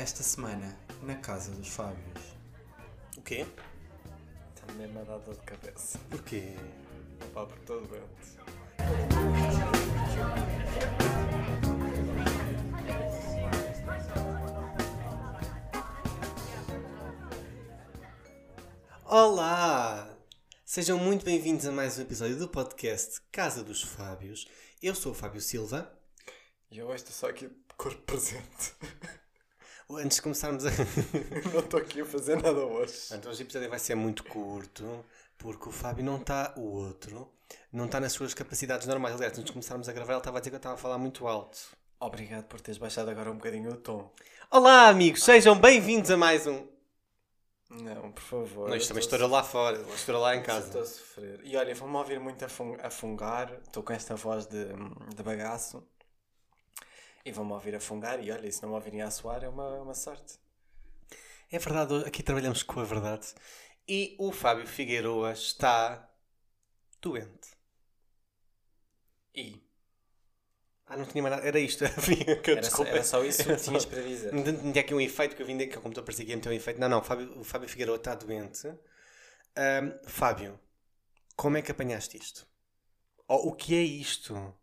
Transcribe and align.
Esta 0.00 0.22
semana, 0.22 0.78
na 1.02 1.16
casa 1.16 1.50
dos 1.50 1.70
Fábios. 1.70 2.22
O 3.16 3.20
quê? 3.20 3.44
Está 4.54 4.72
mesmo 4.74 5.00
a 5.00 5.02
dar 5.02 5.18
dor 5.18 5.34
de 5.34 5.40
cabeça. 5.40 5.98
Porquê? 6.08 6.54
Pá, 7.34 7.44
por 7.44 7.58
todo 7.62 7.84
doente. 7.88 8.38
Olá! 19.04 20.16
Sejam 20.64 20.96
muito 20.96 21.24
bem-vindos 21.24 21.66
a 21.66 21.72
mais 21.72 21.98
um 21.98 22.02
episódio 22.02 22.38
do 22.38 22.46
podcast 22.46 23.20
Casa 23.32 23.64
dos 23.64 23.82
Fábios. 23.82 24.46
Eu 24.80 24.94
sou 24.94 25.10
o 25.10 25.14
Fábio 25.16 25.40
Silva. 25.40 25.92
E 26.70 26.78
eu 26.78 26.86
hoje 26.86 27.02
estou 27.02 27.12
só 27.12 27.30
aqui 27.30 27.48
de 27.48 27.74
corpo 27.76 28.00
presente. 28.02 28.76
Antes 29.90 30.16
de 30.16 30.22
começarmos 30.22 30.66
a. 30.66 30.70
Não 31.52 31.60
estou 31.60 31.80
aqui 31.80 32.02
a 32.02 32.04
fazer 32.04 32.36
nada 32.36 32.58
hoje. 32.60 32.94
Então, 33.12 33.30
hoje 33.30 33.42
o 33.42 33.44
episódio 33.44 33.70
vai 33.70 33.78
ser 33.78 33.94
muito 33.94 34.22
curto, 34.22 35.02
porque 35.38 35.68
o 35.68 35.72
Fábio 35.72 36.04
não 36.04 36.18
está, 36.18 36.52
o 36.58 36.60
outro, 36.60 37.32
não 37.72 37.86
está 37.86 37.98
nas 37.98 38.12
suas 38.12 38.34
capacidades 38.34 38.86
normais. 38.86 39.14
Aliás, 39.14 39.32
antes 39.32 39.44
de 39.46 39.52
começarmos 39.52 39.88
a 39.88 39.92
gravar, 39.92 40.12
ele 40.12 40.18
estava 40.20 40.36
a 40.36 40.40
dizer 40.40 40.50
que 40.50 40.56
eu 40.56 40.58
estava 40.58 40.74
a 40.74 40.78
falar 40.78 40.98
muito 40.98 41.26
alto. 41.26 41.58
Obrigado 41.98 42.44
por 42.44 42.60
teres 42.60 42.76
baixado 42.76 43.10
agora 43.10 43.30
um 43.30 43.36
bocadinho 43.36 43.70
o 43.72 43.76
tom. 43.76 44.12
Olá, 44.50 44.88
amigos! 44.88 45.24
Sejam 45.24 45.58
bem-vindos 45.58 46.10
a 46.10 46.18
mais 46.18 46.46
um. 46.46 46.66
Não, 47.70 48.12
por 48.12 48.22
favor. 48.22 48.68
Não, 48.68 48.76
isto 48.76 48.88
também 48.88 49.02
estoura 49.02 49.26
lá 49.26 49.42
fora, 49.42 49.80
estoura 49.94 50.18
lá 50.20 50.36
em 50.36 50.40
Estou 50.40 50.54
a 50.54 50.60
casa. 50.60 50.84
sofrer. 50.84 51.40
E 51.44 51.56
olha, 51.56 51.74
vou-me 51.74 51.96
ouvir 51.96 52.20
muito 52.20 52.44
a, 52.44 52.48
fun- 52.48 52.76
a 52.82 52.90
fungar. 52.90 53.52
Estou 53.66 53.82
com 53.82 53.92
esta 53.94 54.14
voz 54.16 54.46
de, 54.46 54.66
de 55.16 55.22
bagaço. 55.22 55.82
E 57.28 57.32
vão-me 57.32 57.52
ouvir 57.52 57.74
a 57.74 57.80
fungar. 57.80 58.22
E 58.24 58.30
olha, 58.30 58.46
e 58.48 58.52
se 58.52 58.62
não 58.62 58.70
me 58.70 58.74
ouvirem 58.76 59.02
a 59.02 59.10
suar, 59.10 59.44
é 59.44 59.48
uma, 59.48 59.68
uma 59.82 59.94
sorte. 59.94 60.38
É 61.50 61.58
verdade, 61.58 61.94
aqui 62.06 62.22
trabalhamos 62.22 62.62
com 62.62 62.80
a 62.80 62.84
verdade. 62.84 63.26
E 63.86 64.16
o 64.18 64.32
Fábio 64.32 64.66
Figueiroa 64.66 65.32
está 65.32 66.08
doente. 67.00 67.48
E 69.34 69.62
Ah, 70.86 70.96
não 70.96 71.04
tinha 71.04 71.22
mais 71.22 71.34
nada. 71.36 71.46
Era 71.46 71.58
isto. 71.60 71.84
Que- 72.42 72.50
era, 72.52 72.62
só, 72.62 72.82
era 72.84 73.04
só 73.04 73.24
isso 73.24 73.44
que 73.44 73.56
tinhas 73.56 73.84
para 73.84 74.00
dizer. 74.02 74.32
Não 74.32 74.42
tinha 74.72 74.80
aqui 74.80 74.94
um 74.94 75.00
efeito 75.00 75.36
que 75.36 75.42
eu 75.42 75.46
vim 75.46 75.58
que 75.58 75.76
o 75.76 75.82
computador 75.82 76.04
parecia 76.04 76.24
que 76.24 76.30
ia 76.30 76.36
meter 76.36 76.48
um 76.48 76.52
efeito. 76.52 76.80
Não, 76.80 76.88
não, 76.88 77.00
o 77.00 77.02
Fábio, 77.02 77.38
o 77.38 77.44
Fábio 77.44 77.68
Figueiredo 77.68 77.96
está 77.96 78.14
doente. 78.14 78.66
Ahm, 79.56 79.98
Fábio, 80.06 80.58
como 81.36 81.56
é 81.58 81.62
que 81.62 81.70
apanhaste 81.70 82.16
isto? 82.16 82.46
Oh, 83.28 83.48
o 83.48 83.54
que 83.54 83.74
é 83.74 83.82
isto? 83.82 84.54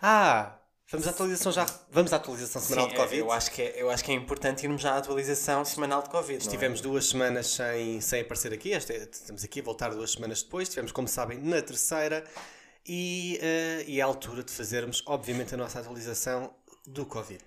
Ah, 0.00 0.60
vamos 0.90 1.06
à 1.06 1.10
atualização 1.10 1.52
já. 1.52 1.66
Vamos 1.90 2.12
à 2.12 2.16
atualização 2.16 2.60
semanal 2.62 2.86
Sim, 2.86 2.94
de 2.94 3.00
Covid. 3.00 3.18
Eu 3.20 3.32
acho, 3.32 3.50
que 3.50 3.62
é, 3.62 3.82
eu 3.82 3.90
acho 3.90 4.04
que 4.04 4.12
é 4.12 4.14
importante 4.14 4.64
irmos 4.64 4.82
já 4.82 4.92
à 4.94 4.98
atualização 4.98 5.64
semanal 5.64 6.02
de 6.02 6.10
Covid. 6.10 6.34
é? 6.34 6.38
Estivemos 6.38 6.80
duas 6.80 7.06
semanas 7.06 7.46
sem, 7.48 8.00
sem 8.00 8.20
aparecer 8.22 8.52
aqui. 8.52 8.72
Esta, 8.72 8.92
é- 8.92 9.08
estamos 9.10 9.42
aqui 9.44 9.60
a 9.60 9.62
voltar 9.62 9.90
duas 9.90 10.12
semanas 10.12 10.42
depois. 10.42 10.68
Estivemos, 10.68 10.92
como 10.92 11.08
sabem, 11.08 11.38
na 11.38 11.60
terceira. 11.62 12.24
E, 12.86 13.38
eh, 13.40 13.84
e 13.86 13.98
é 13.98 14.02
a 14.02 14.06
altura 14.06 14.42
de 14.44 14.52
fazermos, 14.52 15.02
obviamente, 15.06 15.54
a 15.54 15.56
nossa 15.56 15.80
atualização 15.80 16.54
do 16.86 17.06
Covid. 17.06 17.42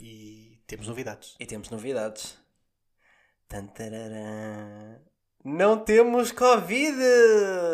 E 0.00 0.58
temos 0.66 0.88
novidades. 0.88 1.36
E 1.38 1.46
temos 1.46 1.70
novidades. 1.70 2.36
Tantararã. 3.48 4.98
Não 5.44 5.78
temos 5.78 6.32
Covid! 6.32 6.96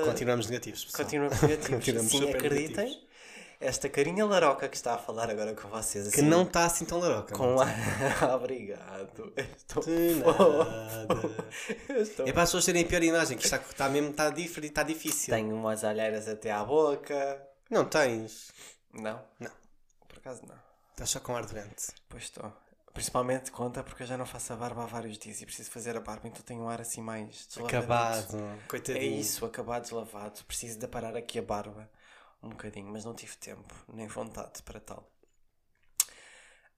Continuamos 0.05 0.47
negativos, 0.49 0.85
pessoal. 0.85 1.05
Continuamos 1.05 1.41
negativos. 1.43 1.69
Continuamos 1.77 2.11
Sim, 2.13 2.31
acreditem. 2.31 2.77
negativos. 2.85 3.08
Esta 3.61 3.89
carinha 3.89 4.25
laroca 4.25 4.69
que 4.69 4.77
está 4.77 4.95
a 4.95 4.99
falar 4.99 5.29
agora 5.29 5.53
com 5.53 5.69
vocês. 5.69 6.07
Assim, 6.07 6.17
Que 6.17 6.23
não 6.23 6.43
está 6.43 6.65
assim 6.65 6.85
tão 6.85 7.01
laroca. 7.01 7.35
Com 7.35 7.57
não 7.57 7.61
a... 7.61 7.67
Obrigado. 8.37 9.33
Estou 9.57 9.83
De 9.83 10.15
nada. 10.15 11.45
Estou... 12.01 12.29
É 12.29 12.33
para 12.33 12.43
as 12.45 12.49
pessoas 12.51 12.65
terem 12.67 12.87
pior 12.87 13.03
imagem, 13.03 13.37
que 13.37 13.45
está, 13.45 13.57
está 13.57 13.89
mesmo 13.89 14.11
está, 14.11 14.29
está 14.29 14.83
difícil. 14.85 15.35
Tenho 15.35 15.57
umas 15.57 15.83
olheiras 15.83 16.29
até 16.29 16.53
à 16.53 16.65
boca. 16.65 17.43
Não 17.69 17.85
tens. 17.85 18.53
Não? 18.93 19.21
Não. 19.41 19.51
Por 20.07 20.19
acaso 20.19 20.43
não. 20.47 20.57
Estás 20.93 21.11
só 21.11 21.19
com 21.19 21.35
ar 21.35 21.45
doente. 21.45 21.89
Pois 22.09 22.25
estou. 22.25 22.53
Principalmente 22.95 23.51
conta 23.51 23.83
porque 23.83 24.05
eu 24.05 24.07
já 24.07 24.17
não 24.17 24.27
faço 24.27 24.53
a 24.53 24.57
barba 24.57 24.85
há 24.85 24.87
vários 24.87 25.19
dias 25.19 25.41
e 25.41 25.47
preciso 25.47 25.71
fazer 25.71 25.97
a 25.97 26.01
barba, 26.01 26.27
então 26.27 26.43
tenho 26.43 26.63
um 26.63 26.69
ar 26.69 26.81
assim 26.81 27.01
mais 27.01 27.47
deslavadito. 27.47 27.79
Acabado. 27.79 28.37
É 28.39 28.69
Coitadinho. 28.69 29.21
isso, 29.21 29.45
acabado 29.45 29.83
deslavado. 29.83 30.45
Preciso 30.45 30.79
de 30.79 30.85
aparar 30.85 31.17
aqui 31.17 31.39
a 31.39 31.43
barba 31.43 31.89
um 32.43 32.51
bocadinho, 32.51 32.91
mas 32.91 33.05
não 33.05 33.15
tive 33.15 33.37
tempo, 33.37 33.75
nem 33.93 34.07
vontade 34.07 34.63
para 34.63 34.81
tal. 34.81 35.11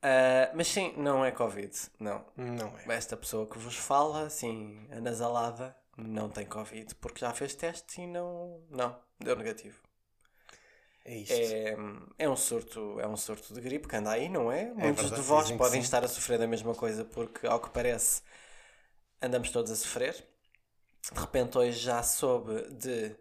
Ah, 0.02 0.50
mas 0.54 0.68
sim, 0.68 0.94
não 0.96 1.24
é 1.24 1.30
Covid, 1.30 1.76
não. 1.98 2.24
Não 2.36 2.74
é. 2.78 2.96
Esta 2.96 3.16
pessoa 3.16 3.46
que 3.46 3.58
vos 3.58 3.76
fala, 3.76 4.26
assim, 4.26 4.86
anasalada, 4.90 5.76
não 5.96 6.28
tem 6.28 6.46
Covid 6.46 6.94
porque 6.96 7.20
já 7.20 7.32
fez 7.32 7.54
testes 7.54 7.98
e 7.98 8.06
não, 8.06 8.62
não, 8.70 8.98
deu 9.18 9.36
negativo. 9.36 9.78
É 11.04 11.16
isto. 11.16 11.32
É, 11.32 11.76
é 12.18 12.28
um 12.28 12.36
surto, 12.36 13.00
é 13.00 13.06
um 13.06 13.16
surto 13.16 13.54
de 13.54 13.60
gripe 13.60 13.88
que 13.88 13.96
anda 13.96 14.10
aí, 14.10 14.28
não 14.28 14.52
é? 14.52 14.66
Muitos 14.66 15.02
verdade, 15.04 15.22
de 15.22 15.28
vós 15.28 15.50
podem 15.52 15.80
estar 15.80 16.04
a 16.04 16.08
sofrer 16.08 16.38
da 16.38 16.46
mesma 16.46 16.74
coisa 16.74 17.04
porque, 17.04 17.46
ao 17.46 17.60
que 17.60 17.70
parece, 17.70 18.22
andamos 19.20 19.50
todos 19.50 19.70
a 19.70 19.76
sofrer. 19.76 20.14
De 21.12 21.18
repente, 21.18 21.56
hoje 21.56 21.78
já 21.78 22.02
soube 22.02 22.70
de 22.74 23.16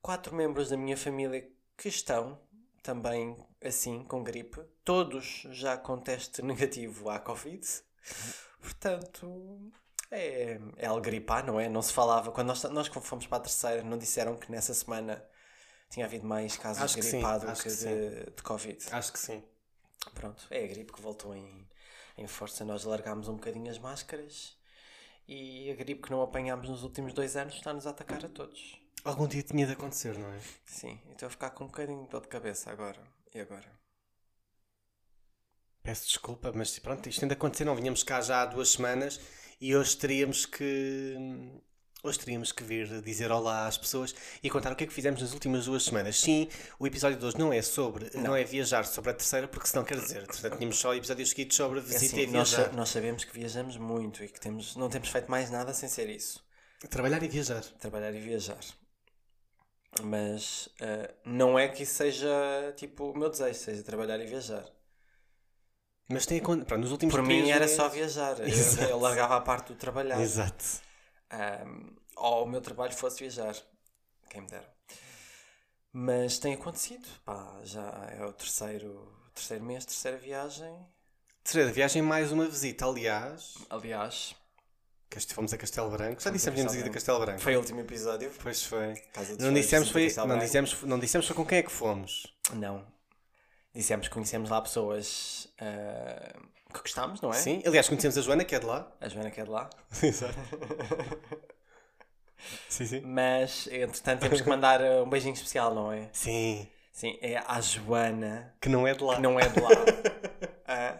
quatro 0.00 0.34
membros 0.34 0.70
da 0.70 0.76
minha 0.76 0.96
família 0.96 1.46
que 1.80 1.88
estão 1.88 2.38
também 2.82 3.34
assim, 3.64 4.04
com 4.04 4.22
gripe. 4.22 4.60
Todos 4.84 5.46
já 5.50 5.78
com 5.78 5.96
teste 5.98 6.42
negativo 6.44 7.08
à 7.08 7.18
Covid. 7.18 7.66
Portanto, 8.60 9.72
é, 10.10 10.60
é 10.76 10.86
algo 10.86 11.00
gripar, 11.00 11.46
não 11.46 11.58
é? 11.58 11.70
Não 11.70 11.80
se 11.80 11.90
falava. 11.90 12.32
Quando 12.32 12.48
nós, 12.48 12.62
nós 12.64 12.88
fomos 12.88 13.26
para 13.26 13.38
a 13.38 13.40
terceira, 13.40 13.82
não 13.82 13.96
disseram 13.96 14.36
que 14.36 14.52
nessa 14.52 14.74
semana 14.74 15.24
tinha 15.88 16.04
havido 16.04 16.26
mais 16.26 16.54
casos 16.54 16.82
Acho 16.82 16.96
que 16.96 17.02
sim, 17.02 17.12
gripado 17.12 17.48
acho 17.48 17.62
que, 17.62 17.70
que 17.70 17.76
de, 17.76 18.30
de 18.30 18.42
Covid. 18.42 18.86
Acho 18.92 19.12
que 19.14 19.18
sim. 19.18 19.42
Pronto, 20.14 20.46
é 20.50 20.62
a 20.62 20.66
gripe 20.66 20.92
que 20.92 21.00
voltou 21.00 21.34
em, 21.34 21.66
em 22.18 22.26
força. 22.26 22.62
Nós 22.62 22.84
largámos 22.84 23.26
um 23.26 23.36
bocadinho 23.36 23.70
as 23.70 23.78
máscaras 23.78 24.54
e 25.26 25.70
a 25.70 25.74
gripe 25.74 26.02
que 26.02 26.10
não 26.10 26.20
apanhámos 26.20 26.68
nos 26.68 26.82
últimos 26.82 27.14
dois 27.14 27.36
anos 27.38 27.54
está-nos 27.54 27.86
a 27.86 27.90
atacar 27.90 28.22
a 28.22 28.28
todos. 28.28 28.79
Algum 29.04 29.26
dia 29.26 29.42
tinha 29.42 29.66
de 29.66 29.72
acontecer, 29.72 30.16
não 30.18 30.28
é? 30.32 30.38
Sim, 30.64 30.98
estou 31.10 31.26
a 31.26 31.30
ficar 31.30 31.50
com 31.50 31.64
um 31.64 31.66
bocadinho 31.68 32.04
de 32.04 32.10
dor 32.10 32.20
de 32.20 32.28
cabeça 32.28 32.70
agora. 32.70 33.00
E 33.34 33.40
agora? 33.40 33.70
Peço 35.82 36.06
desculpa, 36.06 36.52
mas 36.54 36.78
pronto, 36.78 37.08
isto 37.08 37.22
ainda 37.24 37.34
aconteceu. 37.34 37.64
Não 37.64 37.74
vinhamos 37.74 38.02
cá 38.02 38.20
já 38.20 38.42
há 38.42 38.46
duas 38.46 38.70
semanas 38.70 39.18
e 39.60 39.74
hoje 39.74 39.96
teríamos 39.96 40.44
que. 40.44 41.16
Hoje 42.02 42.18
teríamos 42.18 42.50
que 42.50 42.64
vir 42.64 43.02
dizer 43.02 43.30
olá 43.30 43.66
às 43.66 43.76
pessoas 43.76 44.14
e 44.42 44.48
contar 44.48 44.72
o 44.72 44.76
que 44.76 44.84
é 44.84 44.86
que 44.86 44.92
fizemos 44.92 45.20
nas 45.20 45.34
últimas 45.34 45.66
duas 45.66 45.84
semanas. 45.84 46.18
Sim, 46.18 46.48
o 46.78 46.86
episódio 46.86 47.18
de 47.18 47.24
hoje 47.26 47.38
não 47.38 47.52
é 47.52 47.60
sobre, 47.60 48.10
não, 48.16 48.34
é 48.34 48.42
viajar 48.42 48.86
sobre 48.86 49.10
a 49.10 49.14
terceira, 49.14 49.46
porque 49.46 49.66
senão 49.68 49.84
quer 49.84 49.98
dizer, 50.00 50.26
portanto, 50.26 50.56
tínhamos 50.56 50.78
só 50.78 50.94
episódios 50.94 51.28
seguidos 51.28 51.56
sobre 51.56 51.78
É 51.78 51.82
visita 51.82 52.16
assim, 52.16 52.22
e 52.22 52.26
nós, 52.28 52.50
viajar. 52.52 52.72
nós 52.72 52.88
sabemos 52.88 53.24
que 53.24 53.34
viajamos 53.38 53.76
muito 53.76 54.24
e 54.24 54.28
que 54.28 54.40
temos, 54.40 54.76
não 54.76 54.88
temos 54.88 55.10
feito 55.10 55.30
mais 55.30 55.50
nada 55.50 55.74
sem 55.74 55.90
ser 55.90 56.08
isso. 56.08 56.42
Trabalhar 56.88 57.22
e 57.22 57.28
viajar. 57.28 57.62
Trabalhar 57.78 58.14
e 58.14 58.20
viajar. 58.20 58.60
Mas 60.02 60.68
ah, 60.80 61.12
não 61.24 61.58
é 61.58 61.68
que 61.68 61.82
isso 61.82 61.94
seja 61.94 62.72
tipo 62.76 63.10
o 63.10 63.18
meu 63.18 63.28
desejo, 63.28 63.58
seja 63.58 63.82
trabalhar 63.82 64.18
e 64.20 64.26
viajar. 64.26 64.64
Mas 66.08 66.26
tem 66.26 66.38
acontecido. 66.38 66.66
Pronto, 66.66 66.80
nos 66.80 66.92
últimos 66.92 67.14
Por 67.14 67.22
mim 67.22 67.50
era 67.50 67.68
só 67.68 67.88
viajar. 67.88 68.36
Eu, 68.40 68.88
eu 68.88 68.98
largava 68.98 69.36
a 69.36 69.40
parte 69.40 69.68
do 69.68 69.76
trabalhar. 69.76 70.20
Exato. 70.20 70.64
Um, 71.32 71.94
ou 72.16 72.44
o 72.44 72.48
meu 72.48 72.60
trabalho 72.60 72.92
fosse 72.92 73.20
viajar. 73.20 73.54
Quem 74.28 74.42
me 74.42 74.48
dera. 74.48 74.68
Mas 75.92 76.38
tem 76.38 76.54
acontecido. 76.54 77.06
Pá, 77.24 77.60
já 77.62 78.08
é 78.18 78.24
o 78.24 78.32
terceiro, 78.32 79.12
terceiro 79.34 79.64
mês, 79.64 79.84
terceira 79.84 80.16
viagem. 80.16 80.76
Terceira 81.42 81.72
viagem, 81.72 82.02
mais 82.02 82.32
uma 82.32 82.46
visita, 82.46 82.86
aliás. 82.86 83.54
Aliás, 83.68 84.34
Fomos 85.34 85.52
a 85.52 85.58
Castelo 85.58 85.90
Branco. 85.90 86.20
Já 86.20 86.24
Fomos 86.24 86.26
a 86.26 86.30
dissemos 86.30 86.54
que 86.54 86.60
íamos 86.60 86.74
ir 86.74 86.88
a 86.88 86.92
Castelo 86.92 87.18
Branco. 87.20 87.40
foi 87.40 87.56
o 87.56 87.58
último 87.58 87.80
episódio. 87.80 88.30
Pois 88.42 88.62
foi. 88.64 88.94
Não 89.38 89.52
dissemos, 89.52 89.90
foi, 89.90 90.12
não, 90.26 90.38
dissemos, 90.38 90.82
não 90.82 90.98
dissemos 90.98 91.26
foi 91.26 91.36
com 91.36 91.44
quem 91.44 91.58
é 91.58 91.62
que 91.62 91.70
fomos. 91.70 92.26
Não. 92.54 92.84
Dissemos 93.74 94.08
que 94.08 94.14
conhecemos 94.14 94.50
lá 94.50 94.60
pessoas 94.60 95.48
ah, 95.60 96.32
que 96.72 96.80
gostámos, 96.80 97.20
não 97.20 97.30
é? 97.30 97.34
Sim, 97.34 97.62
aliás, 97.66 97.88
conhecemos 97.88 98.16
a 98.18 98.20
Joana, 98.20 98.44
que 98.44 98.54
é 98.54 98.58
de 98.58 98.66
lá. 98.66 98.90
A 99.00 99.08
Joana 99.08 99.30
que 99.30 99.40
é 99.40 99.44
de 99.44 99.50
lá. 99.50 99.68
Exato. 100.02 100.34
sim, 102.68 102.86
sim. 102.86 103.00
Mas, 103.00 103.66
entretanto, 103.68 104.20
temos 104.20 104.40
que 104.40 104.48
mandar 104.48 104.80
ah, 104.82 105.02
um 105.02 105.08
beijinho 105.08 105.34
especial, 105.34 105.74
não 105.74 105.92
é? 105.92 106.08
Sim, 106.12 106.68
Sim, 106.92 107.16
é 107.22 107.38
à 107.46 107.60
Joana, 107.60 108.52
que 108.60 108.68
não 108.68 108.86
é 108.86 108.92
de 108.92 109.02
lá. 109.02 109.16
que 109.16 109.22
não 109.22 109.40
é 109.40 109.48
de 109.48 109.60
lá. 109.60 109.70
Ah, 110.72 110.96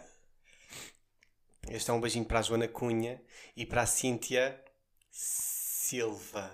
Este 1.73 1.89
é 1.89 1.93
um 1.93 2.01
beijinho 2.01 2.25
para 2.25 2.39
a 2.39 2.41
Joana 2.41 2.67
Cunha 2.67 3.21
e 3.55 3.65
para 3.65 3.83
a 3.83 3.85
Cíntia 3.85 4.61
Silva. 5.09 6.51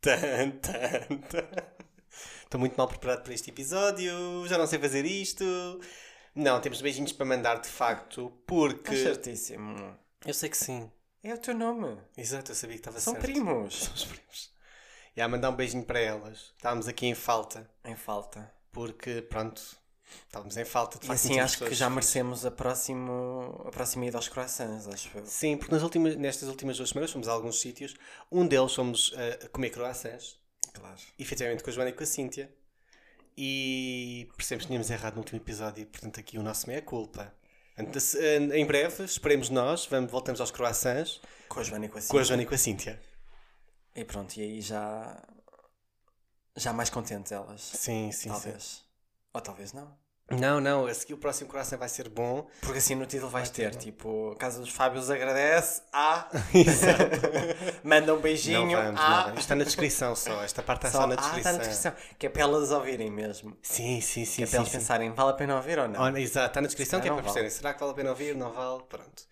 Tan, 0.00 0.52
tan, 0.62 1.18
tan. 1.28 1.48
Estou 2.44 2.58
muito 2.58 2.76
mal 2.78 2.88
preparado 2.88 3.22
para 3.24 3.34
este 3.34 3.50
episódio, 3.50 4.46
já 4.46 4.56
não 4.56 4.66
sei 4.66 4.78
fazer 4.78 5.04
isto. 5.04 5.44
Não, 6.34 6.58
temos 6.62 6.80
beijinhos 6.80 7.12
para 7.12 7.26
mandar 7.26 7.60
de 7.60 7.68
facto, 7.68 8.30
porque. 8.46 8.94
Estás 8.94 9.16
certíssimo. 9.16 9.98
Eu 10.24 10.32
sei 10.32 10.48
que 10.48 10.56
sim. 10.56 10.90
É 11.22 11.34
o 11.34 11.38
teu 11.38 11.54
nome. 11.54 12.00
Exato, 12.16 12.52
eu 12.52 12.54
sabia 12.54 12.76
que 12.76 12.80
estava 12.80 13.00
São 13.00 13.12
certo. 13.12 13.24
primos. 13.26 13.74
Somos 13.84 14.04
primos. 14.06 14.54
E 15.14 15.20
a 15.20 15.28
mandar 15.28 15.50
um 15.50 15.56
beijinho 15.56 15.84
para 15.84 15.98
elas. 16.00 16.54
Estávamos 16.56 16.88
aqui 16.88 17.04
em 17.06 17.14
falta, 17.14 17.68
Em 17.84 17.96
falta. 17.96 18.50
porque 18.72 19.20
pronto, 19.20 19.77
estávamos 20.26 20.56
em 20.56 20.64
falta 20.64 20.98
de 20.98 21.06
E 21.06 21.12
assim 21.12 21.40
acho 21.40 21.58
que 21.64 21.74
já 21.74 21.88
merecemos 21.90 22.44
a, 22.46 22.50
próximo, 22.50 23.62
a 23.66 23.70
próxima 23.70 24.06
ida 24.06 24.18
aos 24.18 24.28
croissants, 24.28 24.86
acho 24.88 25.10
eu. 25.16 25.26
Sim, 25.26 25.56
porque 25.56 25.72
nas 25.74 25.82
últimas, 25.82 26.16
nestas 26.16 26.48
últimas 26.48 26.76
duas 26.76 26.90
semanas 26.90 27.10
fomos 27.10 27.28
a 27.28 27.32
alguns 27.32 27.60
sítios. 27.60 27.94
Um 28.30 28.46
deles 28.46 28.74
fomos 28.74 29.12
eh, 29.16 29.38
a 29.44 29.48
comer 29.48 29.70
croissants, 29.70 30.38
Claro. 30.72 30.96
efetivamente 31.18 31.62
com 31.64 31.70
a 31.70 31.72
Joana 31.72 31.90
e 31.90 31.92
com 31.92 32.02
a 32.02 32.06
Cíntia. 32.06 32.52
E 33.36 34.28
percebemos 34.36 34.64
que 34.64 34.68
tínhamos 34.68 34.90
errado 34.90 35.14
no 35.14 35.20
último 35.20 35.38
episódio, 35.38 35.82
e 35.82 35.86
portanto 35.86 36.18
aqui 36.18 36.38
o 36.38 36.42
nosso 36.42 36.66
meia-culpa. 36.66 37.32
Eh, 37.76 38.58
Em 38.58 38.66
breve, 38.66 39.04
esperemos 39.04 39.48
nós, 39.50 39.86
vamos, 39.86 40.10
voltamos 40.10 40.40
aos 40.40 40.50
croissants 40.50 41.20
Com 41.48 41.60
a 41.60 41.62
Joana 41.62 41.86
e 41.86 41.88
com 41.88 41.98
a 41.98 42.00
com 42.00 42.00
a 42.00 42.02
Cíntia. 42.02 42.24
Joana 42.24 42.42
e 42.42 42.46
com 42.46 42.54
a 42.54 42.58
Cíntia. 42.58 43.00
E 43.94 44.04
pronto, 44.04 44.36
e 44.36 44.42
aí 44.42 44.60
já. 44.60 45.22
Já 46.56 46.72
mais 46.72 46.90
contente 46.90 47.32
elas. 47.32 47.60
Sim, 47.60 48.10
sim, 48.10 48.28
talvez. 48.30 48.84
Ou 49.38 49.42
talvez 49.42 49.72
não. 49.72 49.96
Não, 50.30 50.60
não, 50.60 50.84
a 50.84 50.92
seguir 50.92 51.14
o 51.14 51.16
próximo 51.16 51.48
croissant 51.48 51.78
vai 51.78 51.88
ser 51.88 52.08
bom. 52.10 52.46
Porque 52.60 52.78
assim 52.78 52.94
no 52.94 53.06
título 53.06 53.30
vais 53.30 53.48
ter, 53.48 53.74
tipo, 53.76 54.36
Casa 54.38 54.60
dos 54.60 54.68
Fábios 54.68 55.08
agradece 55.10 55.80
a. 55.90 56.28
Manda 57.82 58.12
um 58.12 58.16
Não 58.16 58.22
beijinho 58.22 58.70
vamos, 58.76 59.00
a. 59.00 59.08
não 59.10 59.24
vamos. 59.26 59.40
Está 59.40 59.54
na 59.54 59.64
descrição 59.64 60.14
só. 60.14 60.42
Esta 60.42 60.62
parte 60.62 60.86
está 60.86 61.00
só, 61.00 61.06
na 61.06 61.14
Ah, 61.14 61.16
descrição. 61.16 61.38
está 61.38 61.52
na 61.52 61.58
descrição. 61.58 61.92
Que 62.18 62.26
é 62.26 62.28
para 62.28 62.42
elas 62.42 62.70
ouvirem 62.70 63.10
mesmo. 63.10 63.56
Sim, 63.62 64.00
sim, 64.00 64.24
sim. 64.26 64.36
Que 64.36 64.42
é 64.42 64.46
para 64.48 64.56
elas 64.58 64.68
pensarem, 64.68 65.10
vale 65.12 65.30
a 65.30 65.34
pena 65.34 65.56
ouvir 65.56 65.78
ou 65.78 65.88
não? 65.88 66.00
Olha, 66.00 66.18
exato, 66.18 66.48
está 66.48 66.60
na 66.60 66.66
descrição 66.66 67.00
que 67.00 67.06
é 67.08 67.10
para 67.10 67.16
não 67.16 67.22
vale. 67.22 67.32
perceberem. 67.32 67.50
Será 67.50 67.72
que 67.74 67.80
vale 67.80 67.92
a 67.92 67.94
pena 67.94 68.10
ouvir? 68.10 68.36
Não 68.36 68.52
vale? 68.52 68.82
Pronto. 68.88 69.22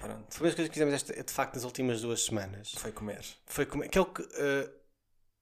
Pronto. 0.00 0.24
Foi 0.30 0.46
uma 0.46 0.46
das 0.48 0.54
coisas 0.54 0.68
que 0.68 0.72
fizemos 0.74 0.94
esta- 0.94 1.22
de 1.22 1.32
facto 1.32 1.54
nas 1.56 1.64
últimas 1.64 2.00
duas 2.00 2.24
semanas. 2.24 2.72
Foi 2.78 2.90
comer. 2.92 3.24
Foi 3.44 3.66
comer. 3.66 3.88
Que 3.88 3.98
é 3.98 4.00
o 4.00 4.06
que. 4.06 4.22
eh, 4.22 4.70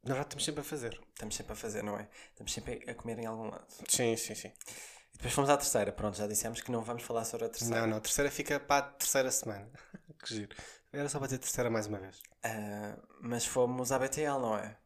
na 0.04 0.14
verdade, 0.14 0.26
estamos 0.26 0.44
sempre 0.44 0.60
a 0.60 0.64
fazer. 0.64 1.00
Estamos 1.12 1.34
sempre 1.34 1.52
a 1.52 1.56
fazer, 1.56 1.82
não 1.82 1.98
é? 1.98 2.08
Estamos 2.30 2.52
sempre 2.52 2.84
a 2.88 2.94
comer 2.94 3.18
em 3.18 3.26
algum 3.26 3.48
lado. 3.48 3.64
Sim, 3.88 4.16
sim, 4.16 4.34
sim. 4.34 4.48
E 4.48 5.16
depois 5.16 5.32
fomos 5.32 5.48
à 5.48 5.56
terceira. 5.56 5.92
Pronto, 5.92 6.16
já 6.16 6.26
dissemos 6.26 6.60
que 6.60 6.70
não 6.70 6.82
vamos 6.82 7.02
falar 7.02 7.24
sobre 7.24 7.46
a 7.46 7.48
terceira. 7.48 7.80
Não, 7.80 7.86
não. 7.86 7.96
A 7.96 8.00
terceira 8.00 8.30
fica 8.30 8.60
para 8.60 8.84
a 8.84 8.88
terceira 8.90 9.30
semana. 9.30 9.68
que 10.22 10.34
giro. 10.34 10.54
Era 10.92 11.08
só 11.08 11.18
para 11.18 11.28
dizer 11.28 11.38
terceira 11.38 11.70
mais 11.70 11.86
uma 11.86 11.98
vez. 11.98 12.20
Ah, 12.42 12.96
mas 13.20 13.46
fomos 13.46 13.90
à 13.92 13.98
BTL, 13.98 14.38
não 14.40 14.56
é? 14.56 14.76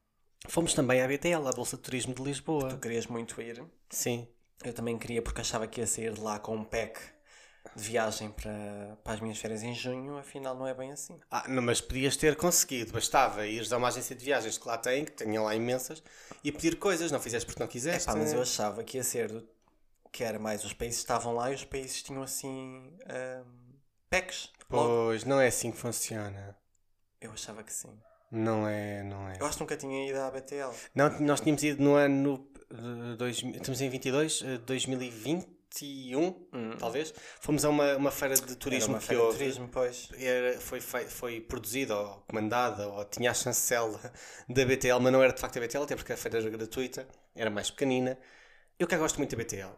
Fomos 0.46 0.72
também 0.72 1.02
à 1.02 1.08
BTL, 1.08 1.48
à 1.48 1.52
Bolsa 1.52 1.76
de 1.76 1.82
Turismo 1.82 2.14
de 2.14 2.22
Lisboa. 2.22 2.68
Tu 2.70 2.78
querias 2.78 3.06
muito 3.06 3.40
ir. 3.42 3.64
Sim. 3.90 4.28
Eu 4.64 4.72
também 4.72 4.96
queria 4.98 5.20
porque 5.20 5.40
achava 5.40 5.66
que 5.66 5.80
ia 5.80 5.86
sair 5.86 6.12
de 6.12 6.20
lá 6.20 6.38
com 6.38 6.56
um 6.56 6.64
pack 6.64 7.00
de 7.78 7.88
viagem 7.88 8.30
para, 8.30 8.96
para 9.02 9.14
as 9.14 9.20
minhas 9.20 9.38
férias 9.38 9.62
em 9.62 9.74
junho. 9.74 10.18
Afinal, 10.18 10.54
não 10.54 10.66
é 10.66 10.74
bem 10.74 10.92
assim. 10.92 11.18
Ah, 11.30 11.44
não, 11.48 11.62
mas 11.62 11.80
podias 11.80 12.16
ter 12.16 12.36
conseguido. 12.36 12.92
Bastava 12.92 13.46
ires 13.46 13.72
a 13.72 13.76
uma 13.78 13.88
agência 13.88 14.14
de 14.14 14.24
viagens 14.24 14.58
que 14.58 14.66
lá 14.68 14.76
tem, 14.76 15.04
que 15.04 15.12
tenham 15.12 15.44
lá 15.44 15.54
imensas, 15.54 16.02
e 16.44 16.52
pedir 16.52 16.78
coisas. 16.78 17.10
Não 17.10 17.20
fizeste 17.20 17.46
porque 17.46 17.62
não 17.62 17.68
quiseste. 17.68 18.08
Epá, 18.08 18.18
mas 18.18 18.32
eu 18.32 18.42
achava 18.42 18.82
que 18.84 18.96
ia 18.98 19.04
ser 19.04 19.28
do- 19.32 19.48
que 20.12 20.24
era 20.24 20.38
mais 20.38 20.64
os 20.64 20.72
países 20.72 20.98
estavam 20.98 21.34
lá 21.34 21.50
e 21.50 21.54
os 21.54 21.64
países 21.64 22.02
tinham 22.02 22.22
assim 22.22 22.92
ahm, 23.08 23.44
packs. 24.10 24.50
Logo. 24.70 24.88
Pois, 24.88 25.24
não 25.24 25.40
é 25.40 25.46
assim 25.48 25.70
que 25.70 25.78
funciona. 25.78 26.56
Eu 27.20 27.32
achava 27.32 27.62
que 27.62 27.72
sim. 27.72 27.98
Não 28.30 28.68
é, 28.68 29.02
não 29.02 29.28
é. 29.28 29.36
Eu 29.40 29.46
acho 29.46 29.56
que 29.56 29.62
nunca 29.62 29.76
tinha 29.76 30.08
ido 30.08 30.18
à 30.20 30.30
BTL. 30.30 30.70
Não, 30.94 31.18
nós 31.20 31.40
tínhamos 31.40 31.62
ido 31.62 31.82
no 31.82 31.94
ano. 31.94 32.46
dois, 33.16 33.42
estamos 33.42 33.80
em 33.80 33.88
22, 33.88 34.42
eh, 34.44 34.58
2021, 35.74 36.76
talvez. 36.78 37.14
Fomos 37.40 37.64
a 37.64 37.68
uma, 37.68 37.96
uma 37.96 38.10
feira 38.10 38.34
de 38.34 38.42
Era 38.42 38.54
turismo 38.56 38.94
uma 38.94 38.98
que 38.98 39.06
feira 39.06 39.20
de 39.22 39.26
houve. 39.26 39.38
turismo, 39.38 39.68
pois. 39.68 40.08
Era, 40.18 40.60
foi, 40.60 40.80
fei- 40.80 41.06
foi 41.06 41.40
produzida 41.40 41.96
ou 41.96 42.20
comandada 42.28 42.88
ou 42.88 43.04
tinha 43.04 43.30
a 43.30 43.34
chancela 43.34 44.00
da 44.48 44.64
BTL, 44.64 45.00
mas 45.00 45.12
não 45.12 45.22
era 45.22 45.32
de 45.32 45.40
facto 45.40 45.56
a 45.58 45.60
BTL, 45.60 45.82
até 45.84 45.96
porque 45.96 46.12
a 46.12 46.16
feira 46.16 46.38
era 46.38 46.50
gratuita, 46.50 47.06
era 47.34 47.50
mais 47.50 47.70
pequenina. 47.70 48.18
Eu 48.78 48.86
que 48.86 48.96
gosto 48.96 49.16
muito 49.18 49.30
da 49.36 49.42
BTL. 49.42 49.72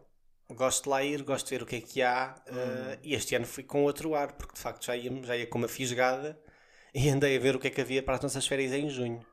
Gosto 0.54 0.84
de 0.84 0.88
lá 0.90 1.02
ir, 1.02 1.22
gosto 1.22 1.46
de 1.46 1.50
ver 1.56 1.62
o 1.62 1.66
que 1.66 1.76
é 1.76 1.80
que 1.80 2.02
há. 2.02 2.34
eh, 2.46 2.98
e 3.02 3.14
este 3.14 3.34
ano 3.36 3.46
fui 3.46 3.62
com 3.64 3.84
outro 3.84 4.14
ar, 4.14 4.32
porque 4.32 4.54
de 4.54 4.60
facto 4.60 4.84
já 4.84 4.96
ia, 4.96 5.10
já 5.22 5.36
ia 5.36 5.46
com 5.46 5.58
uma 5.58 5.68
fisgada 5.68 6.38
e 6.94 7.08
andei 7.08 7.36
a 7.36 7.40
ver 7.40 7.54
o 7.56 7.58
que 7.60 7.68
é 7.68 7.70
que 7.70 7.80
havia 7.80 8.02
para 8.02 8.16
as 8.16 8.20
nossas 8.20 8.46
férias 8.46 8.72
em 8.72 8.88
junho. 8.90 9.24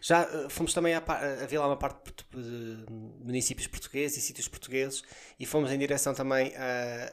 Já 0.00 0.22
eh, 0.22 0.48
fomos 0.48 0.72
também 0.74 0.94
a, 0.94 0.98
a 0.98 1.46
ver 1.46 1.58
lá 1.58 1.66
uma 1.66 1.76
parte 1.76 1.98
de, 2.32 2.84
municípios 3.24 3.66
portugueses 3.66 4.16
e 4.18 4.20
sítios 4.20 4.48
portugueses 4.48 5.02
e 5.38 5.46
fomos 5.46 5.70
em 5.70 5.78
direção 5.78 6.14
também 6.14 6.54
a- 6.56 7.12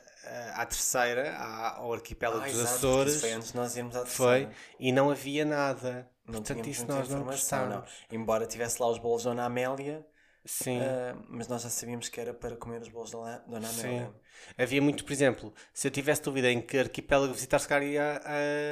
a- 0.57 0.61
à 0.61 0.65
terceira, 0.65 1.31
à- 1.37 1.77
ao 1.77 1.93
arquipélago 1.93 2.41
Ah, 2.41 2.45
dos 2.47 2.53
exato, 2.59 2.75
Açores. 2.75 3.21
Foi 3.21 3.31
antes 3.33 3.53
nós 3.53 3.75
irmos 3.77 3.95
à 3.95 4.05
Foi, 4.05 4.27
terceira. 4.41 4.51
e 4.79 4.91
não 4.91 5.09
havia 5.09 5.45
nada. 5.45 6.09
Não 6.25 6.33
Portanto, 6.35 6.47
tínhamos 6.63 6.67
isso 6.77 6.87
nós 6.87 7.09
não 7.09 7.23
gostávamos. 7.23 7.91
Embora 8.11 8.47
tivesse 8.47 8.81
lá 8.81 8.87
os 8.89 8.97
bolos 8.97 9.23
da 9.23 9.29
Dona 9.29 9.45
Amélia, 9.45 10.05
Sim. 10.43 10.79
ah, 10.81 11.15
mas 11.29 11.47
nós 11.47 11.61
já 11.61 11.69
sabíamos 11.69 12.09
que 12.09 12.19
era 12.19 12.33
para 12.33 12.55
comer 12.55 12.81
os 12.81 12.89
bolos 12.89 13.11
da 13.11 13.37
Dona 13.47 13.69
Amélia. 13.69 14.07
Sim. 14.07 14.13
Havia 14.57 14.81
muito, 14.81 15.03
por 15.05 15.13
exemplo, 15.13 15.53
se 15.73 15.87
eu 15.87 15.91
tivesse 15.91 16.21
dúvida 16.23 16.51
em 16.51 16.61
que 16.61 16.77
arquipélago 16.79 17.31
visitar, 17.33 17.59
se 17.59 17.67
calhar 17.67 17.87
ia 17.87 18.21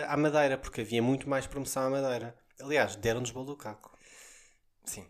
à, 0.07 0.13
à 0.13 0.17
Madeira, 0.17 0.57
porque 0.57 0.81
havia 0.81 1.01
muito 1.01 1.29
mais 1.29 1.45
promoção 1.47 1.83
à 1.83 1.89
Madeira. 1.89 2.35
Aliás, 2.59 2.95
deram-nos 2.95 3.31
bolo 3.31 3.45
do 3.47 3.55
caco. 3.55 3.92
Sim. 4.83 5.05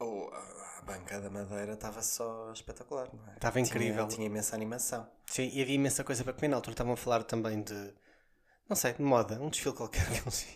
O- 0.00 0.28
a 0.32 0.82
banca 0.82 1.20
da 1.20 1.30
Madeira 1.30 1.72
estava 1.74 2.02
só 2.02 2.52
espetacular, 2.52 3.08
não 3.12 3.26
é? 3.32 3.34
Estava 3.34 3.58
incrível. 3.60 4.06
Tinha, 4.06 4.16
tinha 4.16 4.26
imensa 4.26 4.54
animação. 4.54 5.08
Sim, 5.26 5.50
e 5.52 5.62
havia 5.62 5.74
imensa 5.74 6.04
coisa 6.04 6.22
para 6.22 6.32
comer. 6.32 6.48
Na 6.48 6.56
altura 6.56 6.74
estavam 6.74 6.92
a 6.92 6.96
falar 6.96 7.24
também 7.24 7.62
de, 7.62 7.94
não 8.68 8.76
sei, 8.76 8.92
de 8.92 9.02
moda, 9.02 9.40
um 9.40 9.48
desfile 9.48 9.74
qualquer 9.74 10.06
que 10.12 10.20
eles 10.20 10.46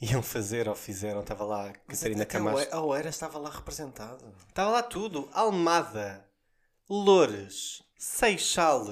iam 0.00 0.22
fazer 0.22 0.68
ou 0.68 0.74
fizeram. 0.74 1.20
Estava 1.20 1.44
lá 1.44 1.68
a 1.68 1.72
Catarina 1.72 2.26
Camacho. 2.26 2.68
A 2.72 2.80
Oeira 2.80 3.08
estava 3.08 3.38
lá 3.38 3.50
representado. 3.50 4.34
Estava 4.48 4.70
lá 4.70 4.82
tudo. 4.82 5.28
Almada, 5.32 6.28
Loures, 6.90 7.82
Seixal, 7.96 8.86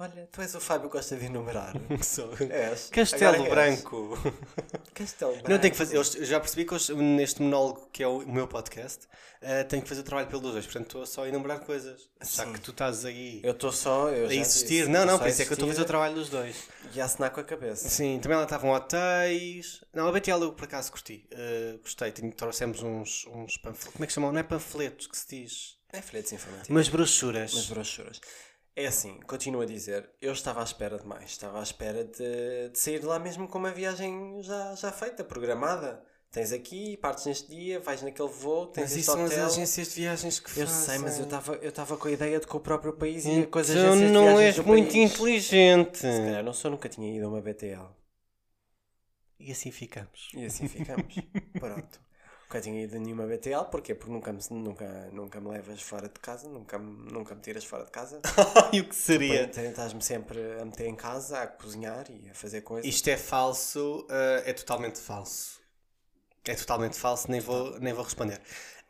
Olha, 0.00 0.28
tu 0.30 0.40
és 0.40 0.54
o 0.54 0.60
Fábio 0.60 0.88
que 0.88 0.96
gosta 0.96 1.16
de 1.16 1.26
enumerar. 1.26 1.72
Sou. 2.04 2.30
és. 2.50 2.88
Castelo 2.88 3.44
Agora 3.44 3.66
és. 3.68 3.80
Branco. 3.82 4.16
Castelo 4.94 5.32
Branco. 5.32 5.50
Não 5.50 5.58
tenho 5.58 5.72
que 5.72 5.78
fazer. 5.78 5.96
Eu 5.96 6.04
já 6.04 6.38
percebi 6.38 6.64
que 6.64 6.94
neste 6.94 7.42
monólogo 7.42 7.88
que 7.92 8.04
é 8.04 8.06
o 8.06 8.20
meu 8.20 8.46
podcast, 8.46 9.08
eh, 9.40 9.64
tenho 9.64 9.82
que 9.82 9.88
fazer 9.88 10.02
o 10.02 10.04
trabalho 10.04 10.28
pelos 10.28 10.52
dois. 10.52 10.64
Portanto, 10.66 10.86
estou 10.86 11.04
só 11.04 11.24
a 11.24 11.28
enumerar 11.28 11.58
coisas. 11.60 12.08
Já 12.20 12.44
Sim. 12.44 12.52
que 12.52 12.60
tu 12.60 12.70
estás 12.70 13.04
aí 13.04 13.40
Eu 13.42 13.50
estou 13.50 13.72
só. 13.72 14.08
Eu 14.10 14.28
a 14.28 14.34
existir. 14.34 14.68
disse, 14.82 14.88
não, 14.88 15.04
não, 15.04 15.18
por 15.18 15.26
isso 15.26 15.42
é 15.42 15.44
que 15.44 15.50
eu 15.50 15.54
estou 15.54 15.68
a 15.68 15.72
fazer 15.72 15.82
o 15.82 15.86
trabalho 15.86 16.14
dos 16.14 16.28
dois. 16.28 16.68
E 16.94 17.00
a 17.00 17.04
assinar 17.04 17.30
com 17.30 17.40
a 17.40 17.44
cabeça. 17.44 17.88
Sim, 17.88 18.20
também 18.22 18.38
lá 18.38 18.44
estavam 18.44 18.70
hotéis. 18.70 19.82
Não, 19.92 20.06
a 20.06 20.12
BTL 20.12 20.42
eu 20.44 20.52
por 20.52 20.62
acaso 20.66 20.92
curti. 20.92 21.26
Eh, 21.32 21.76
gostei. 21.82 22.12
Tinha- 22.12 22.30
Trouxemos 22.30 22.84
uns, 22.84 23.26
uns 23.26 23.56
panfletos. 23.56 23.92
Como 23.94 24.04
é 24.04 24.06
que 24.06 24.12
chamam? 24.12 24.30
Não 24.30 24.38
é 24.38 24.44
panfletos 24.44 25.08
que 25.08 25.16
se 25.18 25.26
diz? 25.28 25.76
É 25.92 26.00
folhetos 26.02 26.30
informativos. 26.32 26.68
Umas 26.70 26.88
brochuras. 26.88 27.52
Umas 27.54 27.66
brochuras. 27.66 28.20
É 28.82 28.86
assim, 28.86 29.18
continuo 29.26 29.60
a 29.62 29.66
dizer, 29.66 30.08
eu 30.20 30.32
estava 30.32 30.60
à 30.60 30.62
espera 30.62 30.98
de 30.98 31.04
mais. 31.06 31.30
Estava 31.30 31.58
à 31.58 31.62
espera 31.62 32.04
de, 32.04 32.68
de 32.70 32.78
sair 32.78 33.00
de 33.00 33.06
lá 33.06 33.18
mesmo 33.18 33.48
com 33.48 33.58
uma 33.58 33.72
viagem 33.72 34.40
já, 34.42 34.74
já 34.76 34.92
feita, 34.92 35.24
programada. 35.24 36.00
Tens 36.30 36.52
aqui, 36.52 36.96
partes 36.98 37.24
neste 37.26 37.48
dia, 37.48 37.80
vais 37.80 38.02
naquele 38.02 38.28
voo, 38.28 38.66
tens 38.66 38.84
Mas 38.84 38.92
este 38.92 39.00
isso 39.00 39.10
são 39.10 39.24
hotel. 39.24 39.46
as 39.46 39.52
agências 39.52 39.88
de 39.88 39.94
viagens 39.94 40.38
que 40.38 40.50
Eu 40.60 40.66
fazem. 40.66 40.84
sei, 40.84 40.98
mas 40.98 41.18
eu 41.18 41.24
estava 41.24 41.54
eu 41.56 41.96
com 41.98 42.08
a 42.08 42.10
ideia 42.12 42.38
de 42.38 42.46
que 42.46 42.56
o 42.56 42.60
próprio 42.60 42.92
país 42.92 43.24
ia 43.24 43.46
com 43.46 43.58
as 43.58 43.68
Então 43.68 43.92
agências 43.92 44.12
de 44.12 44.12
não 44.12 44.22
viagens 44.26 44.58
és 44.58 44.58
muito 44.60 44.92
país. 44.92 44.94
inteligente. 44.94 45.98
Se 45.98 46.20
calhar 46.22 46.44
não 46.44 46.52
sou, 46.52 46.70
nunca 46.70 46.88
tinha 46.88 47.16
ido 47.16 47.26
a 47.26 47.28
uma 47.30 47.40
BTL. 47.40 47.88
E 49.40 49.50
assim 49.52 49.70
ficamos. 49.72 50.30
E 50.34 50.44
assim 50.44 50.68
ficamos. 50.68 51.14
Pronto. 51.58 52.00
Nunca 52.48 52.62
tinha 52.62 52.82
ido 52.82 52.96
a 52.96 52.98
nenhuma 52.98 53.26
BTL, 53.26 53.66
porquê? 53.70 53.94
Porque 53.94 54.10
nunca 54.10 54.32
me, 54.32 54.40
nunca, 54.50 55.10
nunca 55.12 55.38
me 55.38 55.50
levas 55.50 55.82
fora 55.82 56.08
de 56.08 56.18
casa, 56.18 56.48
nunca, 56.48 56.78
me- 56.78 57.12
nunca 57.12 57.34
me 57.34 57.42
tiras 57.42 57.62
fora 57.62 57.84
de 57.84 57.90
casa. 57.90 58.22
e 58.72 58.80
o 58.80 58.88
que 58.88 58.94
seria? 58.94 59.42
Estás-me 59.44 60.00
sempre 60.02 60.38
a 60.58 60.64
meter 60.64 60.86
em 60.86 60.94
casa, 60.96 61.42
a 61.42 61.46
cozinhar 61.46 62.06
e 62.10 62.30
a 62.30 62.34
fazer 62.34 62.62
coisas. 62.62 62.88
Isto 62.88 63.08
é 63.10 63.18
falso, 63.18 64.06
eh, 64.08 64.44
é 64.46 64.52
totalmente 64.54 64.98
falso. 64.98 65.60
É 66.46 66.54
totalmente 66.54 66.96
falso, 66.96 67.30
nem 67.30 67.38
vou, 67.40 67.78
nem 67.80 67.92
vou 67.92 68.02
responder. 68.02 68.40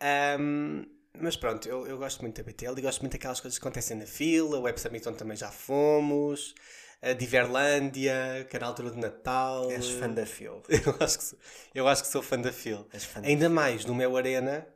Ahm, 0.01 0.85
mas 1.21 1.37
pronto, 1.37 1.69
eu, 1.69 1.85
eu 1.85 1.99
gosto 1.99 2.21
muito 2.21 2.37
da 2.37 2.45
BTL 2.45 2.79
e 2.79 2.83
gosto 2.83 3.01
muito 3.01 3.15
daquelas 3.15 3.41
coisas 3.41 3.59
que 3.59 3.65
acontecem 3.67 3.97
na 3.97 4.07
fila. 4.07 4.57
O 4.59 4.63
Web 4.63 4.81
Summit 4.81 5.09
onde 5.09 5.19
também 5.19 5.37
já 5.37 5.51
fomos. 5.51 6.55
A 7.01 7.13
Diverlândia, 7.13 8.47
que 8.51 8.57
é 8.57 8.61
na 8.61 8.67
altura 8.67 8.91
de 8.91 8.99
Natal. 8.99 9.71
És 9.71 9.89
fã 9.89 10.11
da 10.11 10.27
Field. 10.27 10.63
Eu 10.69 10.97
acho 10.99 11.19
que 11.19 11.25
sou, 11.25 11.39
eu 11.75 11.89
acho 11.89 12.03
que 12.03 12.09
sou 12.09 12.23
fã 12.23 12.41
da 12.41 12.53
Phil. 12.53 12.87
És 12.93 13.05
fã 13.05 13.21
da 13.21 13.29
Ainda 13.29 13.49
mais 13.49 13.85
no 13.85 13.95
meu 13.95 14.17
Arena, 14.17 14.67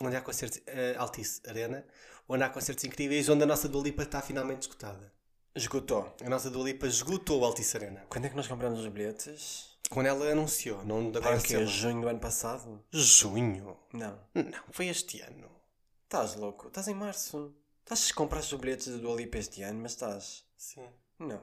onde 0.00 0.16
há 0.16 0.20
concertos, 0.20 0.60
eh, 0.66 0.96
Altice 0.98 1.40
Arena, 1.46 1.86
onde 2.28 2.42
há 2.42 2.48
concertos 2.48 2.82
incríveis, 2.84 3.28
onde 3.28 3.44
a 3.44 3.46
nossa 3.46 3.68
Dua 3.68 3.84
Lipa 3.84 4.02
está 4.02 4.20
finalmente 4.20 4.62
esgotada. 4.62 5.12
Esgotou. 5.54 6.14
A 6.24 6.28
nossa 6.28 6.50
Dua 6.50 6.64
Lipa 6.64 6.86
esgotou 6.86 7.40
o 7.40 7.44
Altice 7.44 7.76
Arena. 7.76 8.04
Quando 8.08 8.24
é 8.24 8.28
que 8.28 8.36
nós 8.36 8.48
compramos 8.48 8.80
os 8.80 8.88
bilhetes? 8.88 9.70
Quando 9.88 10.06
ela 10.06 10.30
anunciou, 10.30 10.84
não 10.84 11.08
Agora 11.08 11.38
o 11.38 11.42
quê? 11.42 11.64
Junho 11.66 12.02
do 12.02 12.08
ano 12.08 12.20
passado? 12.20 12.84
Junho? 12.92 13.76
Não. 13.92 14.18
Não, 14.34 14.64
foi 14.70 14.86
este 14.86 15.20
ano. 15.20 15.50
Estás 16.04 16.34
louco? 16.34 16.68
Estás 16.68 16.88
em 16.88 16.94
março. 16.94 17.54
Estás 17.82 18.08
a 18.10 18.14
comprar 18.14 18.40
os 18.40 18.52
bilhetes 18.52 18.88
do 18.88 18.98
Dua 18.98 19.16
Lipa 19.16 19.38
este 19.38 19.62
ano, 19.62 19.80
mas 19.80 19.92
estás. 19.92 20.44
Sim. 20.56 20.86
Não. 21.20 21.42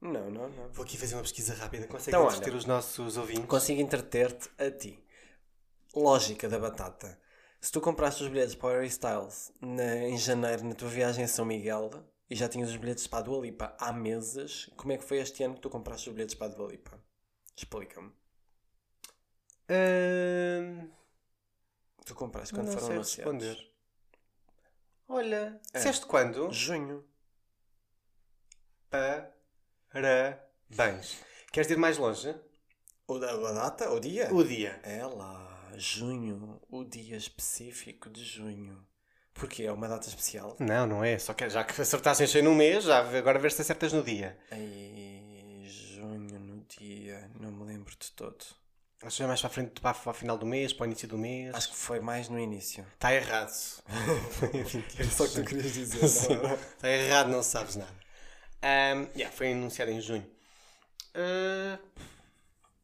Não, 0.00 0.30
não, 0.30 0.48
não. 0.48 0.68
Vou 0.72 0.84
aqui 0.84 0.96
fazer 0.96 1.14
uma 1.16 1.22
pesquisa 1.22 1.52
rápida. 1.54 1.86
Consegue 1.88 2.16
Então, 2.16 2.24
entreter 2.26 2.50
olha. 2.50 2.58
os 2.58 2.64
nossos 2.64 3.16
ouvintes? 3.16 3.46
Consigo 3.46 3.80
entreter-te 3.80 4.48
a 4.56 4.70
ti. 4.70 5.04
Lógica 5.94 6.48
da 6.48 6.58
batata. 6.58 7.20
Se 7.60 7.72
tu 7.72 7.80
compraste 7.80 8.22
os 8.22 8.28
bilhetes 8.28 8.54
para 8.54 8.68
o 8.68 8.70
Harry 8.72 8.86
Styles 8.86 9.52
na- 9.60 9.96
em 10.06 10.16
janeiro 10.16 10.64
na 10.64 10.74
tua 10.74 10.88
viagem 10.88 11.24
a 11.24 11.28
São 11.28 11.44
Miguel 11.44 11.90
e 12.30 12.36
já 12.36 12.48
tinhas 12.48 12.70
os 12.70 12.76
bilhetes 12.76 13.08
para 13.08 13.18
a 13.18 13.22
Dua 13.22 13.40
Lipa 13.40 13.76
há 13.80 13.92
meses, 13.92 14.70
como 14.76 14.92
é 14.92 14.96
que 14.98 15.02
foi 15.04 15.18
este 15.18 15.42
ano 15.42 15.54
que 15.54 15.60
tu 15.60 15.68
compraste 15.68 16.08
os 16.08 16.14
bilhetes 16.14 16.36
para 16.36 16.46
a 16.52 16.54
Dua 16.54 16.68
Lipa? 16.70 17.02
Explica-me. 17.56 18.12
Ahm, 19.68 20.88
Tu 22.06 22.14
compraste 22.14 22.54
quando 22.54 22.68
não 22.68 22.72
foram 22.78 22.92
anunciados? 22.94 23.44
responder. 23.46 23.72
Olha, 25.08 25.60
É. 25.72 25.78
disseste 25.78 26.06
quando? 26.06 26.50
Junho. 26.52 27.04
Parabéns. 28.90 31.18
Queres 31.52 31.70
ir 31.70 31.76
mais 31.76 31.98
longe? 31.98 32.34
O 33.06 33.18
da 33.18 33.32
a 33.32 33.52
data? 33.52 33.90
O 33.90 34.00
dia? 34.00 34.32
O 34.32 34.44
dia. 34.44 34.80
É 34.82 35.04
lá, 35.04 35.72
junho, 35.76 36.60
o 36.70 36.84
dia 36.84 37.16
específico 37.16 38.10
de 38.10 38.24
junho. 38.24 38.86
Porque 39.32 39.62
é 39.62 39.72
uma 39.72 39.88
data 39.88 40.08
especial. 40.08 40.56
Não, 40.58 40.86
não 40.86 41.04
é. 41.04 41.18
Só 41.18 41.32
que 41.32 41.48
já 41.48 41.64
que 41.64 41.80
acertaste 41.80 42.24
em 42.24 42.26
cheio 42.26 42.44
num 42.44 42.54
mês, 42.54 42.84
já 42.84 42.98
agora 42.98 43.38
ver 43.38 43.52
se 43.52 43.62
acertas 43.62 43.92
no 43.92 44.02
dia. 44.02 44.38
Em 44.52 45.64
junho, 45.66 46.38
no 46.40 46.64
dia, 46.64 47.30
não 47.38 47.52
me 47.52 47.64
lembro 47.64 47.94
de 47.98 48.10
todo. 48.12 48.44
Acho 49.00 49.18
que 49.18 49.22
é 49.22 49.26
mais 49.28 49.40
para 49.40 49.48
a 49.48 49.52
frente, 49.52 49.80
para 49.80 49.94
para 49.94 50.10
o 50.10 50.14
final 50.14 50.36
do 50.36 50.44
mês, 50.44 50.72
para 50.72 50.82
o 50.82 50.86
início 50.86 51.06
do 51.06 51.16
mês. 51.16 51.54
Acho 51.54 51.70
que 51.70 51.76
foi 51.76 52.00
mais 52.00 52.28
no 52.28 52.38
início. 52.38 52.84
Está 52.94 53.14
errado. 53.14 53.50
Foi 54.32 54.48
em 54.48 54.64
28 54.64 55.14
Só 55.14 55.28
que 55.28 55.34
tu 55.34 55.44
querias 55.44 55.72
dizer, 55.72 56.32
é? 56.32 56.54
Está 56.54 56.90
errado, 56.90 57.28
não 57.28 57.44
sabes 57.44 57.76
nada. 57.76 57.94
Ahm, 58.62 59.08
yeah, 59.16 59.30
foi 59.34 59.52
anunciado 59.52 59.90
em 59.90 60.00
junho. 60.00 60.28
Ah, 61.14 61.78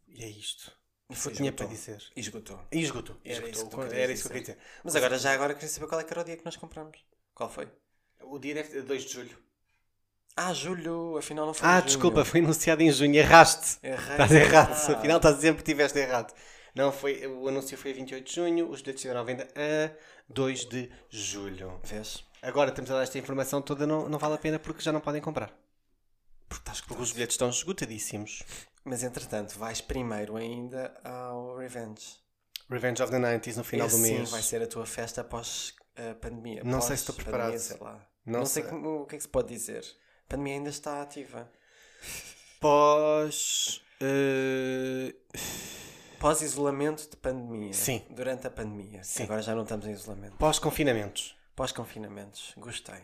e 0.08 0.24
é 0.24 0.28
isto. 0.28 0.72
Foi 1.12 1.32
foi 1.32 1.32
tinha 1.32 1.50
esgotou. 1.50 1.52
para 1.52 1.66
dizer. 1.66 2.02
E 2.16 2.20
esgotou. 2.20 2.60
E 2.72 2.80
esgotou. 2.80 3.16
Era 3.24 3.48
esgotou. 3.48 3.50
isso 3.50 3.68
que 3.70 3.80
Era 3.96 4.12
isso 4.12 4.28
que 4.28 4.28
eu 4.28 4.32
dizer. 4.42 4.42
queria 4.42 4.42
dizer. 4.42 4.58
Mas 4.82 4.96
agora, 4.96 5.18
já 5.18 5.32
agora, 5.32 5.54
queria 5.54 5.68
saber 5.68 5.86
qual 5.88 6.00
é 6.00 6.04
que 6.04 6.12
era 6.12 6.20
o 6.22 6.24
dia 6.24 6.36
que 6.36 6.44
nós 6.44 6.56
compramos. 6.56 6.98
Qual 7.34 7.50
foi? 7.50 7.68
O 8.22 8.38
dia 8.38 8.54
deve 8.54 8.70
ser 8.70 8.82
2 8.82 9.04
de 9.04 9.12
julho. 9.12 9.38
Ah, 10.36 10.52
julho, 10.52 11.16
afinal 11.16 11.46
não 11.46 11.54
foi 11.54 11.68
Ah, 11.68 11.80
desculpa, 11.80 12.24
foi 12.24 12.40
anunciado 12.40 12.82
em 12.82 12.90
junho. 12.90 13.14
Erraste. 13.16 13.78
Errei. 13.82 14.12
Estás 14.12 14.32
errado. 14.32 14.70
Ah. 14.72 14.98
Afinal, 14.98 15.16
estás 15.18 15.36
sempre 15.40 15.62
tiveste 15.62 15.98
errado. 15.98 16.34
Não, 16.74 16.90
foi, 16.90 17.24
o 17.26 17.46
anúncio 17.48 17.78
foi 17.78 17.92
a 17.92 17.94
28 17.94 18.26
de 18.26 18.34
junho, 18.34 18.68
os 18.68 18.80
bilhetes 18.80 19.00
estiveram 19.00 19.20
à 19.20 19.24
venda 19.24 19.46
a 19.54 19.90
2 20.28 20.64
de 20.66 20.90
julho. 21.08 21.80
Vês? 21.84 22.24
Agora 22.42 22.72
temos 22.72 22.90
a 22.90 22.94
dar 22.94 23.02
esta 23.04 23.16
informação 23.18 23.62
toda, 23.62 23.86
não, 23.86 24.08
não 24.08 24.18
vale 24.18 24.34
a 24.34 24.38
pena 24.38 24.58
porque 24.58 24.82
já 24.82 24.90
não 24.92 25.00
podem 25.00 25.22
comprar. 25.22 25.52
Estás 26.74 26.80
Porque 26.88 27.02
os 27.02 27.12
bilhetes 27.12 27.34
estão 27.34 27.48
esgotadíssimos. 27.50 28.42
Mas 28.84 29.02
entretanto, 29.02 29.58
vais 29.58 29.80
primeiro 29.80 30.36
ainda 30.36 30.92
ao 31.04 31.56
Revenge. 31.56 32.16
Revenge 32.68 33.02
of 33.02 33.12
the 33.12 33.18
90s 33.18 33.56
no 33.56 33.64
final 33.64 33.86
Esse 33.86 33.96
do 33.98 34.04
sim 34.04 34.16
mês. 34.18 34.30
vai 34.30 34.42
ser 34.42 34.62
a 34.62 34.66
tua 34.66 34.84
festa 34.86 35.20
após 35.20 35.74
a 35.96 36.14
pandemia. 36.14 36.62
Não 36.64 36.80
sei 36.80 36.96
se 36.96 37.02
estou 37.02 37.14
pandemia, 37.14 37.38
preparado. 37.38 37.58
sei 37.60 37.76
lá. 37.78 38.06
Não 38.26 38.40
Não, 38.40 38.46
sei, 38.46 38.62
sei. 38.62 38.70
como- 38.72 39.02
o 39.02 39.06
que 39.06 39.14
é 39.14 39.18
que 39.18 39.22
se 39.22 39.28
pode 39.28 39.48
dizer. 39.48 39.84
A 40.26 40.28
pandemia 40.30 40.54
ainda 40.54 40.70
está 40.70 41.00
ativa. 41.02 41.50
Pós. 42.60 43.80
eh, 44.00 45.14
Pós-isolamento 46.18 47.08
de 47.10 47.16
pandemia. 47.16 47.72
Sim. 47.74 48.02
Durante 48.10 48.46
a 48.46 48.50
pandemia. 48.50 49.02
Sim. 49.04 49.24
Agora 49.24 49.42
já 49.42 49.54
não 49.54 49.62
estamos 49.62 49.86
em 49.86 49.92
isolamento. 49.92 50.36
Pós-confinamentos. 50.38 51.36
Pós-confinamentos. 51.54 52.52
Gostei. 52.56 53.02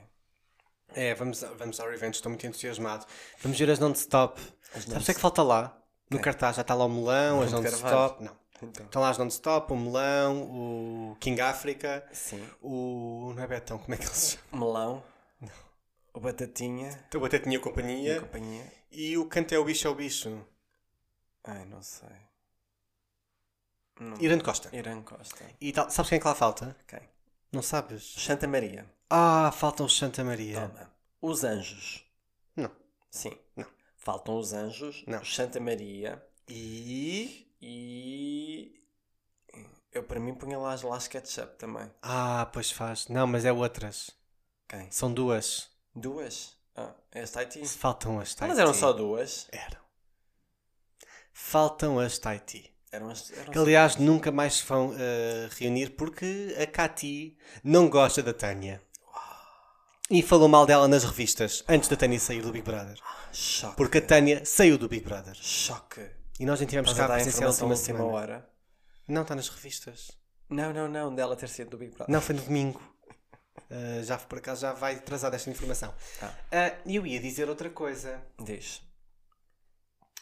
É, 0.94 1.14
vamos, 1.14 1.40
vamos 1.56 1.78
ao 1.80 1.88
Revenge, 1.88 2.16
estou 2.16 2.30
muito 2.30 2.46
entusiasmado. 2.46 3.06
Vamos 3.42 3.58
ver 3.58 3.70
as 3.70 3.78
non-stop. 3.78 4.40
Sabes 4.72 5.02
o 5.02 5.04
que 5.04 5.10
é 5.10 5.14
que 5.14 5.20
falta 5.20 5.42
lá? 5.42 5.76
No 6.10 6.16
Quem? 6.18 6.24
cartaz 6.24 6.56
já 6.56 6.62
está 6.62 6.74
lá 6.74 6.84
o 6.84 6.88
melão, 6.88 7.42
as 7.42 7.52
non-stop. 7.52 8.22
Não. 8.24 8.36
Então. 8.62 8.84
Estão 8.86 9.00
lá 9.00 9.08
as 9.10 9.16
non-stop, 9.18 9.72
o 9.72 9.76
melão, 9.76 10.42
o 10.42 11.16
King 11.20 11.40
Africa, 11.40 12.06
Sim. 12.12 12.46
o. 12.60 13.32
Não 13.34 13.42
é 13.42 13.46
Betão, 13.46 13.78
como 13.78 13.94
é 13.94 13.96
que 13.96 14.04
ele 14.04 14.14
se 14.14 14.36
chama? 14.36 14.66
Melão. 14.66 15.02
O 16.12 16.20
Batatinha. 16.20 17.04
Então 17.08 17.24
até 17.24 17.38
tinha 17.38 17.56
E 17.56 17.60
companhia. 17.60 18.20
companhia. 18.20 18.64
E 18.90 19.16
o 19.16 19.26
Cante 19.26 19.54
é 19.54 19.58
o 19.58 19.64
Bicho 19.64 19.86
é 19.86 19.90
o 19.90 19.94
Bicho. 19.94 20.44
Ai, 21.44 21.64
não 21.66 21.80
sei. 21.80 22.08
Não. 24.00 24.16
Irã 24.20 24.38
Costa. 24.40 24.74
Irã 24.74 25.00
Costa. 25.02 25.44
E 25.60 25.72
tal, 25.72 25.88
sabes 25.90 26.08
quem 26.08 26.16
é 26.16 26.20
que 26.20 26.26
lá 26.26 26.34
falta? 26.34 26.76
Quem? 26.88 27.00
Não 27.52 27.62
sabes? 27.62 28.14
Santa 28.18 28.46
Maria. 28.48 28.84
Ah, 29.10 29.50
faltam 29.52 29.86
os 29.86 29.96
Santa 29.96 30.22
Maria. 30.22 30.68
Toma. 30.68 30.90
Os 31.20 31.42
Anjos. 31.44 32.04
Não. 32.56 32.70
Sim. 33.10 33.36
Não. 33.56 33.66
Faltam 33.96 34.38
os 34.38 34.52
Anjos. 34.52 35.04
Não. 35.06 35.20
os 35.20 35.34
Santa 35.34 35.58
Maria. 35.60 36.24
E. 36.48 37.46
E. 37.60 38.80
Eu 39.92 40.04
para 40.04 40.20
mim 40.20 40.34
punha 40.34 40.56
lá 40.58 40.72
as 40.72 40.82
Las 40.82 41.08
Ketchup 41.08 41.56
também. 41.58 41.90
Ah, 42.00 42.48
pois 42.52 42.70
faz. 42.70 43.08
Não, 43.08 43.26
mas 43.26 43.44
é 43.44 43.52
outras. 43.52 44.10
Quem? 44.68 44.88
São 44.90 45.12
duas. 45.12 45.68
Duas? 45.94 46.56
Ah, 46.76 46.94
é 47.10 47.22
as 47.22 47.30
Tahiti. 47.32 47.66
Faltam 47.66 48.20
as 48.20 48.32
Ah, 48.32 48.36
Tahiti. 48.38 48.48
mas 48.50 48.58
eram 48.60 48.72
só 48.72 48.92
duas. 48.92 49.48
Eram. 49.50 49.80
Faltam 51.32 51.98
as 51.98 52.18
Tahiti. 52.18 52.72
Eram 52.92 53.10
as, 53.10 53.30
eram 53.32 53.52
Que 53.52 53.58
aliás 53.58 53.96
nunca 53.96 54.30
mais 54.30 54.54
se 54.54 54.64
vão 54.64 54.94
eh, 54.96 55.48
reunir 55.58 55.90
porque 55.90 56.56
a 56.60 56.66
Cati 56.66 57.36
não 57.62 57.88
gosta 57.88 58.22
da 58.22 58.32
Tânia. 58.34 58.82
E 60.10 60.22
falou 60.22 60.48
mal 60.48 60.66
dela 60.66 60.88
nas 60.88 61.04
revistas 61.04 61.62
antes 61.68 61.88
da 61.88 61.96
Tânia 61.96 62.18
sair 62.18 62.42
do 62.42 62.50
Big 62.50 62.64
Brother. 62.64 62.98
Choque. 63.32 63.76
Porque 63.76 63.98
a 63.98 64.02
Tânia 64.02 64.44
saiu 64.44 64.76
do 64.76 64.88
Big 64.88 65.04
Brother. 65.04 65.36
Choque. 65.36 66.04
E 66.40 66.44
nós 66.44 66.58
nem 66.58 66.68
tivemos 66.68 66.92
cá 66.92 67.02
a 67.02 67.04
a 67.04 67.08
dar 67.08 67.14
presenciar 67.14 67.48
a 67.48 67.52
informação 67.52 67.68
última 67.68 68.00
à 68.00 68.02
última 68.02 68.18
semana. 68.18 68.34
hora. 68.34 68.50
Não, 69.06 69.22
está 69.22 69.36
nas 69.36 69.48
revistas. 69.48 70.10
Não, 70.48 70.72
não, 70.72 70.88
não. 70.88 71.14
Dela 71.14 71.36
ter 71.36 71.48
sido 71.48 71.70
do 71.70 71.78
Big 71.78 71.92
Brother. 71.94 72.12
Não, 72.12 72.20
foi 72.20 72.34
no 72.34 72.42
domingo. 72.42 72.82
Uh, 73.70 74.02
já 74.02 74.18
por 74.18 74.38
acaso 74.38 74.62
já 74.62 74.72
vai 74.72 74.96
atrasar 74.96 75.32
esta 75.32 75.48
informação. 75.48 75.94
Ah. 76.20 76.74
Uh, 76.84 76.90
eu 76.90 77.06
ia 77.06 77.20
dizer 77.20 77.48
outra 77.48 77.70
coisa. 77.70 78.20
Diz. 78.42 78.82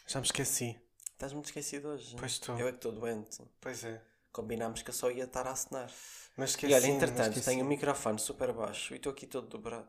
Já 0.06 0.20
me 0.20 0.26
esqueci. 0.26 0.78
Estás 1.12 1.32
muito 1.32 1.46
esquecido 1.46 1.88
hoje. 1.88 2.14
Pois 2.18 2.32
estou. 2.32 2.58
Eu 2.58 2.68
é 2.68 2.72
que 2.72 2.76
estou 2.76 2.92
doente. 2.92 3.38
Pois 3.58 3.82
é. 3.84 4.02
Combinámos 4.32 4.82
que 4.82 4.90
eu 4.90 4.94
só 4.94 5.10
ia 5.10 5.24
estar 5.24 5.46
a 5.46 5.52
acenar. 5.52 5.90
Mas 6.38 6.50
esqueci. 6.50 6.72
E 6.72 6.76
olha, 6.76 6.86
entretanto, 6.86 7.40
tenho 7.42 7.64
o 7.64 7.68
microfone 7.68 8.18
super 8.18 8.52
baixo 8.52 8.94
e 8.94 8.96
estou 8.96 9.12
aqui 9.12 9.26
todo 9.26 9.46
dobrado. 9.48 9.88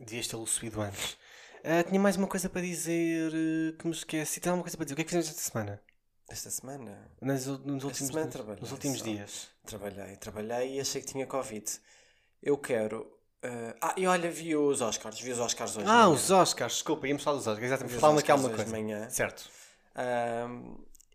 Devias 0.00 0.26
tê-lo 0.28 0.46
subido 0.46 0.80
antes. 0.80 1.12
Uh, 1.64 1.82
tinha 1.88 2.00
mais 2.00 2.16
uma 2.16 2.26
coisa 2.26 2.48
para 2.48 2.60
dizer 2.62 3.30
uh, 3.32 3.76
que 3.76 3.86
me 3.86 3.92
esqueci. 3.92 4.40
Tem 4.40 4.50
alguma 4.50 4.62
coisa 4.64 4.76
para 4.76 4.84
dizer? 4.84 4.94
O 4.94 4.96
que 4.96 5.02
é 5.02 5.04
que 5.04 5.10
fizemos 5.10 5.28
esta 5.28 5.42
semana? 5.50 5.82
Esta 6.28 6.50
semana 6.50 7.10
Nas, 7.20 7.46
nos 7.46 7.84
últimos, 7.84 7.98
semana 7.98 8.24
nos, 8.24 8.32
trabalhei 8.34 8.60
nos 8.62 8.72
últimos 8.72 8.98
só. 9.00 9.04
dias. 9.04 9.48
trabalhei, 9.66 10.16
trabalhei 10.16 10.76
e 10.76 10.80
achei 10.80 11.00
que 11.02 11.06
tinha 11.06 11.26
Covid. 11.26 11.70
Eu 12.42 12.56
quero. 12.56 13.06
eh, 13.42 13.74
Ah, 13.82 13.94
e 13.98 14.06
olha, 14.06 14.30
vi 14.30 14.56
os 14.56 14.80
Oscars. 14.80 15.20
Vi 15.20 15.30
os 15.32 15.38
Oscars 15.38 15.76
hoje. 15.76 15.86
Ah, 15.88 16.08
os 16.08 16.30
Oscars. 16.30 16.74
Desculpa, 16.74 17.06
íamos 17.06 17.22
falar 17.22 17.36
dos 17.36 17.46
Oscars. 17.46 17.66
Exatamente. 17.66 17.94
Os 17.96 18.00
Fala-me 18.00 18.20
aqui 18.20 18.30
alguma 18.30 18.50
coisa. 18.50 18.70
manhã. 18.70 19.10
Certo. 19.10 19.50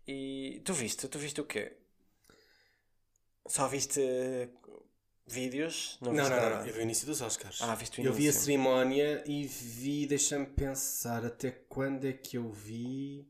E 0.06 0.62
tu 0.64 0.72
viste? 0.72 1.08
Tu 1.08 1.18
viste 1.18 1.40
o 1.40 1.44
quê? 1.44 1.76
Só 3.48 3.66
viste 3.66 4.00
eh, 4.00 4.48
vídeos? 5.26 5.98
Não, 6.00 6.12
Não, 6.12 6.28
não, 6.28 6.36
não, 6.36 6.50
não. 6.50 6.66
Eu 6.66 6.72
vi 6.74 6.78
o 6.80 6.82
início 6.82 7.06
dos 7.06 7.20
Oscars. 7.20 7.60
Ah, 7.62 7.74
viste 7.74 8.00
o 8.00 8.04
Eu 8.04 8.12
vi 8.12 8.20
a 8.20 8.24
início. 8.24 8.42
cerimónia 8.42 9.24
e 9.26 9.44
vi, 9.46 10.06
deixa-me 10.06 10.46
pensar, 10.46 11.24
até 11.24 11.50
quando 11.50 12.06
é 12.06 12.12
que 12.12 12.36
eu 12.36 12.50
vi. 12.50 13.26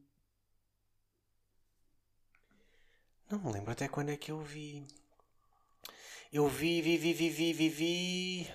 Não 3.31 3.39
me 3.39 3.53
lembro 3.53 3.71
até 3.73 3.89
quando 3.89 4.11
é 4.11 4.17
que 4.17 4.31
eu 4.33 4.41
vi. 4.41 4.85
Eu 6.33 6.49
vi, 6.49 6.81
vi, 6.83 6.97
vi, 6.99 7.13
vi, 7.13 7.31
vi, 7.31 7.53
vi, 7.53 7.69
vi. 7.69 8.51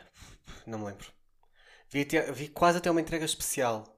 Não 0.66 0.80
me 0.80 0.86
lembro. 0.86 1.12
Vi, 1.90 2.02
até- 2.02 2.32
vi 2.32 2.48
quase 2.48 2.78
até 2.80 2.90
uma 2.90 3.02
entrega 3.02 3.26
especial. 3.26 3.93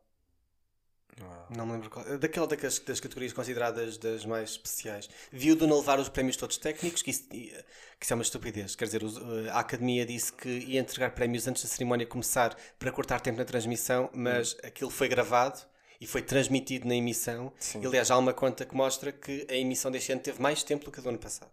Uau. 1.21 1.47
Não 1.55 1.65
me 1.65 1.71
lembro 1.73 1.89
qual. 1.89 2.05
Daquela 2.17 2.45
das, 2.45 2.79
das 2.79 2.99
categorias 2.99 3.31
consideradas 3.31 3.97
das 3.97 4.25
mais 4.25 4.49
especiais. 4.51 5.09
Vi 5.31 5.51
o 5.51 5.55
Dona 5.55 5.75
levar 5.75 5.97
os 5.99 6.09
prémios 6.09 6.35
todos 6.35 6.57
técnicos, 6.57 7.01
que 7.01 7.09
isso, 7.11 7.23
que 7.29 7.53
isso 8.01 8.13
é 8.13 8.15
uma 8.15 8.21
estupidez. 8.23 8.75
Quer 8.75 8.85
dizer, 8.85 9.03
os- 9.03 9.17
a 9.49 9.59
academia 9.59 10.05
disse 10.05 10.33
que 10.33 10.49
ia 10.49 10.79
entregar 10.79 11.11
prémios 11.11 11.47
antes 11.47 11.63
da 11.63 11.69
cerimónia 11.69 12.05
começar 12.05 12.55
para 12.77 12.91
cortar 12.91 13.21
tempo 13.21 13.37
na 13.37 13.45
transmissão, 13.45 14.09
mas 14.13 14.57
aquilo 14.63 14.89
foi 14.91 15.07
gravado 15.07 15.61
e 16.01 16.05
foi 16.05 16.21
transmitido 16.21 16.85
na 16.85 16.95
emissão. 16.95 17.53
Sim. 17.59 17.79
E, 17.81 17.85
aliás, 17.87 18.11
há 18.11 18.17
uma 18.17 18.33
conta 18.33 18.65
que 18.65 18.75
mostra 18.75 19.13
que 19.13 19.47
a 19.49 19.55
emissão 19.55 19.89
deste 19.89 20.11
ano 20.11 20.19
teve 20.21 20.41
mais 20.41 20.63
tempo 20.63 20.83
do 20.83 20.91
que 20.91 20.99
a 20.99 21.03
do 21.03 21.07
ano 21.09 21.17
passado. 21.19 21.51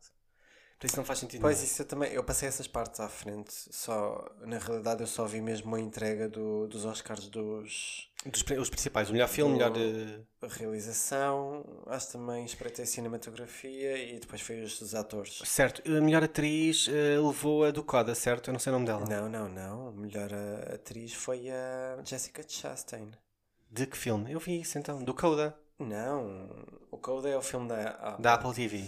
Por 0.77 0.87
isso 0.89 0.97
não 0.97 1.05
faz 1.05 1.21
sentido 1.21 1.41
Pois 1.41 1.59
nenhum. 1.59 1.69
isso 1.71 1.83
eu 1.83 1.87
também, 1.87 2.13
eu 2.13 2.25
passei 2.25 2.49
essas 2.49 2.67
partes 2.67 2.99
à 2.99 3.09
frente, 3.09 3.53
só, 3.71 4.29
na 4.41 4.59
realidade 4.59 5.01
eu 5.01 5.07
só 5.07 5.25
vi 5.27 5.41
mesmo 5.41 5.73
a 5.77 5.79
entrega 5.81 6.29
do, 6.29 6.67
dos 6.67 6.85
Oscars 6.85 7.29
dos, 7.29 8.11
Dos, 8.25 8.45
os 8.59 8.71
principais, 8.71 9.09
o 9.11 9.13
melhor 9.13 9.29
filme, 9.29 9.55
melhor. 9.55 9.73
eh, 9.77 10.21
A 10.43 10.47
realização, 10.47 11.65
acho 11.87 12.13
também 12.13 12.45
espreitei 12.45 12.87
cinematografia 12.87 13.97
e 13.99 14.19
depois 14.21 14.41
foi 14.41 14.63
os 14.63 14.79
dos 14.79 14.95
atores. 14.95 15.41
certo, 15.45 15.83
a 15.91 16.01
melhor 16.01 16.23
atriz 16.23 16.87
eh, 16.89 17.19
levou 17.19 17.65
a 17.65 17.71
do 17.73 17.83
Coda, 17.83 18.15
certo? 18.15 18.49
Eu 18.49 18.53
não 18.53 18.61
sei 18.61 18.71
o 18.71 18.75
nome 18.75 18.87
dela. 18.87 19.05
Não, 19.09 19.29
não, 19.29 19.49
não. 19.49 19.89
A 19.89 19.93
melhor 19.93 20.31
uh, 20.33 20.75
atriz 20.75 21.13
foi 21.15 21.51
a 21.51 21.99
Jessica 22.05 22.45
Chastain. 22.47 23.11
De 23.71 23.87
que 23.87 23.97
filme? 23.97 24.31
Eu 24.33 24.39
vi 24.39 24.61
isso 24.61 24.79
então, 24.79 25.03
do 25.03 25.15
Coda, 25.15 25.57
Não, 25.79 26.49
o 26.91 26.99
Code 26.99 27.29
é 27.29 27.37
o 27.37 27.43
filme 27.43 27.69
da, 27.69 27.91
ah, 28.01 28.17
da 28.21 28.35
Apple 28.35 28.55
TV. 28.55 28.85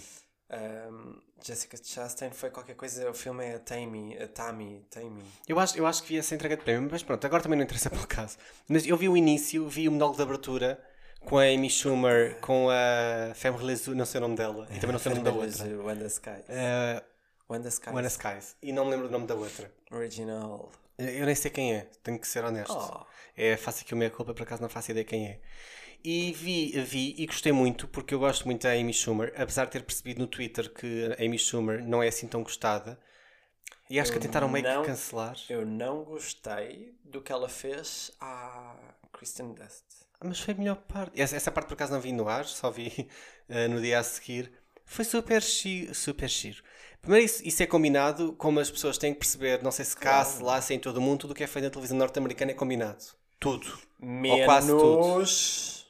Um, 0.51 1.21
Jessica 1.43 1.77
Chastain 1.83 2.31
foi 2.31 2.51
qualquer 2.51 2.75
coisa, 2.75 3.11
o 3.11 3.15
filme 3.15 3.45
é 3.45 3.55
a 3.57 3.59
Tammy, 3.59 4.17
a 4.17 4.29
Tammy, 4.29 4.85
Tammy. 4.91 5.23
Eu 5.49 5.59
acho, 5.59 5.77
eu 5.77 5.87
acho 5.87 6.03
que 6.03 6.11
vi 6.11 6.19
essa 6.19 6.35
entrega 6.35 6.57
de 6.57 6.63
prémio, 6.63 6.89
mas 6.91 7.03
pronto, 7.03 7.25
agora 7.27 7.43
também 7.43 7.59
não 7.59 7.65
interessa 7.65 7.89
pelo 7.91 8.07
caso. 8.07 8.37
Mas 8.69 8.87
eu 8.87 8.97
vi 8.97 9.09
o 9.09 9.17
início, 9.17 9.69
vi 9.69 9.89
o 9.89 9.93
monólogo 9.93 10.17
de 10.17 10.23
abertura 10.23 10.83
com 11.21 11.39
a 11.39 11.45
Amy 11.45 11.71
Schumer, 11.71 12.39
com 12.41 12.69
a 12.71 13.35
Femme 13.35 13.59
Lezu, 13.63 13.95
não 13.95 14.05
sei 14.05 14.19
o 14.19 14.23
nome 14.23 14.37
dela, 14.37 14.67
e 14.71 14.79
também 14.79 14.93
não 14.93 14.99
sei 14.99 15.13
o 15.13 15.15
nome 15.17 15.25
da 15.25 15.33
outra. 15.33 15.83
Wanda 15.83 16.07
Sky. 16.07 16.31
Uh, 16.31 17.03
Wanda 17.49 17.69
Sky. 17.69 17.91
Wanda 17.91 18.09
Skies. 18.09 18.57
E 18.63 18.73
não 18.73 18.85
me 18.85 18.91
lembro 18.93 19.09
do 19.09 19.13
nome 19.13 19.27
da 19.27 19.35
outra. 19.35 19.71
Original. 19.91 20.71
Eu 20.99 21.27
nem 21.27 21.35
sei 21.35 21.51
quem 21.51 21.75
é, 21.75 21.89
tenho 22.03 22.19
que 22.19 22.29
ser 22.29 22.45
honesto. 22.45 22.73
Oh. 22.73 23.05
É, 23.37 23.57
faço 23.57 23.83
aqui 23.83 23.95
a 23.95 23.97
minha 23.97 24.11
culpa, 24.11 24.33
por 24.33 24.43
acaso 24.45 24.63
não 24.63 24.69
faço 24.69 24.93
ideia 24.93 25.05
quem 25.05 25.27
é. 25.27 25.41
E 26.05 26.33
vi, 26.33 26.71
vi 26.83 27.15
e 27.17 27.27
gostei 27.27 27.51
muito, 27.51 27.89
porque 27.89 28.15
eu 28.15 28.19
gosto 28.19 28.45
muito 28.45 28.63
da 28.63 28.73
Amy 28.73 28.93
Schumer, 28.93 29.33
apesar 29.37 29.65
de 29.65 29.71
ter 29.73 29.83
percebido 29.83 30.21
no 30.21 30.27
Twitter 30.27 30.71
que 30.73 31.17
a 31.19 31.25
Amy 31.25 31.39
Schumer 31.39 31.83
não 31.83 32.03
é 32.03 32.09
assim 32.09 32.27
tão 32.29 32.43
gostada. 32.43 32.99
E 33.89 33.99
acho 33.99 34.13
que 34.13 34.19
a 34.19 34.21
tentaram 34.21 34.49
meio 34.49 34.65
não- 34.65 34.83
que 34.83 34.89
cancelar. 34.89 35.37
Eu 35.49 35.65
não 35.65 36.05
gostei 36.05 36.95
do 37.05 37.23
que 37.23 37.33
ela 37.33 37.49
fez 37.49 38.13
à 38.21 38.77
Kristen 39.13 39.55
Dust. 39.55 39.85
Ah, 40.21 40.27
Mas 40.27 40.41
foi 40.41 40.55
a 40.55 40.57
melhor 40.57 40.77
parte. 40.77 41.19
Essa, 41.21 41.37
essa 41.37 41.51
parte 41.51 41.69
por 41.69 41.75
acaso 41.75 41.93
não 41.93 42.01
vi 42.01 42.13
no 42.13 42.29
ar, 42.29 42.45
só 42.45 42.71
vi 42.71 43.09
eh, 43.49 43.69
no 43.69 43.81
dia 43.81 43.99
a 43.99 44.03
seguir. 44.03 44.53
Foi 44.85 45.05
super 45.05 45.41
giro. 45.43 45.95
Super 45.95 46.29
giro. 46.29 46.63
Primeiro, 47.01 47.25
isso, 47.25 47.43
isso 47.47 47.63
é 47.63 47.67
combinado, 47.67 48.33
como 48.35 48.61
as 48.61 48.71
pessoas 48.71 48.97
têm 48.99 49.13
que 49.13 49.21
perceber, 49.21 49.63
não 49.63 49.71
sei 49.71 49.85
se 49.85 49.97
cá, 49.97 50.25
se 50.25 50.43
lá, 50.43 50.61
se 50.61 50.73
em 50.75 50.79
todo 50.79 50.97
o 50.99 51.01
mundo, 51.01 51.21
tudo 51.21 51.31
o 51.33 51.35
que 51.35 51.45
é 51.45 51.47
feito 51.47 51.65
na 51.65 51.71
televisão 51.71 51.97
norte-americana 51.99 52.51
é 52.53 52.55
combinado. 52.55 53.05
Tudo. 53.39 53.67
Ou 54.31 54.45
quase 54.45 54.69
tudo. 54.69 55.84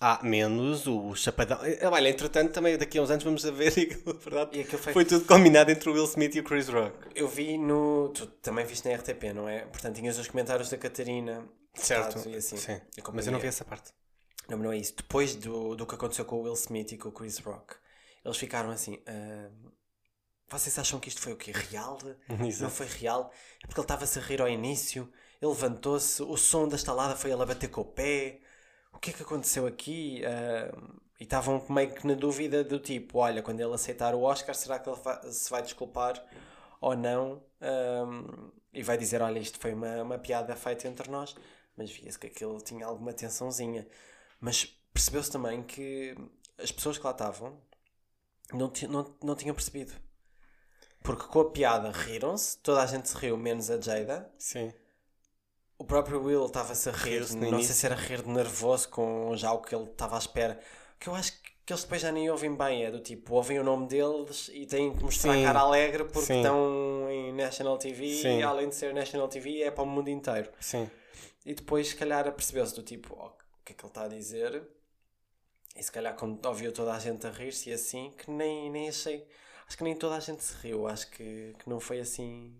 Ah, 0.00 0.20
menos 0.22 0.86
o 0.86 1.14
Chapadão. 1.14 1.58
Eh, 1.64 1.86
Olha, 1.88 2.08
entretanto, 2.10 2.52
também 2.52 2.76
daqui 2.76 2.98
a 2.98 3.02
uns 3.02 3.10
anos 3.10 3.24
vamos 3.24 3.46
a 3.46 3.50
ver 3.50 3.72
e 3.78 3.82
aquilo, 3.82 4.14
verdade, 4.18 4.64
foi- 4.64 4.92
foi 4.92 5.04
tudo 5.06 5.24
combinado 5.24 5.70
entre 5.70 5.88
o 5.88 5.92
Will 5.94 6.04
Smith 6.04 6.34
e 6.34 6.40
o 6.40 6.44
Chris 6.44 6.68
Rock. 6.68 6.94
Eu 7.14 7.26
vi 7.28 7.56
no... 7.56 8.10
Tu 8.14 8.26
também 8.42 8.64
viste 8.66 8.86
na 8.88 8.94
RTP, 8.94 9.32
não 9.34 9.48
é? 9.48 9.60
Portanto, 9.64 9.96
tinhas 9.96 10.18
os 10.18 10.28
comentários 10.28 10.68
da 10.68 10.76
Catarina. 10.76 11.48
Certo. 11.74 12.28
E 12.28 12.36
assim, 12.36 12.56
Sim. 12.56 12.80
Mas 13.12 13.26
eu 13.26 13.32
não 13.32 13.38
vi 13.40 13.46
essa 13.46 13.64
parte. 13.64 13.92
Não, 14.48 14.58
mas 14.58 14.64
não 14.66 14.72
é 14.72 14.76
isso. 14.76 14.94
Depois 14.96 15.34
do, 15.34 15.74
do 15.74 15.86
que 15.86 15.94
aconteceu 15.94 16.24
com 16.26 16.36
o 16.36 16.42
Will 16.42 16.54
Smith 16.54 16.92
e 16.92 16.98
com 16.98 17.08
o 17.08 17.12
Chris 17.12 17.38
Rock, 17.38 17.74
eles 18.24 18.36
ficaram 18.36 18.70
assim. 18.70 18.98
"Ah, 19.06 19.48
vocês 20.48 20.78
acham 20.78 21.00
que 21.00 21.08
isto 21.08 21.20
foi 21.20 21.32
o 21.32 21.36
quê? 21.36 21.52
Real? 21.52 21.98
Não 22.28 22.46
Exato. 22.46 22.70
foi 22.72 22.86
real? 22.86 23.32
É 23.62 23.66
porque 23.66 23.80
ele 23.80 23.84
estava-se 23.84 24.18
a 24.18 24.22
rir 24.22 24.40
ao 24.40 24.48
início, 24.48 25.10
ele 25.42 25.50
levantou-se, 25.50 26.22
o 26.22 26.36
som 26.36 26.68
da 26.68 26.76
estalada 26.76 27.16
foi 27.16 27.32
ele 27.32 27.42
a 27.42 27.46
bater 27.46 27.68
com 27.68 27.80
o 27.80 27.84
pé. 27.84 28.40
O 28.96 28.98
que 28.98 29.10
é 29.10 29.12
que 29.12 29.22
aconteceu 29.22 29.66
aqui? 29.66 30.22
Ah, 30.24 30.74
e 31.20 31.24
estavam 31.24 31.62
meio 31.68 31.94
que 31.94 32.06
na 32.06 32.14
dúvida 32.14 32.64
do 32.64 32.78
tipo: 32.78 33.18
olha, 33.18 33.42
quando 33.42 33.60
ele 33.60 33.74
aceitar 33.74 34.14
o 34.14 34.22
Oscar, 34.22 34.54
será 34.54 34.78
que 34.78 34.88
ele 34.88 35.32
se 35.32 35.50
vai 35.50 35.62
desculpar 35.62 36.24
ou 36.80 36.96
não? 36.96 37.42
Ah, 37.60 38.06
e 38.72 38.82
vai 38.82 38.96
dizer: 38.96 39.20
olha, 39.20 39.38
isto 39.38 39.58
foi 39.60 39.74
uma, 39.74 40.02
uma 40.02 40.18
piada 40.18 40.56
feita 40.56 40.88
entre 40.88 41.10
nós. 41.10 41.36
Mas 41.76 41.90
via-se 41.90 42.18
que 42.18 42.26
aquilo 42.26 42.58
tinha 42.58 42.86
alguma 42.86 43.12
tensãozinha. 43.12 43.86
Mas 44.40 44.64
percebeu-se 44.92 45.30
também 45.30 45.62
que 45.62 46.16
as 46.58 46.72
pessoas 46.72 46.96
que 46.96 47.04
lá 47.04 47.10
estavam 47.10 47.60
não, 48.52 48.72
não, 48.88 49.14
não 49.22 49.34
tinham 49.36 49.54
percebido. 49.54 49.92
Porque 51.02 51.26
com 51.26 51.40
a 51.40 51.50
piada 51.50 51.90
riram-se, 51.90 52.58
toda 52.58 52.82
a 52.82 52.86
gente 52.86 53.08
se 53.10 53.16
riu, 53.16 53.36
menos 53.36 53.70
a 53.70 53.78
Jada. 53.78 54.30
Sim. 54.38 54.72
O 55.78 55.84
próprio 55.84 56.22
Will 56.22 56.46
estava-se 56.46 56.88
a 56.88 56.92
rir, 56.92 57.20
não 57.20 57.26
sei 57.26 57.48
início. 57.48 57.74
se 57.74 57.84
era 57.86 57.94
rir 57.94 58.22
de 58.22 58.28
nervoso 58.30 58.88
com 58.88 59.36
já 59.36 59.52
o 59.52 59.60
que 59.60 59.74
ele 59.74 59.84
estava 59.84 60.16
à 60.16 60.18
espera. 60.18 60.58
Que 60.98 61.08
eu 61.08 61.14
acho 61.14 61.32
que 61.66 61.72
eles 61.72 61.82
depois 61.82 62.00
já 62.00 62.10
nem 62.12 62.30
ouvem 62.30 62.54
bem, 62.56 62.84
é 62.84 62.90
do 62.90 63.00
tipo, 63.00 63.34
ouvem 63.34 63.58
o 63.58 63.64
nome 63.64 63.86
deles 63.88 64.50
e 64.54 64.64
têm 64.66 64.94
que 64.94 65.02
mostrar 65.02 65.34
Sim. 65.34 65.42
a 65.42 65.46
cara 65.46 65.60
alegre 65.60 66.04
porque 66.04 66.20
Sim. 66.28 66.36
estão 66.38 67.10
em 67.10 67.32
National 67.34 67.76
TV 67.76 68.08
Sim. 68.22 68.38
e 68.38 68.42
além 68.42 68.68
de 68.68 68.74
ser 68.74 68.94
National 68.94 69.28
TV 69.28 69.62
é 69.62 69.70
para 69.70 69.82
o 69.82 69.86
mundo 69.86 70.08
inteiro. 70.08 70.50
Sim. 70.60 70.88
E 71.44 71.54
depois, 71.54 71.88
se 71.88 71.96
calhar, 71.96 72.24
percebeu-se 72.32 72.74
do 72.74 72.82
tipo, 72.82 73.14
"Oh, 73.18 73.26
o 73.26 73.64
que 73.64 73.72
é 73.72 73.74
que 73.76 73.82
ele 73.84 73.90
está 73.90 74.04
a 74.04 74.08
dizer? 74.08 74.66
E 75.76 75.82
se 75.82 75.92
calhar, 75.92 76.16
quando 76.16 76.44
ouviu 76.46 76.72
toda 76.72 76.94
a 76.94 76.98
gente 76.98 77.26
a 77.26 77.30
rir-se 77.30 77.68
e 77.68 77.72
assim, 77.74 78.14
que 78.16 78.30
nem, 78.30 78.70
nem 78.70 78.88
achei. 78.88 79.26
Acho 79.68 79.76
que 79.76 79.84
nem 79.84 79.94
toda 79.94 80.14
a 80.16 80.20
gente 80.20 80.42
se 80.42 80.54
riu. 80.62 80.86
Acho 80.88 81.10
que, 81.10 81.54
que 81.58 81.68
não 81.68 81.78
foi 81.80 82.00
assim. 82.00 82.56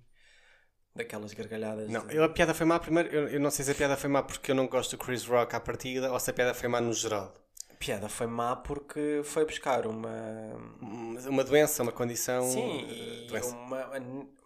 Daquelas 0.97 1.33
gargalhadas. 1.35 1.89
Não, 1.89 2.07
de- 2.07 2.17
eu, 2.17 2.25
a 2.25 2.29
piada 2.29 2.53
foi 2.55 2.67
má 2.67 2.79
primeiro. 2.81 3.09
Eu, 3.15 3.29
eu 3.29 3.41
não 3.41 3.51
sei 3.51 3.65
se 3.65 3.71
a 3.71 3.75
piada 3.75 3.97
foi 3.97 4.11
má 4.11 4.23
porque 4.23 4.51
eu 4.51 4.55
não 4.55 4.67
gosto 4.67 4.97
do 4.97 5.05
Chris 5.05 5.25
Rock 5.25 5.55
à 5.55 5.61
partida 5.61 6.13
ou 6.13 6.19
se 6.19 6.31
a 6.31 6.33
piada 6.33 6.55
foi 6.55 6.69
má 6.69 6.81
no 6.81 6.93
geral. 6.93 7.33
A 7.71 7.75
piada 7.75 8.09
foi 8.09 8.27
má 8.27 8.57
porque 8.57 9.21
foi 9.25 9.45
buscar 9.45 9.87
uma. 9.87 10.11
Uma 11.29 11.45
doença, 11.45 11.83
uma 11.83 11.93
condição. 11.93 12.43
Sim, 12.51 12.87
eh, 12.89 13.27
doença. 13.29 13.55
uma, 13.55 13.91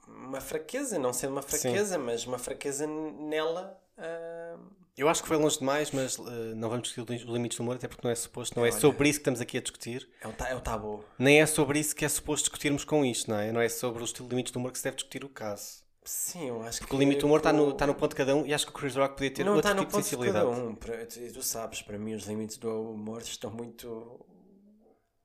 uma 0.09 0.41
fraqueza, 0.41 0.99
não 0.99 1.13
sendo 1.13 1.33
uma 1.33 1.43
fraqueza, 1.43 1.97
mas 1.99 2.27
uma 2.27 2.39
fraqueza 2.39 2.87
nela. 2.87 3.81
ah, 3.97 4.57
Eu 4.97 5.09
acho 5.09 5.23
que 5.23 5.29
foi 5.29 5.37
longe 5.37 5.59
demais, 5.59 5.91
mas 5.93 6.19
eh, 6.19 6.55
não 6.57 6.69
vamos 6.69 6.89
discutir 6.89 7.15
os 7.15 7.23
limites 7.23 7.57
do 7.57 7.63
humor, 7.63 7.77
até 7.77 7.87
porque 7.89 8.05
não 8.07 8.11
é 8.11 8.15
suposto, 8.15 8.57
não 8.59 8.67
é 8.67 8.71
Olha. 8.71 8.81
sobre 8.81 9.09
isso 9.09 9.19
que 9.19 9.23
estamos 9.23 9.41
aqui 9.41 9.59
a 9.59 9.61
discutir, 9.61 10.09
é, 10.21 10.27
o, 10.27 10.31
é 10.31 10.61
tabu. 10.61 11.05
nem 11.19 11.41
é 11.41 11.47
sobre 11.47 11.79
isso 11.79 11.95
que 11.95 12.05
é 12.05 12.09
suposto 12.09 12.45
discutirmos 12.45 12.85
com 12.85 13.05
isto, 13.05 13.31
não 13.31 13.39
é? 13.39 13.53
Não 13.53 13.61
é 13.61 13.69
sobre 13.69 14.03
os 14.03 14.13
limites 14.13 14.53
do 14.53 14.59
humor 14.59 14.73
que 14.73 14.79
se 14.79 14.85
deve 14.85 14.97
discutir 14.97 15.25
o 15.25 15.29
caso. 15.29 15.83
Sim, 16.12 16.49
eu 16.49 16.62
acho 16.62 16.81
Porque 16.81 16.96
o 16.96 16.99
limite 16.99 17.20
do 17.20 17.27
humor 17.27 17.38
está 17.38 17.53
no, 17.53 17.64
com- 17.66 17.70
está 17.70 17.87
no 17.87 17.94
ponto 17.94 18.11
de 18.11 18.16
cada 18.16 18.35
um 18.35 18.44
e 18.46 18.53
acho 18.53 18.66
que 18.66 18.73
o 18.73 18.75
Chris 18.75 18.96
Rock 18.96 19.14
podia 19.14 19.31
ter 19.33 19.44
não 19.44 19.55
outro 19.55 19.70
está 19.70 19.75
no 19.75 19.81
tipo 19.81 19.90
de 19.90 19.92
ponto 19.92 20.05
de 20.05 20.11
cada 20.11 20.44
sensibilidade. 20.44 20.61
um. 20.61 20.75
Tu, 21.33 21.42
sabes, 21.42 21.83
para 21.83 21.99
mim 21.99 22.14
os 22.14 22.25
limites 22.25 22.57
do 22.59 22.92
humor 22.92 23.23
estão 23.23 23.51
muito. 23.51 23.87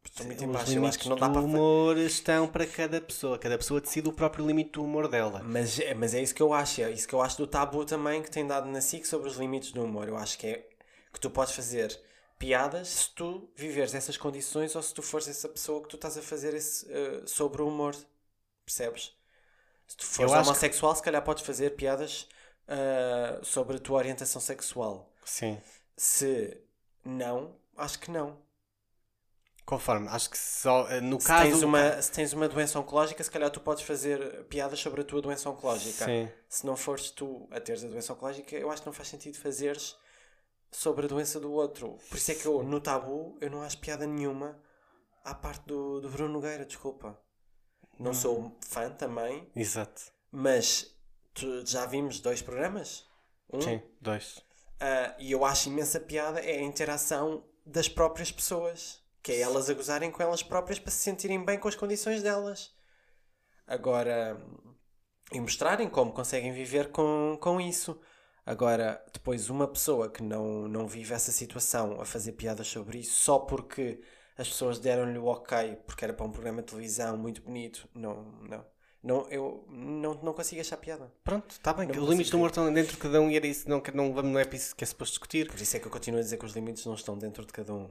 Estão 0.04 0.26
muito 0.26 0.44
Os 0.44 0.50
embaixo. 0.50 0.72
Eu 0.72 0.82
limites 0.82 0.98
que 0.98 1.10
não 1.10 1.16
do 1.16 1.22
para 1.32 1.42
humor 1.42 1.98
estão 1.98 2.48
para 2.48 2.66
cada 2.66 3.02
pessoa. 3.02 3.38
Cada 3.38 3.58
pessoa 3.58 3.82
decide 3.82 4.08
o 4.08 4.14
próprio 4.14 4.46
limite 4.46 4.72
do 4.72 4.84
humor 4.84 5.08
dela. 5.08 5.42
Mas, 5.44 5.80
é- 5.80 5.94
mas 5.94 6.14
é 6.14 6.22
isso 6.22 6.34
que 6.34 6.42
eu 6.42 6.54
acho. 6.54 6.82
É 6.82 6.92
isso 6.92 7.08
que 7.08 7.14
eu 7.16 7.22
acho 7.22 7.38
do 7.38 7.48
tabu 7.48 7.84
também 7.86 8.22
que 8.22 8.32
tem 8.32 8.46
dado 8.48 8.70
na 8.70 8.80
SIC 8.80 9.06
sobre 9.08 9.28
os 9.28 9.36
limites 9.38 9.72
do 9.72 9.84
humor. 9.84 10.08
Eu 10.08 10.16
acho 10.18 10.38
que 10.38 10.48
é 10.48 10.70
que 11.12 11.20
tu 11.20 11.30
podes 11.30 11.54
fazer 11.54 12.00
piadas 12.38 12.88
se 12.88 13.10
tu 13.12 13.50
viveres 13.56 13.94
essas 13.94 14.18
condições 14.18 14.76
ou 14.76 14.82
se 14.82 14.94
tu 14.94 15.02
fores 15.02 15.28
essa 15.28 15.50
pessoa 15.50 15.82
que 15.82 15.90
tu 15.90 15.96
estás 15.96 16.18
a 16.18 16.22
fazer 16.22 16.54
esse, 16.54 16.86
eh, 16.92 17.24
sobre 17.26 17.62
o 17.62 17.68
humor. 17.68 17.96
Percebes? 18.66 19.14
Se 19.88 19.98
tu 19.98 20.06
fores 20.06 20.32
acho 20.32 20.42
que- 20.44 20.50
homossexual, 20.50 20.96
se 20.96 21.02
calhar 21.04 21.24
podes 21.24 21.44
fazer 21.46 21.72
piadas 21.76 22.28
ah, 22.68 23.40
sobre 23.44 23.78
a 23.78 23.80
tua 23.80 23.98
orientação 23.98 24.42
sexual. 24.42 25.12
Sim. 25.24 25.60
Se 25.98 26.58
não, 27.04 27.56
acho 27.78 28.00
que 28.00 28.10
não. 28.12 28.44
Conforme, 29.66 30.08
acho 30.10 30.30
que 30.30 30.38
só 30.38 30.88
eh, 30.90 31.02
no 31.02 31.20
Se 31.20 31.26
caso. 31.28 31.44
tens, 31.50 31.64
uma, 31.64 32.02
se 32.02 32.12
tens 32.12 32.34
uma 32.34 32.48
doença 32.48 32.80
oncológica, 32.80 33.24
se 33.24 33.32
calhar 33.32 33.50
tu 33.50 33.60
podes 33.60 33.84
fazer 33.84 34.44
piadas 34.46 34.80
sobre 34.80 35.02
a 35.02 35.04
tua 35.04 35.22
doença 35.24 35.50
oncológica. 35.50 36.06
Sim. 36.06 36.30
Se 36.48 36.66
não 36.68 36.78
fores 36.78 37.10
tu 37.10 37.48
a 37.50 37.60
teres 37.60 37.84
a 37.84 37.88
doença 37.88 38.14
oncológica, 38.14 38.56
eu 38.56 38.70
acho 38.70 38.84
que 38.84 38.88
não 38.88 38.94
faz 38.94 39.08
sentido 39.10 39.38
fazeres 39.40 39.96
sobre 40.72 41.06
a 41.06 41.10
doença 41.10 41.40
do 41.40 41.52
outro. 41.52 41.98
Por 42.10 42.18
isso 42.18 42.32
é 42.32 42.36
que 42.36 42.46
eu, 42.46 42.62
no 42.62 42.80
tabu, 42.80 43.36
eu 43.42 43.50
não 43.50 43.64
acho 43.64 43.80
piada 43.80 44.06
nenhuma 44.06 44.56
à 45.24 45.34
parte 45.34 45.66
do, 45.66 46.00
do 46.00 46.10
Bruno 46.10 46.34
Nogueira, 46.34 46.64
desculpa. 46.64 47.20
Não 48.00 48.14
sou 48.14 48.58
fã 48.62 48.90
também, 48.90 49.50
Exato. 49.56 50.02
mas 50.32 50.94
tu- 51.34 51.66
já 51.66 51.86
vimos 51.86 52.20
dois 52.20 52.42
programas? 52.42 53.06
Um? 53.52 53.62
Sim, 53.62 53.82
dois. 54.02 54.44
Ah, 54.80 55.16
e 55.18 55.32
eu 55.32 55.46
acho 55.46 55.70
imensa 55.70 56.00
piada 56.00 56.40
é 56.40 56.58
a 56.58 56.62
interação 56.64 57.44
das 57.66 57.88
próprias 57.88 58.32
pessoas. 58.32 59.02
Que 59.24 59.32
é 59.32 59.40
elas 59.40 59.70
a 59.70 59.74
gozarem 59.74 60.12
com 60.12 60.22
elas 60.22 60.44
próprias 60.44 60.78
para 60.78 60.92
se 60.92 61.00
sentirem 61.00 61.44
bem 61.44 61.58
com 61.58 61.68
as 61.68 61.76
condições 61.76 62.22
delas. 62.22 62.76
Agora, 63.66 64.40
e 65.32 65.40
mostrarem 65.40 65.90
como 65.90 66.12
conseguem 66.12 66.52
viver 66.54 66.92
com, 66.92 67.38
com 67.42 67.60
isso. 67.60 68.00
Agora, 68.46 69.04
depois, 69.12 69.50
uma 69.50 69.68
pessoa 69.68 70.10
que 70.12 70.22
não, 70.22 70.68
não 70.68 70.88
vive 70.88 71.14
essa 71.14 71.32
situação 71.32 72.00
a 72.00 72.06
fazer 72.06 72.34
piadas 72.34 72.68
sobre 72.68 73.00
isso 73.00 73.20
só 73.20 73.40
porque 73.40 74.00
as 74.38 74.48
pessoas 74.50 74.80
deram-lhe 74.80 75.18
o 75.18 75.26
ok 75.26 75.78
porque 75.86 76.04
era 76.04 76.14
para 76.14 76.26
um 76.26 76.32
programa 76.32 76.62
de 76.62 76.68
televisão 76.68 77.18
muito 77.18 77.42
bonito, 77.42 77.88
não, 77.94 78.24
não. 78.42 78.66
não 79.02 79.30
eu 79.30 79.66
não, 79.70 80.14
não 80.16 80.34
consigo 80.34 80.62
achar 80.62 80.78
piada. 80.78 81.12
Pronto, 81.24 81.52
está 81.52 81.74
bem. 81.74 81.88
Não 81.88 82.04
Os 82.04 82.10
limites 82.10 82.34
humor 82.34 82.50
estão 82.50 82.72
dentro 82.74 82.94
de 82.94 82.98
cada 82.98 83.22
um 83.22 83.32
e 83.32 83.36
era 83.36 83.48
isso. 83.48 83.70
Não, 83.70 83.82
não, 83.94 84.10
não 84.22 84.40
é 84.40 84.48
isso 84.54 84.76
que 84.76 84.84
é 84.84 84.88
suposto 84.88 85.14
discutir. 85.14 85.48
Por 85.48 85.60
isso 85.60 85.76
é 85.78 85.80
que 85.80 85.88
eu 85.88 85.92
continuo 85.92 86.20
a 86.20 86.24
dizer 86.24 86.38
que 86.38 86.46
os 86.46 86.54
limites 86.54 86.86
não 86.86 86.96
estão 86.96 87.18
dentro 87.18 87.46
de 87.46 87.54
cada 87.54 87.74
um. 87.74 87.90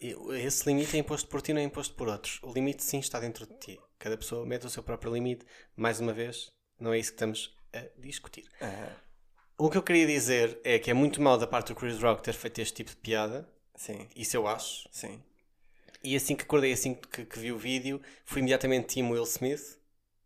Esse 0.00 0.66
limite 0.68 0.96
é 0.96 1.00
imposto 1.00 1.28
por 1.28 1.40
ti, 1.40 1.52
não 1.52 1.60
é 1.60 1.64
imposto 1.64 1.94
por 1.94 2.08
outros. 2.08 2.38
O 2.42 2.52
limite, 2.52 2.82
sim, 2.82 2.98
está 2.98 3.18
dentro 3.20 3.46
de 3.46 3.54
ti. 3.54 3.80
Cada 3.98 4.16
pessoa 4.18 4.44
mete 4.44 4.66
o 4.66 4.70
seu 4.70 4.82
próprio 4.82 5.12
limite. 5.14 5.46
Mais 5.76 5.98
uma 6.00 6.12
vez, 6.12 6.52
não 6.78 6.92
é 6.92 6.98
isso 6.98 7.10
que 7.10 7.16
estamos 7.16 7.56
a 7.72 7.82
discutir. 7.98 8.44
Ah, 8.60 8.90
O 9.56 9.70
que 9.70 9.78
eu 9.78 9.82
queria 9.82 10.06
dizer 10.06 10.60
é 10.64 10.78
que 10.78 10.90
é 10.90 10.94
muito 10.94 11.22
mal 11.22 11.38
da 11.38 11.46
parte 11.46 11.68
do 11.72 11.76
Chris 11.78 11.98
Rock 12.02 12.22
ter 12.22 12.34
feito 12.34 12.60
este 12.60 12.74
tipo 12.74 12.90
de 12.90 12.96
piada. 12.96 13.48
Sim, 13.76 14.08
Isso 14.14 14.36
eu 14.36 14.46
acho. 14.46 14.88
sim. 14.90 15.22
E 16.04 16.14
assim 16.16 16.36
que 16.36 16.44
acordei, 16.44 16.72
assim 16.72 16.94
que, 16.94 17.24
que 17.24 17.38
vi 17.38 17.50
o 17.52 17.58
vídeo, 17.58 18.00
fui 18.24 18.40
imediatamente 18.40 18.94
Team 18.94 19.10
Will 19.10 19.24
Smith. 19.24 19.78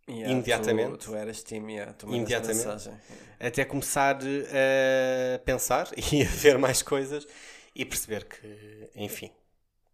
Yeah, 0.09 0.33
Imediatamente. 0.33 0.99
Tu, 0.99 1.11
tu 1.11 1.14
eras 1.14 1.43
time, 1.43 1.75
yeah, 1.75 1.93
tu 1.93 2.07
Imediatamente. 2.12 2.57
mensagem. 2.59 2.95
Até 3.38 3.64
começar 3.64 4.19
eh, 4.25 5.35
a 5.37 5.38
pensar 5.41 5.88
e 6.12 6.23
a 6.23 6.29
ver 6.29 6.59
mais 6.59 6.83
coisas 6.83 7.27
e 7.75 7.85
perceber 7.85 8.25
que, 8.25 8.91
enfim, 8.97 9.31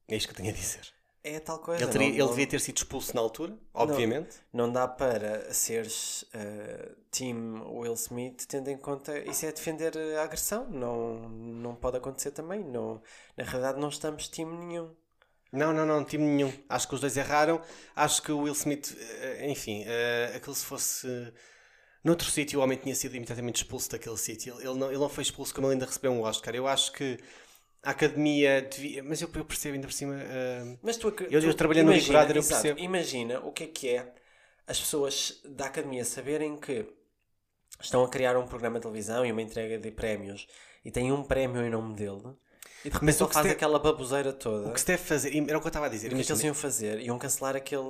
é 0.09 0.17
isto 0.17 0.29
que 0.29 0.33
eu 0.33 0.37
tenho 0.37 0.51
a 0.51 0.57
dizer. 0.57 0.83
É 1.25 1.41
tal 1.41 1.59
coisa. 1.59 1.83
Ele, 1.83 1.91
teria- 1.93 2.07
não- 2.09 2.15
ele 2.15 2.23
não- 2.23 2.29
devia 2.31 2.47
ter 2.47 2.61
sido 2.61 2.77
expulso 2.77 3.15
na 3.15 3.21
altura, 3.23 3.57
obviamente. 3.73 4.37
Não 4.53 4.71
dá 4.71 4.87
para 4.87 5.53
seres 5.53 6.25
eh, 6.35 6.93
Team 7.11 7.63
Will 7.81 7.95
Smith 7.95 8.45
tendo 8.47 8.69
em 8.71 8.77
conta 8.77 9.19
isso 9.19 9.45
é 9.47 9.53
defender 9.53 9.93
a 10.19 10.23
agressão. 10.23 10.69
Não, 10.71 11.29
não 11.29 11.75
pode 11.75 11.97
acontecer 11.97 12.31
também. 12.31 12.63
Não, 12.63 13.03
na 13.37 13.45
realidade, 13.45 13.81
não 13.81 13.89
estamos 13.89 14.29
time 14.29 14.55
nenhum. 14.65 14.95
Não, 15.55 15.73
não, 15.73 15.87
não, 15.87 16.05
time 16.05 16.25
nenhum. 16.25 16.53
Acho 16.69 16.89
que 16.89 16.95
os 16.95 17.01
dois 17.01 17.17
erraram. 17.17 17.61
Acho 17.95 18.21
que 18.23 18.33
o 18.33 18.41
Will 18.41 18.53
Smith, 18.55 18.97
eh, 19.21 19.47
enfim, 19.51 19.85
eh, 19.87 20.33
aquele 20.37 20.57
se 20.57 20.65
fosse. 20.65 21.33
Noutro 22.03 22.31
sítio, 22.31 22.61
o 22.61 22.63
homem 22.63 22.77
tinha 22.77 22.95
sido 22.95 23.15
imediatamente 23.17 23.57
expulso 23.63 23.91
daquele 23.91 24.17
sítio. 24.19 24.55
Ele 24.61 24.75
não, 24.75 24.89
ele 24.91 24.99
não 24.99 25.09
foi 25.09 25.23
expulso 25.23 25.55
como 25.55 25.67
ele 25.69 25.75
ainda 25.75 25.87
recebeu 25.87 26.13
um 26.13 26.21
Oscar. 26.23 26.55
Eu 26.55 26.67
acho 26.67 26.93
que 26.93 27.19
a 27.83 27.91
academia 27.91 28.61
devia. 28.63 29.03
Mas 29.03 29.23
eu, 29.23 29.31
eu 29.35 29.45
percebo 29.45 29.75
ainda 29.75 29.87
por 29.87 29.93
cima. 29.95 30.15
eh, 30.21 30.77
Mas 30.83 30.97
tu, 30.99 31.09
Eu- 31.31 31.41
eu 31.41 31.51
tu 31.51 31.55
trabalhei 31.55 31.83
no 31.83 31.91
Big 31.93 32.01
imagina- 32.01 32.19
Brother, 32.19 32.37
eu 32.37 32.41
exato, 32.41 32.63
percebo. 32.63 32.81
Imagina 32.81 33.41
o 33.41 33.53
que 33.53 33.65
é 33.65 33.67
que 33.69 33.89
é 33.89 34.13
as 34.67 34.79
pessoas 34.81 35.41
da 35.45 35.67
academia 35.67 36.05
saberem 36.05 36.57
que 36.59 36.87
estão 37.81 38.05
a 38.05 38.09
criar 38.09 38.37
um 38.37 38.47
programa 38.47 38.79
de 38.79 38.83
televisão 38.83 39.25
e 39.25 39.33
uma 39.33 39.43
entrega 39.43 39.79
de 39.79 39.91
prémios 39.91 40.47
e 40.85 40.91
têm 40.91 41.11
um 41.13 41.23
prémio 41.23 41.63
em 41.65 41.71
nome 41.71 41.95
dele 41.95 42.23
e 42.85 42.91
de 42.91 42.95
repente 42.95 43.17
faz 43.19 43.35
deve- 43.37 43.51
aquela 43.51 43.79
babuseira 43.79 44.33
toda. 44.33 44.69
o 44.69 44.73
que 44.73 44.81
se 44.81 44.87
deve 44.87 45.03
fazer. 45.03 45.35
Era 45.49 45.57
o 45.57 45.61
que 45.61 45.67
eu 45.67 45.69
estava 45.69 45.87
a 45.87 45.89
dizer. 45.89 46.09
O 46.09 46.11
que 46.11 46.17
é 46.17 46.25
eles 46.29 46.43
iam 46.45 46.55
fazer? 46.55 47.01
Iam 47.01 47.19
cancelar 47.19 47.57
aquele. 47.57 47.83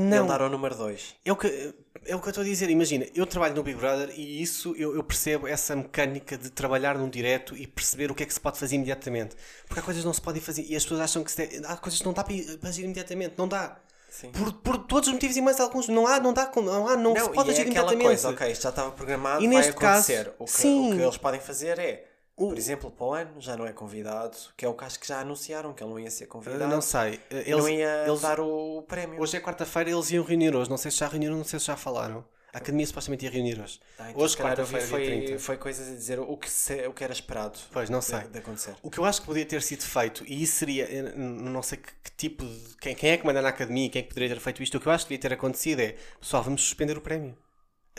Não. 0.00 0.16
Iam 0.16 0.26
dar 0.26 0.40
ao 0.42 0.48
número 0.48 0.74
2. 0.74 1.14
É 1.24 1.32
o, 1.32 1.36
que, 1.36 1.74
é 2.06 2.16
o 2.16 2.20
que 2.20 2.26
eu 2.26 2.30
estou 2.30 2.42
a 2.42 2.44
dizer. 2.44 2.70
Imagina, 2.70 3.06
eu 3.14 3.26
trabalho 3.26 3.54
no 3.54 3.62
Big 3.62 3.78
Brother 3.78 4.10
e 4.16 4.40
isso 4.42 4.74
eu, 4.78 4.94
eu 4.96 5.02
percebo 5.04 5.46
essa 5.46 5.76
mecânica 5.76 6.36
de 6.38 6.50
trabalhar 6.50 6.96
num 6.96 7.08
direto 7.08 7.56
e 7.56 7.66
perceber 7.66 8.10
o 8.10 8.14
que 8.14 8.22
é 8.22 8.26
que 8.26 8.32
se 8.34 8.40
pode 8.40 8.58
fazer 8.58 8.76
imediatamente. 8.76 9.36
Porque 9.66 9.80
há 9.80 9.82
coisas 9.82 10.02
que 10.02 10.06
não 10.06 10.14
se 10.14 10.20
podem 10.20 10.40
fazer 10.40 10.62
e 10.68 10.74
as 10.74 10.82
pessoas 10.82 11.00
acham 11.00 11.22
que 11.22 11.36
deve- 11.36 11.62
há 11.66 11.76
coisas 11.76 11.98
que 12.00 12.06
não 12.06 12.12
dá 12.12 12.24
para 12.24 12.68
agir 12.68 12.84
imediatamente. 12.84 13.34
Não 13.36 13.46
dá. 13.46 13.76
Sim. 14.10 14.30
Por, 14.30 14.52
por 14.52 14.78
todos 14.78 15.08
os 15.08 15.12
motivos 15.14 15.36
e 15.36 15.40
mais 15.40 15.58
alguns. 15.58 15.88
Não 15.88 16.06
há, 16.06 16.20
não 16.20 16.32
dá, 16.32 16.48
não, 16.56 16.86
há, 16.88 16.96
não, 16.96 17.16
se 17.16 17.30
pode 17.30 17.48
e 17.48 17.50
é 17.50 17.54
agir 17.54 17.62
aquela 17.68 17.92
imediatamente. 17.92 18.04
coisa, 18.04 18.28
ok, 18.30 18.52
isto 18.52 18.62
já 18.62 18.68
estava 18.68 18.92
programado, 18.92 19.42
E 19.42 19.48
vai 19.48 19.56
neste 19.56 19.72
caso, 19.72 20.12
acontecer. 20.12 20.32
o, 20.38 20.44
que, 20.44 20.50
sim. 20.52 20.92
o 20.92 20.96
que 20.96 21.02
eles 21.02 21.16
podem 21.16 21.40
fazer 21.40 21.80
é, 21.80 22.04
por 22.36 22.56
exemplo, 22.58 22.90
para 22.90 23.04
o 23.06 23.12
ano 23.14 23.40
já 23.40 23.56
não 23.56 23.66
é 23.66 23.72
convidado, 23.72 24.36
que 24.56 24.64
é 24.64 24.68
o 24.68 24.74
caso 24.74 24.98
que 24.98 25.06
já 25.06 25.20
anunciaram, 25.20 25.72
que 25.72 25.82
ele 25.82 25.90
não 25.90 25.98
ia 26.00 26.10
ser 26.10 26.24
Eu 26.24 26.28
convidado. 26.28 26.66
não 26.70 26.80
sei. 26.80 27.20
Eles, 27.30 27.48
não 27.48 27.68
ia 27.68 28.04
eles- 28.06 28.20
dar 28.20 28.40
o 28.40 28.82
prémio. 28.88 29.20
Hoje 29.20 29.36
é 29.36 29.40
quarta-feira 29.40 29.90
eles 29.90 30.10
iam 30.10 30.24
reunir 30.24 30.54
hoje. 30.54 30.68
Não 30.70 30.76
sei 30.76 30.90
se 30.90 30.98
já 30.98 31.08
reuniram, 31.08 31.36
não 31.36 31.44
sei 31.44 31.58
se 31.60 31.66
já 31.66 31.76
falaram. 31.76 32.24
A 32.52 32.58
academia 32.58 32.86
supostamente 32.86 33.24
ia 33.24 33.30
reunir 33.32 33.60
hoje. 33.60 33.80
Ah, 33.98 34.10
então, 34.12 34.22
hoje, 34.22 34.36
eu 34.38 34.44
quarta-feira, 34.44 34.86
dia 34.86 34.88
foi, 34.96 35.04
30. 35.06 35.38
foi 35.40 35.56
coisas 35.56 35.88
a 35.88 35.90
dizer 35.90 36.20
o 36.20 36.36
que, 36.36 36.48
se- 36.48 36.86
o 36.86 36.92
que 36.92 37.02
era 37.02 37.12
esperado 37.12 37.58
Pois, 37.72 37.90
não 37.90 37.98
de- 37.98 38.04
sei. 38.04 38.20
de 38.20 38.38
acontecer. 38.38 38.74
O 38.80 38.88
que 38.90 38.98
eu 38.98 39.04
acho 39.04 39.20
que 39.22 39.26
podia 39.26 39.44
ter 39.44 39.60
sido 39.60 39.82
feito, 39.82 40.24
e 40.24 40.40
isso 40.40 40.56
seria, 40.58 40.84
eu 40.88 41.06
n- 41.08 41.50
não 41.50 41.62
sei 41.64 41.78
que, 41.78 41.88
que 42.04 42.12
tipo 42.16 42.44
de. 42.46 42.76
Quem, 42.80 42.94
quem 42.94 43.10
é 43.10 43.16
que 43.16 43.26
manda 43.26 43.42
na 43.42 43.48
academia, 43.48 43.90
quem 43.90 43.98
é 43.98 44.02
que 44.04 44.08
poderia 44.08 44.36
ter 44.36 44.40
feito 44.40 44.62
isto, 44.62 44.76
o 44.76 44.80
que 44.80 44.86
eu 44.86 44.92
acho 44.92 45.04
que 45.04 45.08
devia 45.14 45.20
ter 45.28 45.34
acontecido 45.34 45.80
é: 45.80 45.96
pessoal, 46.20 46.44
vamos 46.44 46.62
suspender 46.62 46.96
o 46.96 47.00
prémio. 47.00 47.36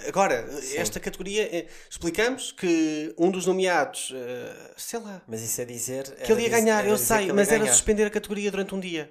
Agora, 0.07 0.45
esta 0.75 0.99
categoria, 0.99 1.43
eh, 1.55 1.67
explicamos 1.89 2.51
que 2.51 3.13
um 3.17 3.31
dos 3.31 3.45
nomeados, 3.45 4.11
eh, 4.13 4.71
sei 4.75 4.99
lá, 4.99 5.21
Mas 5.25 5.41
isso 5.41 5.61
é 5.61 5.65
dizer. 5.65 6.03
que 6.17 6.31
ele 6.31 6.41
ia 6.43 6.49
ganhar, 6.49 6.85
eu 6.85 6.97
sei, 6.97 7.31
mas 7.31 7.47
era 7.47 7.59
suspender. 7.59 7.71
suspender 7.73 8.05
a 8.05 8.09
categoria 8.09 8.51
durante 8.51 8.75
um 8.75 8.79
dia. 8.79 9.09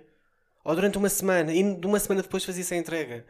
Ou 0.62 0.74
durante 0.74 0.98
uma 0.98 1.08
semana, 1.08 1.52
e 1.54 1.62
de 1.74 1.86
uma 1.86 1.98
semana 1.98 2.22
depois 2.22 2.44
fazia-se 2.44 2.74
a 2.74 2.76
entrega. 2.76 3.24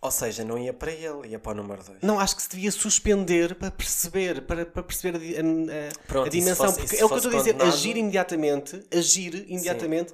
Ou 0.00 0.10
seja, 0.10 0.42
não 0.44 0.58
ia 0.58 0.72
para 0.72 0.90
ele, 0.92 1.28
ia 1.28 1.38
para 1.38 1.52
o 1.52 1.54
número 1.54 1.82
2. 1.82 1.98
Não, 2.02 2.18
acho 2.18 2.34
que 2.36 2.42
se 2.42 2.48
devia 2.50 2.70
suspender 2.72 3.54
para 3.54 3.70
perceber, 3.70 4.42
para, 4.42 4.64
para 4.64 4.82
perceber 4.82 5.16
a, 5.16 5.40
a- 5.40 5.88
a- 5.88 6.06
Pronto, 6.06 6.26
a 6.26 6.30
dimensão. 6.30 6.66
fosse- 6.66 6.80
porque 6.80 6.96
é 6.96 7.04
o 7.04 7.08
que 7.08 7.14
eu 7.14 7.18
estou 7.18 7.32
a 7.32 7.36
dizer, 7.36 7.52
condenado- 7.52 7.74
agir 7.74 7.96
imediatamente, 7.96 8.82
agir 8.94 9.34
imediatamente 9.48 10.12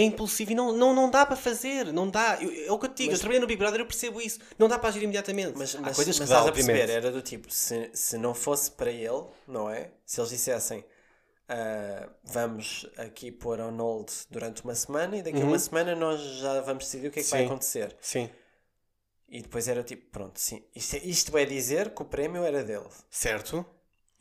é 0.00 0.02
impulsivo 0.02 0.52
e 0.52 0.54
não, 0.54 0.72
não, 0.72 0.94
não 0.94 1.10
dá 1.10 1.24
para 1.24 1.36
fazer, 1.36 1.92
não 1.92 2.10
dá. 2.10 2.38
Eu- 2.42 2.66
é 2.66 2.72
o 2.72 2.78
que 2.78 2.86
eu 2.86 2.90
te 2.90 3.02
digo, 3.04 3.14
eu 3.14 3.18
trabalhei 3.18 3.40
no 3.40 3.46
Big 3.46 3.58
Brother, 3.58 3.80
eu 3.80 3.86
percebo 3.86 4.20
isso. 4.20 4.38
Não 4.58 4.68
dá 4.68 4.78
para 4.78 4.88
agir 4.88 5.02
imediatamente. 5.02 5.54
Mas, 5.56 5.74
Há 5.74 5.80
mas, 5.80 5.96
coisas 5.96 6.18
mas 6.18 6.28
que 6.28 6.34
dá, 6.34 6.38
estás 6.40 6.48
a 6.48 6.52
perceber, 6.52 6.90
era 6.90 7.10
do 7.12 7.22
tipo, 7.22 7.50
se, 7.50 7.90
se 7.94 8.18
não 8.18 8.34
fosse 8.34 8.70
para 8.72 8.90
ele, 8.90 9.24
não 9.46 9.70
é? 9.70 9.90
Se 10.04 10.20
eles 10.20 10.30
dissessem 10.30 10.84
ah, 11.48 12.08
vamos 12.24 12.86
aqui 12.96 13.30
pôr 13.30 13.60
on 13.60 13.76
hold 13.76 14.10
durante 14.30 14.62
uma 14.64 14.74
semana 14.74 15.16
e 15.18 15.22
daqui 15.22 15.42
a 15.42 15.44
uma 15.46 15.58
semana 15.58 15.94
nós 15.94 16.20
já 16.20 16.60
vamos 16.62 16.84
decidir 16.84 17.08
o 17.08 17.10
que 17.10 17.20
é 17.20 17.22
que 17.22 17.30
vai 17.30 17.40
Uhum. 17.40 17.46
Sim. 17.46 17.52
acontecer. 17.52 17.96
Sim, 18.00 18.30
E 19.28 19.42
depois 19.42 19.68
era 19.68 19.82
tipo, 19.82 20.10
pronto, 20.10 20.38
sim, 20.40 20.62
isto, 20.74 20.96
é- 20.96 21.00
isto 21.04 21.36
é 21.36 21.44
dizer 21.44 21.90
que 21.94 22.02
o 22.02 22.04
prémio 22.06 22.42
era 22.44 22.62
dele. 22.64 22.88
certo. 23.10 23.64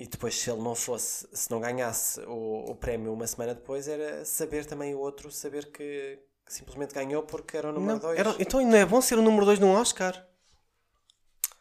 E 0.03 0.05
depois, 0.05 0.35
se 0.35 0.51
ele 0.51 0.61
não 0.61 0.75
fosse, 0.75 1.25
se 1.31 1.49
não 1.49 1.61
ganhasse 1.61 2.19
o, 2.27 2.71
o 2.71 2.75
prémio 2.75 3.13
uma 3.13 3.25
semana 3.25 3.55
depois, 3.55 3.87
era 3.87 4.25
saber 4.25 4.65
também 4.65 4.93
o 4.93 4.99
outro, 4.99 5.31
saber 5.31 5.71
que, 5.71 6.19
que 6.45 6.53
simplesmente 6.53 6.93
ganhou 6.93 7.23
porque 7.23 7.55
era 7.55 7.69
o 7.69 7.71
número 7.71 7.93
Não, 7.93 7.99
2. 7.99 8.19
era- 8.19 8.35
então 8.37 8.61
não 8.61 8.77
é 8.77 8.85
bom 8.85 8.99
ser 8.99 9.17
o 9.17 9.21
número 9.21 9.45
2 9.45 9.59
num 9.59 9.71
Oscar? 9.71 10.27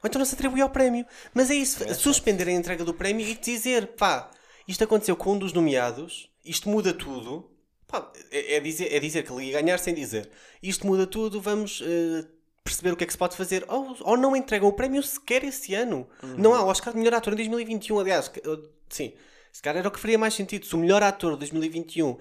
Ou 0.02 0.08
então 0.08 0.18
não 0.18 0.26
se 0.26 0.34
atribui 0.34 0.60
ao 0.60 0.70
prémio. 0.70 1.06
Mas 1.32 1.52
é 1.52 1.54
isso, 1.54 1.84
suspender 1.94 2.48
a 2.48 2.50
entrega 2.50 2.84
do 2.84 2.92
prémio 2.92 3.24
e 3.24 3.36
dizer, 3.36 3.94
pá, 3.94 4.28
isto 4.66 4.82
aconteceu 4.82 5.14
com 5.14 5.34
um 5.34 5.38
dos 5.38 5.52
nomeados, 5.52 6.28
isto 6.44 6.68
muda 6.68 6.92
tudo. 6.92 7.48
Pá, 7.86 8.10
é, 8.32 8.56
é 8.56 8.60
dizer, 8.60 8.92
é 8.92 8.98
dizer 8.98 9.22
que 9.24 9.32
ele 9.32 9.44
ia 9.46 9.60
ganhar 9.62 9.78
sem 9.78 9.94
dizer. 9.94 10.28
Isto 10.60 10.84
muda 10.84 11.06
tudo, 11.06 11.40
vamos 11.40 11.80
eh, 11.80 12.26
perceber 12.64 12.92
o 12.92 12.96
que 12.96 13.04
é 13.04 13.06
que 13.06 13.12
se 13.12 13.18
pode 13.18 13.36
fazer. 13.36 13.64
Ou, 13.68 13.96
ou 14.00 14.16
não 14.16 14.36
entregam 14.36 14.68
o 14.68 14.72
prémio 14.72 15.02
sequer 15.02 15.44
esse 15.44 15.74
ano. 15.74 16.08
Não 16.22 16.54
há 16.54 16.64
Oscar 16.64 16.92
de 16.92 16.98
melhor 16.98 17.14
ator 17.14 17.32
em 17.32 17.36
2021, 17.36 17.98
aliás. 17.98 18.30
eu- 18.42 18.70
sim, 18.88 19.12
se 19.52 19.60
calhar 19.62 19.78
era 19.80 19.88
o 19.88 19.90
que 19.90 19.98
faria 20.00 20.18
mais 20.18 20.34
sentido. 20.34 20.64
Se 20.66 20.74
o 20.74 20.78
melhor 20.78 21.02
ator 21.02 21.32
de 21.32 21.38
2021 21.40 22.16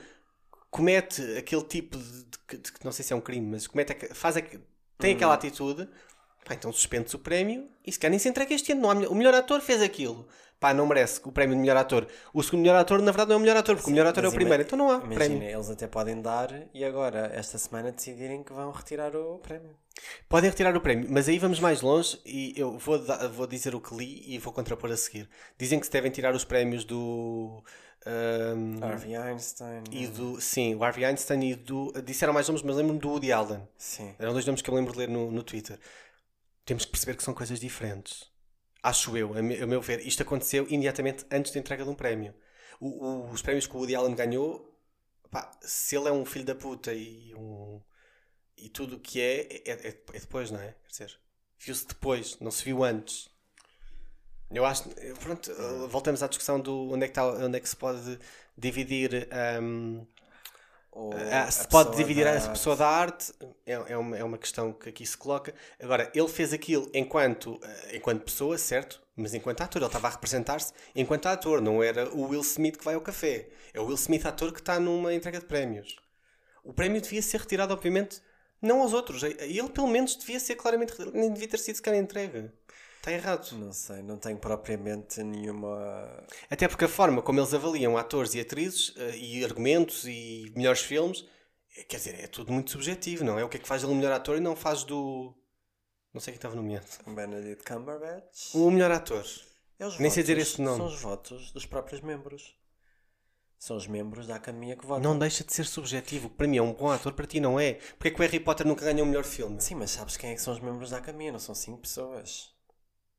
comete 0.69 1.21
aquele 1.38 1.63
tipo 1.63 1.97
de, 1.97 2.23
de- 2.23 2.58
de- 2.58 2.71
não 2.84 2.91
sei 2.91 3.04
se 3.04 3.13
é 3.13 3.15
um 3.15 3.21
crime, 3.21 3.45
mas 3.51 3.67
comete, 3.67 3.91
aque- 3.91 4.13
faz, 4.13 4.36
tem 4.97 5.15
aquela 5.15 5.34
atitude, 5.34 5.88
pá, 6.45 6.54
então 6.54 6.71
suspende-se 6.71 7.15
o 7.15 7.19
prémio 7.19 7.67
e 7.86 7.91
se 7.91 7.99
calhar 7.99 8.12
nem 8.12 8.19
se 8.19 8.30
entrega 8.30 8.54
este 8.54 8.71
ano. 8.71 8.82
Não 8.82 8.89
há 8.91 8.95
melhor- 8.95 9.12
o 9.12 9.15
melhor 9.15 9.34
ator 9.34 9.62
fez 9.62 9.82
aquilo. 9.82 10.27
Pá, 10.60 10.75
não 10.75 10.86
merece 10.86 11.19
o 11.25 11.32
prémio 11.32 11.56
de 11.56 11.62
melhor 11.62 11.75
ator. 11.77 12.08
O 12.32 12.43
segundo 12.43 12.62
melhor 12.62 12.75
ator, 12.77 12.99
na 13.01 13.12
verdade, 13.12 13.30
não 13.30 13.34
é 13.36 13.38
o 13.38 13.41
melhor 13.41 13.58
ator, 13.58 13.75
porque 13.75 13.89
o 13.89 13.91
melhor 13.91 14.06
ator 14.06 14.23
é 14.25 14.27
o 14.27 14.32
primeiro. 14.32 14.62
Então 14.62 14.77
não 14.77 14.91
há 14.91 14.97
Imagina, 14.97 15.15
prémio. 15.17 15.43
eles 15.49 15.69
até 15.71 15.88
podem 15.88 16.21
dar 16.21 16.49
e 16.71 16.86
agora, 16.86 17.32
esta 17.34 17.58
semana, 17.58 17.91
decidirem 17.91 18.43
que 18.43 18.54
vão 18.54 18.69
retirar 18.71 19.15
o 19.15 19.39
prémio. 19.39 19.75
Podem 20.30 20.51
retirar 20.51 20.77
o 20.77 20.82
prémio, 20.82 21.08
mas 21.10 21.27
aí 21.27 21.39
vamos 21.39 21.60
mais 21.60 21.82
longe 21.82 22.19
e 22.23 22.54
eu 22.56 22.77
vou, 22.77 22.99
da- 22.99 23.27
vou 23.27 23.47
dizer 23.47 23.73
o 23.73 23.82
que 23.82 23.95
li 23.95 24.23
e 24.36 24.38
vou 24.38 24.54
contrapor 24.54 24.91
a 24.91 24.97
seguir. 24.97 25.27
Dizem 25.58 25.80
que 25.80 25.86
se 25.88 25.91
devem 25.91 26.12
tirar 26.12 26.36
os 26.36 26.45
prémios 26.45 26.84
do. 26.86 27.63
ahm, 28.06 28.84
Harvey 28.84 29.15
Einstein. 29.15 29.84
e 29.91 30.06
do. 30.08 30.39
Sim, 30.39 30.75
o 30.75 30.84
Harvey 30.84 31.06
Einstein 31.06 31.41
e 31.43 31.56
do. 31.56 31.91
Disseram 32.04 32.34
mais 32.34 32.47
nomes, 32.47 32.62
mas 32.62 32.75
lembro-me 32.75 32.99
do 32.99 33.10
Woody 33.10 33.32
Allen. 33.32 33.67
Sim. 33.77 34.13
Eram 34.19 34.32
dois 34.34 34.45
nomes 34.45 34.62
que 34.62 34.69
eu 34.69 34.75
lembro 34.75 34.93
de 34.93 34.99
ler 34.99 35.10
no, 35.10 35.32
no 35.32 35.41
Twitter. 35.43 35.80
Temos 36.71 36.86
que 36.86 36.91
perceber 36.91 37.17
que 37.17 37.23
são 37.23 37.34
coisas 37.34 37.60
diferentes. 37.60 38.31
Acho 38.81 39.17
eu, 39.17 39.38
a, 39.38 39.41
me- 39.41 39.57
a 39.62 39.67
meu 39.67 39.81
ver. 39.81 40.07
Isto 40.07 40.23
aconteceu 40.23 40.65
imediatamente 40.69 41.25
antes 41.29 41.51
da 41.51 41.60
entrega 41.60 41.84
de 41.84 41.89
um 41.89 41.93
prémio. 41.93 42.34
O- 42.79 43.05
o- 43.07 43.29
os 43.29 43.41
prémios 43.41 43.67
que 43.67 43.75
o 43.75 43.79
Woody 43.79 43.93
Allen 43.93 44.15
ganhou, 44.15 44.73
pá, 45.29 45.51
se 45.62 45.97
ele 45.97 46.07
é 46.07 46.13
um 46.13 46.23
filho 46.23 46.45
da 46.45 46.55
puta 46.55 46.93
e 46.93 47.36
um. 47.36 47.81
e 48.57 48.69
tudo 48.69 48.95
o 48.95 48.99
que 49.01 49.19
é, 49.19 49.41
é, 49.65 49.71
é- 49.89 50.01
é 50.13 50.19
depois, 50.21 50.49
não 50.49 50.62
é? 50.62 50.73
Quer 50.84 50.89
dizer, 50.91 51.19
viu-se 51.60 51.86
depois, 51.86 52.39
não 52.39 52.51
se 52.51 52.63
viu 52.63 52.86
antes. 52.86 53.29
Eu 54.49 54.65
acho. 54.65 54.89
Pronto, 55.19 55.51
voltamos 55.89 56.21
à 56.23 56.27
discussão 56.27 56.60
do 56.60 56.91
onde 56.91 57.05
é 57.05 57.07
que, 57.07 57.12
está, 57.12 57.25
onde 57.25 57.57
é 57.57 57.60
que 57.60 57.69
se 57.69 57.75
pode 57.75 58.17
dividir. 58.57 59.27
ahm, 59.31 60.05
Ah, 60.93 61.43
a 61.43 61.51
se 61.51 61.67
pode 61.69 61.95
dividir 61.95 62.25
da 62.25 62.36
a 62.36 62.49
pessoa 62.49 62.75
da 62.75 62.88
arte 62.88 63.32
é, 63.65 63.73
é, 63.73 63.97
uma, 63.97 64.17
é 64.17 64.23
uma 64.23 64.38
questão 64.38 64.73
que 64.73 64.89
aqui 64.89 65.06
se 65.06 65.17
coloca. 65.17 65.54
Agora, 65.82 66.12
ele 66.13 66.27
fez 66.27 66.51
aquilo 66.51 66.89
enquanto, 66.93 67.60
eh, 67.63 67.95
enquanto 67.97 68.23
pessoa, 68.23 68.58
certo? 68.58 69.01
Mas 69.15 69.34
enquanto 69.34 69.62
ator, 69.62 69.82
ele 69.82 69.88
estava 69.88 70.08
a 70.10 70.12
representar-se 70.12 70.73
enquanto 70.93 71.27
ator, 71.27 71.62
não 71.62 71.82
era 71.82 72.13
o 72.13 72.27
Will 72.27 72.41
Smith 72.41 72.77
que 72.77 72.84
vai 72.84 72.95
ao 72.95 73.01
café. 73.01 73.47
É 73.73 73.80
o 73.80 73.86
Will 73.86 73.95
Smith 73.95 74.25
ator 74.25 74.51
que 74.51 74.60
está 74.60 74.80
numa 74.80 75.13
entrega 75.13 75.39
de 75.39 75.45
prémios. 75.45 75.95
O 76.63 76.73
prémio 76.73 77.01
devia 77.01 77.21
ser 77.21 77.39
retirado, 77.39 77.73
obviamente, 77.73 78.21
não 78.62 78.82
aos 78.82 78.93
outros. 78.93 79.23
Ele, 79.23 79.69
pelo 79.69 79.88
menos, 79.88 80.15
devia 80.15 80.39
ser 80.39 80.56
claramente. 80.56 80.93
Nem 81.13 81.32
devia 81.32 81.47
ter 81.47 81.58
sido 81.58 81.75
sequer 81.75 81.95
entrega. 81.95 82.54
Está 83.01 83.11
errado. 83.11 83.51
Não 83.53 83.73
sei, 83.73 84.03
não 84.03 84.15
tenho 84.15 84.37
propriamente 84.37 85.23
nenhuma. 85.23 86.23
Até 86.51 86.67
porque 86.67 86.85
a 86.85 86.87
forma 86.87 87.19
como 87.19 87.39
eles 87.39 87.51
avaliam 87.51 87.97
atores 87.97 88.35
e 88.35 88.39
atrizes 88.39 88.93
eh, 88.95 89.17
e 89.17 89.43
argumentos 89.43 90.05
e 90.05 90.53
melhores 90.55 90.81
filmes, 90.81 91.25
eh, 91.75 91.83
quer 91.83 91.97
dizer, 91.97 92.23
é 92.23 92.27
tudo 92.27 92.53
muito 92.53 92.69
subjetivo, 92.69 93.23
não 93.23 93.39
é? 93.39 93.43
O 93.43 93.49
que 93.49 93.57
é 93.57 93.59
que 93.59 93.67
faz 93.67 93.81
dele 93.81 93.93
o 93.93 93.95
melhor 93.95 94.13
ator 94.13 94.37
e 94.37 94.39
não 94.39 94.55
faz 94.55 94.83
do. 94.83 95.33
Não 96.13 96.21
sei 96.21 96.33
quem 96.33 96.37
estava 96.37 96.53
nomeado. 96.53 96.85
Benedict 97.07 97.63
Cumberbatch. 97.63 98.53
O 98.53 98.69
melhor 98.69 98.91
ator. 98.91 99.25
É 99.79 99.87
os 99.87 99.97
Nem 99.97 100.11
sei 100.11 100.21
votos, 100.21 100.35
dizer 100.35 100.37
esse 100.37 100.61
nome. 100.61 100.77
São 100.77 100.85
os 100.85 101.01
votos 101.01 101.51
dos 101.51 101.65
próprios 101.65 102.01
membros. 102.01 102.55
São 103.57 103.77
os 103.77 103.87
membros 103.87 104.27
da 104.27 104.35
academia 104.35 104.75
que 104.75 104.85
votam. 104.85 105.11
Não 105.11 105.17
deixa 105.17 105.43
de 105.43 105.51
ser 105.51 105.65
subjetivo. 105.65 106.29
Para 106.29 106.47
mim 106.47 106.57
é 106.57 106.61
um 106.61 106.73
bom 106.73 106.91
ator, 106.91 107.13
para 107.13 107.25
ti 107.25 107.39
não 107.39 107.59
é. 107.59 107.73
Porque 107.97 108.09
é 108.09 108.11
que 108.11 108.19
o 108.19 108.23
Harry 108.23 108.39
Potter 108.39 108.67
nunca 108.67 108.85
ganhou 108.85 109.05
o 109.07 109.09
melhor 109.09 109.23
filme? 109.23 109.59
Sim, 109.59 109.73
mas 109.73 109.89
sabes 109.89 110.17
quem 110.17 110.29
é 110.29 110.35
que 110.35 110.41
são 110.41 110.53
os 110.53 110.59
membros 110.59 110.91
da 110.91 110.97
academia? 110.97 111.31
Não 111.31 111.39
são 111.39 111.55
cinco 111.55 111.79
pessoas. 111.79 112.51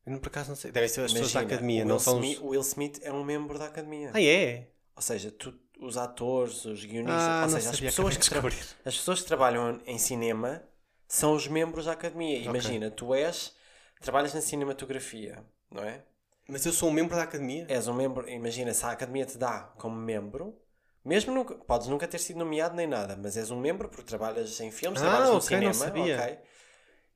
Eu, 0.07 0.19
por 0.19 0.29
acaso 0.29 0.49
não 0.51 0.57
sei. 0.57 0.73
Devem 0.73 0.89
ser 0.89 1.03
as 1.03 1.13
pessoas 1.13 1.33
da 1.33 1.41
Imagina, 1.41 1.55
academia, 1.57 1.85
o 1.85 1.87
não 1.87 1.95
Will 1.95 2.01
são 2.01 2.15
Smith, 2.17 2.39
os. 2.39 2.43
O 2.45 2.49
Will 2.49 2.61
Smith 2.63 3.01
é 3.03 3.13
um 3.13 3.23
membro 3.25 3.59
da 3.59 3.67
academia. 3.67 4.11
Ah, 4.13 4.21
é? 4.23 4.69
Ou 4.97 5.03
seja, 5.03 5.31
tu- 5.31 5.55
os 5.81 5.97
atores, 5.97 6.65
os 6.65 6.85
guionistas, 6.85 7.23
Ah, 7.23 7.43
ou 7.45 7.49
seja, 7.51 7.71
as 7.71 7.81
pessoas, 7.81 8.17
que 8.17 8.29
tra- 8.29 8.41
descobrir. 8.41 8.65
as 8.85 8.97
pessoas 8.97 9.21
que 9.21 9.27
trabalham 9.27 9.81
em 9.87 9.99
cinema 9.99 10.63
são 11.09 11.35
os 11.35 11.47
membros 11.49 11.87
da 11.87 11.93
academia. 11.93 12.39
Imagina, 12.39 12.91
tu 12.91 13.15
és, 13.15 13.55
trabalhas 14.01 14.33
na 14.35 14.41
cinematografia, 14.41 15.45
não 15.71 15.83
é? 15.83 16.03
Mas 16.49 16.65
eu 16.67 16.73
sou 16.73 16.89
um 16.89 16.93
membro 16.93 17.17
da 17.17 17.23
academia? 17.23 17.67
És 17.69 17.87
um 17.89 17.95
membro, 17.95 18.29
imagina, 18.29 18.73
se 18.75 18.85
a 18.85 18.91
academia 18.91 19.25
te 19.25 19.39
dá 19.39 19.73
como 19.79 19.97
membro, 19.97 20.57
mesmo 21.05 21.33
nunca, 21.33 21.55
podes 21.55 21.87
nunca 21.89 22.07
ter 22.07 22.19
sido 22.19 22.39
nomeado 22.39 22.75
nem 22.75 22.87
nada, 22.87 23.17
mas 23.21 23.37
és 23.37 23.51
um 23.51 23.59
membro 23.59 23.89
porque 23.89 24.05
trabalhas 24.05 24.61
em 24.61 24.71
filmes, 24.71 25.01
Ah, 25.01 25.05
trabalhas 25.05 25.29
no 25.31 25.37
ok, 25.39 25.61
não 25.61 25.73
cinema, 25.73 26.01
ok? 26.03 26.39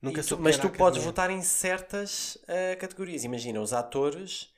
Nunca 0.01 0.23
tu- 0.23 0.37
mas 0.39 0.57
tu 0.57 0.69
podes 0.69 1.03
votar 1.03 1.29
em 1.29 1.41
certas 1.41 2.37
ah, 2.47 2.75
categorias. 2.77 3.23
Imagina, 3.23 3.59
os 3.61 3.73
atores, 3.73 4.49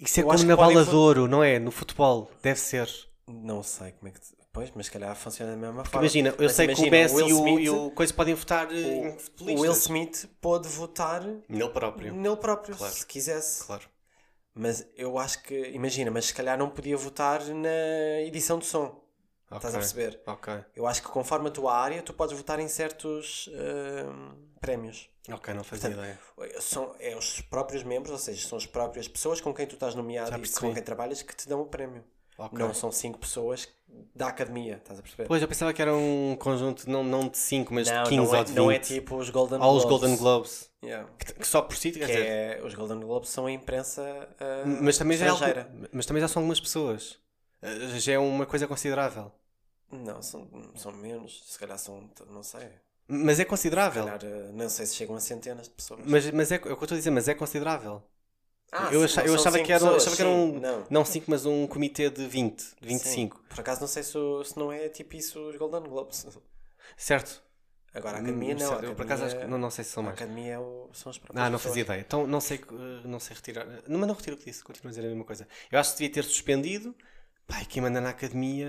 Isso 0.00 0.20
é 0.20 0.22
como 0.22 0.42
na 0.44 0.56
bola 0.56 0.84
de 0.84 0.94
ouro, 0.94 1.28
não 1.28 1.42
é? 1.44 1.58
No 1.58 1.70
futebol, 1.70 2.30
deve 2.42 2.58
ser. 2.60 2.88
não 3.26 3.62
sei 3.62 3.92
como 3.92 4.08
é 4.08 4.12
que. 4.12 4.20
Pois, 4.52 4.72
mas 4.74 4.86
se 4.86 4.92
calhar 4.92 5.14
funciona 5.14 5.52
da 5.52 5.58
mesma 5.58 5.82
Porque 5.82 5.90
forma. 5.90 6.06
imagina, 6.06 6.34
eu 6.38 6.44
Mas 6.44 6.52
sei 6.52 6.66
que 6.68 6.80
o 6.82 6.86
imagina, 6.86 6.90
Messi 6.90 7.14
Will 7.14 7.28
e 7.28 7.32
o, 7.32 7.36
Smith- 7.38 7.60
e 7.64 7.70
o 7.70 7.90
coisa 7.92 8.14
podem 8.14 8.34
votar 8.34 8.68
eh, 8.72 9.18
em 9.42 9.56
O. 9.56 9.60
Will 9.60 9.72
Smith 9.72 10.26
pôde 10.40 10.66
votar 10.68 11.22
Nele 11.48 11.68
próprio. 11.70 12.12
nele 12.14 12.36
próprio, 12.36 12.76
Claro. 12.76 12.92
se 12.92 13.06
quisesse. 13.06 13.64
Claro. 13.64 13.88
Mas 14.54 14.86
eu 14.96 15.18
acho 15.18 15.42
que, 15.44 15.54
imagina, 15.70 16.10
mas 16.10 16.26
se 16.26 16.34
calhar 16.34 16.58
não 16.58 16.70
podia 16.70 16.96
votar 16.96 17.40
na 17.44 18.20
edição 18.26 18.58
de 18.58 18.66
som. 18.66 19.00
Estás 19.56 19.74
a 19.74 19.78
perceber? 19.78 20.20
Ok. 20.26 20.52
Eu 20.76 20.86
acho 20.86 21.02
que 21.02 21.08
conforme 21.08 21.48
a 21.48 21.50
tua 21.50 21.74
área, 21.74 22.02
tu 22.02 22.12
podes 22.12 22.36
votar 22.36 22.60
em 22.60 22.68
certos 22.68 23.48
ahm, 23.54 24.34
prémios. 24.60 25.08
Ok, 25.30 25.52
não 25.54 25.64
fazia 25.64 25.90
ideia. 25.90 26.18
São 26.60 26.94
é 26.98 27.16
os 27.16 27.40
próprios 27.42 27.82
membros, 27.82 28.12
ou 28.12 28.18
seja, 28.18 28.46
são 28.46 28.56
as 28.58 28.66
próprias 28.66 29.06
pessoas 29.08 29.40
com 29.40 29.52
quem 29.54 29.66
tu 29.66 29.74
estás 29.74 29.94
nomeado 29.94 30.30
Já 30.30 30.38
e 30.38 30.48
com 30.48 30.74
quem 30.74 30.82
trabalhas 30.82 31.22
que 31.22 31.34
te 31.34 31.48
dão 31.48 31.60
o 31.60 31.66
prémio. 31.66 32.04
Ok. 32.38 32.56
Não 32.58 32.72
são 32.72 32.92
cinco 32.92 33.18
pessoas 33.18 33.68
da 34.14 34.28
academia, 34.28 34.76
estás 34.76 34.98
a 34.98 35.02
perceber? 35.02 35.26
Pois, 35.26 35.42
eu 35.42 35.48
pensava 35.48 35.72
que 35.72 35.82
era 35.82 35.92
um 35.94 36.36
conjunto, 36.38 36.88
não, 36.88 37.02
não 37.02 37.26
de 37.28 37.36
5, 37.36 37.74
mas 37.74 37.90
não, 37.90 38.02
de 38.04 38.10
15 38.10 38.16
não, 38.16 38.34
é, 38.34 38.38
ou 38.38 38.44
de 38.44 38.50
20. 38.50 38.56
não 38.56 38.70
é 38.70 38.78
tipo 38.78 39.16
os 39.16 39.28
Golden 39.30 39.58
Há 39.60 39.66
os 39.68 39.84
Globes. 39.84 39.88
Golden 39.88 40.16
Globes. 40.16 40.70
Yeah. 40.84 41.08
Que, 41.18 41.32
que 41.32 41.46
só 41.46 41.62
por 41.62 41.76
si, 41.76 41.90
quer 41.90 42.00
Que 42.00 42.06
dizer... 42.06 42.26
é, 42.26 42.60
os 42.64 42.74
Golden 42.74 43.00
Globes 43.00 43.28
são 43.30 43.46
a 43.46 43.50
imprensa 43.50 44.28
ah, 44.38 44.62
Mas 44.64 44.96
também, 44.96 45.16
já 45.18 45.26
é 45.26 45.30
estrangeira. 45.30 45.62
algo- 45.72 45.88
mas 45.92 46.06
também 46.06 46.20
já 46.20 46.28
são 46.28 46.40
algumas 46.40 46.60
pessoas. 46.60 47.18
Eh, 47.62 47.98
Já 47.98 48.12
é 48.14 48.18
uma 48.18 48.46
coisa 48.46 48.66
considerável. 48.66 49.32
Não, 49.90 50.20
são, 50.22 50.48
são 50.76 50.92
menos. 50.92 51.42
Se 51.46 51.58
calhar 51.58 51.78
são, 51.78 52.08
não 52.30 52.42
sei. 52.42 52.68
Mas 53.06 53.40
é 53.40 53.42
Se 53.44 53.48
considerável. 53.48 54.04
calhar, 54.04 54.20
ah, 54.22 54.52
não 54.52 54.68
sei 54.68 54.84
se 54.86 54.94
chegam 54.94 55.16
a 55.16 55.20
centenas 55.20 55.64
de 55.66 55.70
pessoas. 55.70 56.00
Mas, 56.04 56.30
mas 56.30 56.52
é, 56.52 56.56
é 56.56 56.58
o 56.58 56.60
que 56.62 56.68
eu 56.68 56.72
estou 56.74 56.94
a 56.94 56.98
dizer, 56.98 57.10
mas 57.10 57.26
é 57.26 57.34
considerável. 57.34 58.02
Ah, 58.70 58.90
eu 58.92 58.98
sim, 59.00 59.04
achava, 59.06 59.26
não 59.26 59.34
eu 59.34 59.40
achava 59.40 59.58
que 59.60 59.72
era, 59.72 59.80
pessoas, 59.80 60.02
achava 60.02 60.16
que 60.16 60.22
era 60.22 60.30
um. 60.30 60.60
Não. 60.60 60.86
Não 60.90 61.04
5, 61.06 61.30
mas 61.30 61.46
um 61.46 61.66
comitê 61.66 62.10
de 62.10 62.26
20, 62.26 62.58
de 62.78 62.86
25. 62.86 63.36
Sim. 63.38 63.42
Por 63.48 63.60
acaso 63.60 63.80
não 63.80 63.88
sei 63.88 64.02
se, 64.02 64.12
se 64.44 64.58
não 64.58 64.70
é 64.70 64.90
tipo 64.90 65.16
isso 65.16 65.40
os 65.48 65.56
Golden 65.56 65.84
Globes. 65.84 66.26
Certo? 66.98 67.42
Agora 67.94 68.18
a 68.18 68.20
academia 68.20 68.54
Hum, 68.54 68.58
não. 68.58 68.68
certo, 68.68 68.84
a 68.84 68.88
eu 68.88 68.94
por 68.94 69.06
acaso 69.06 69.24
acho 69.24 69.36
academia- 69.36 69.46
que. 69.46 69.50
Não, 69.52 69.58
não 69.58 69.70
sei 69.70 69.84
se 69.84 69.90
são 69.92 70.02
a 70.02 70.06
mais. 70.06 70.16
academia 70.18 70.52
é 70.52 70.58
o- 70.58 70.90
são 70.92 71.08
as 71.08 71.16
próprias 71.18 71.46
Ah, 71.46 71.48
não 71.48 71.58
fazia 71.58 71.80
ideia. 71.80 72.00
Então 72.00 72.26
não 72.26 72.40
sei, 72.42 72.58
eh, 72.58 73.08
não 73.08 73.18
sei 73.18 73.34
retirar. 73.36 73.66
Não, 73.88 73.98
mas 73.98 74.06
não 74.08 74.14
retiro 74.14 74.36
o 74.36 74.38
que 74.38 74.44
disse, 74.44 74.62
continuo 74.62 74.88
a 74.88 74.90
dizer 74.90 75.06
a 75.06 75.08
mesma 75.08 75.24
coisa. 75.24 75.48
Eu 75.72 75.78
acho 75.80 75.92
que 75.92 75.98
devia 76.00 76.12
ter 76.12 76.24
suspendido. 76.24 76.94
E 77.60 77.64
quem 77.64 77.82
manda 77.82 78.00
na 78.00 78.10
academia. 78.10 78.68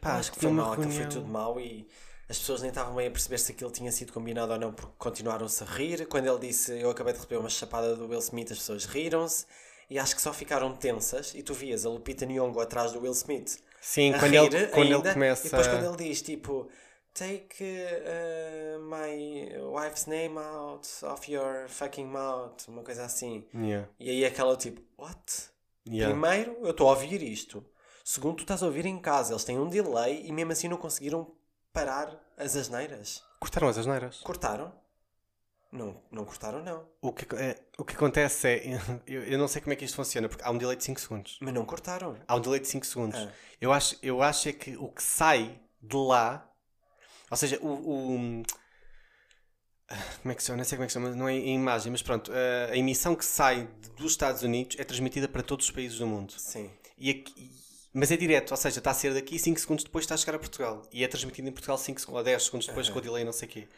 Pá, 0.00 0.16
acho 0.18 0.32
que 0.32 0.38
foi 0.40 0.50
mal, 0.50 0.72
aquilo 0.72 0.88
reunião. 0.88 1.10
foi 1.10 1.20
tudo 1.20 1.28
mal 1.28 1.60
e 1.60 1.86
as 2.28 2.38
pessoas 2.38 2.60
nem 2.62 2.68
estavam 2.68 2.94
bem 2.94 3.08
a 3.08 3.10
perceber 3.10 3.38
se 3.38 3.52
aquilo 3.52 3.70
tinha 3.70 3.90
sido 3.90 4.12
combinado 4.12 4.52
ou 4.52 4.58
não 4.58 4.72
porque 4.72 4.92
continuaram-se 4.98 5.62
a 5.62 5.66
rir. 5.66 6.06
Quando 6.06 6.26
ele 6.26 6.38
disse 6.38 6.78
eu 6.80 6.90
acabei 6.90 7.12
de 7.12 7.18
receber 7.18 7.36
uma 7.38 7.48
chapada 7.48 7.96
do 7.96 8.06
Will 8.08 8.20
Smith, 8.20 8.52
as 8.52 8.58
pessoas 8.58 8.84
riram-se 8.84 9.46
e 9.88 9.98
acho 9.98 10.14
que 10.14 10.22
só 10.22 10.32
ficaram 10.32 10.74
tensas 10.76 11.34
e 11.34 11.42
tu 11.42 11.52
vias 11.54 11.84
a 11.84 11.88
Lupita 11.90 12.24
Nyong'o 12.24 12.60
atrás 12.60 12.92
do 12.92 13.00
Will 13.00 13.12
Smith 13.12 13.58
Sim, 13.80 14.12
quando, 14.12 14.32
rir 14.32 14.54
ele, 14.54 14.66
quando 14.68 14.94
ainda, 14.94 15.08
ele 15.08 15.12
começa. 15.14 15.46
e 15.46 15.50
depois 15.50 15.66
quando 15.66 15.84
ele 15.86 16.08
diz 16.08 16.22
tipo 16.22 16.68
take 17.12 17.64
uh, 17.64 18.78
my 18.80 19.58
wife's 19.72 20.06
name 20.06 20.38
out 20.38 20.86
of 21.02 21.30
your 21.32 21.68
fucking 21.68 22.06
mouth, 22.06 22.68
uma 22.68 22.82
coisa 22.84 23.04
assim. 23.04 23.44
Yeah, 23.52 23.88
E 23.98 24.10
aí 24.10 24.24
aquela 24.24 24.56
tipo, 24.56 24.80
what? 24.96 25.50
yeah. 25.88 26.12
Primeiro, 26.16 26.56
eu 26.62 26.70
estou 26.70 26.88
a 26.88 26.92
ouvir 26.92 27.20
isto. 27.22 27.64
Segundo, 28.04 28.36
tu 28.36 28.42
estás 28.42 28.62
a 28.62 28.66
ouvir 28.66 28.86
em 28.86 28.98
casa. 28.98 29.32
Eles 29.32 29.44
têm 29.44 29.58
um 29.58 29.68
delay 29.68 30.26
e 30.26 30.32
mesmo 30.32 30.52
assim 30.52 30.68
não 30.68 30.76
conseguiram 30.76 31.32
parar 31.72 32.18
as 32.36 32.56
asneiras. 32.56 33.22
Cortaram 33.38 33.68
as 33.68 33.78
asneiras. 33.78 34.18
Cortaram? 34.20 34.72
Não, 35.72 36.02
não 36.10 36.24
cortaram, 36.24 36.64
não. 36.64 36.88
O 37.00 37.12
que, 37.12 37.24
é, 37.36 37.56
o 37.78 37.84
que 37.84 37.94
acontece 37.94 38.48
é. 38.48 38.62
Eu, 39.06 39.22
eu 39.22 39.38
não 39.38 39.46
sei 39.46 39.60
como 39.62 39.72
é 39.72 39.76
que 39.76 39.84
isto 39.84 39.94
funciona, 39.94 40.28
porque 40.28 40.42
há 40.44 40.50
um 40.50 40.58
delay 40.58 40.76
de 40.76 40.82
5 40.84 41.00
segundos. 41.00 41.38
Mas 41.40 41.54
não 41.54 41.64
cortaram. 41.64 42.16
Há 42.26 42.34
um 42.34 42.40
delay 42.40 42.58
de 42.58 42.66
5 42.66 42.84
segundos. 42.84 43.18
Ah. 43.20 43.32
Eu, 43.60 43.72
acho, 43.72 43.96
eu 44.02 44.20
acho 44.22 44.48
é 44.48 44.52
que 44.52 44.76
o 44.76 44.88
que 44.88 45.02
sai 45.02 45.60
de 45.80 45.96
lá. 45.96 46.50
Ou 47.30 47.36
seja, 47.36 47.58
o. 47.62 47.68
o- 47.68 48.42
como 50.22 50.32
é 50.32 50.34
que 50.34 50.40
se 50.42 50.46
chama? 50.48 50.56
Não 50.58 50.64
sei 50.64 50.76
como 50.76 50.84
é 50.84 50.86
que 50.86 50.92
se 50.92 50.98
chama, 50.98 51.10
não 51.14 51.28
é 51.28 51.34
em 51.34 51.54
imagem, 51.54 51.90
mas 51.92 52.02
pronto. 52.02 52.32
A, 52.32 52.72
a 52.72 52.76
emissão 52.76 53.14
que 53.14 53.24
sai 53.24 53.68
dos 53.96 54.12
Estados 54.12 54.42
Unidos 54.42 54.76
é 54.78 54.84
transmitida 54.84 55.28
para 55.28 55.42
todos 55.42 55.66
os 55.66 55.70
países 55.70 55.98
do 55.98 56.06
mundo. 56.06 56.32
Sim. 56.36 56.70
E 56.98 57.10
aqui- 57.10 57.59
mas 57.92 58.10
é 58.10 58.16
direto, 58.16 58.50
ou 58.52 58.56
seja, 58.56 58.78
está 58.78 58.90
a 58.90 58.94
ser 58.94 59.12
daqui 59.14 59.38
5 59.38 59.58
segundos 59.60 59.84
depois 59.84 60.04
está 60.04 60.14
a 60.14 60.18
chegar 60.18 60.34
a 60.36 60.38
Portugal. 60.38 60.82
E 60.92 61.02
é 61.04 61.08
transmitido 61.08 61.48
em 61.48 61.52
Portugal 61.52 61.76
5 61.78 62.00
segundos, 62.00 62.18
ou 62.18 62.24
10 62.24 62.42
segundos 62.44 62.66
depois 62.66 62.88
com 62.88 62.98
o 62.98 63.02
delay 63.02 63.24
não 63.24 63.32
sei 63.32 63.48
o 63.48 63.50
quê. 63.50 63.68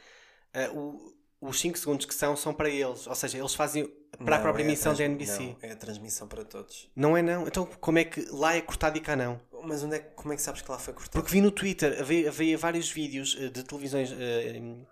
Ah, 0.55 0.71
o- 0.73 1.15
os 1.41 1.59
5 1.59 1.77
segundos 1.79 2.07
que 2.07 2.15
são, 2.15 2.37
são 2.37 2.55
para 2.55 2.69
eles. 2.71 3.07
Ou 3.07 3.15
seja, 3.15 3.39
eles 3.39 3.55
fazem 3.55 3.87
para 4.25 4.37
a 4.37 4.39
Não, 4.39 4.43
própria 4.45 4.63
é 4.63 4.67
emissão 4.67 4.95
da 4.95 5.03
NBC. 5.05 5.43
Não, 5.43 5.57
é 5.63 5.73
a 5.73 5.77
transmissão 5.77 6.29
para 6.29 6.45
todos. 6.45 6.89
Não 6.95 7.17
é 7.17 7.23
não? 7.23 7.47
Então 7.49 7.67
como 7.81 7.99
é 7.99 8.05
que 8.05 8.21
lá 8.31 8.55
é 8.55 8.61
cortado 8.61 8.97
e 8.97 9.01
cá 9.01 9.17
não? 9.17 9.41
Mas 9.65 9.83
onde 9.83 9.97
é, 9.97 9.99
como 9.99 10.33
é 10.33 10.37
que 10.37 10.43
sabes 10.43 10.61
que 10.63 10.71
lá 10.71 10.79
foi 10.79 10.93
cortado? 10.95 11.13
Porque 11.21 11.33
vi 11.33 11.41
no 11.41 11.51
Twitter, 11.51 11.97
havia, 12.01 12.29
havia 12.29 12.59
vários 12.59 12.91
vídeos 12.91 13.37
eh, 13.41 13.49
de 13.49 13.63
televisões, 13.65 14.11
em- 14.13 14.87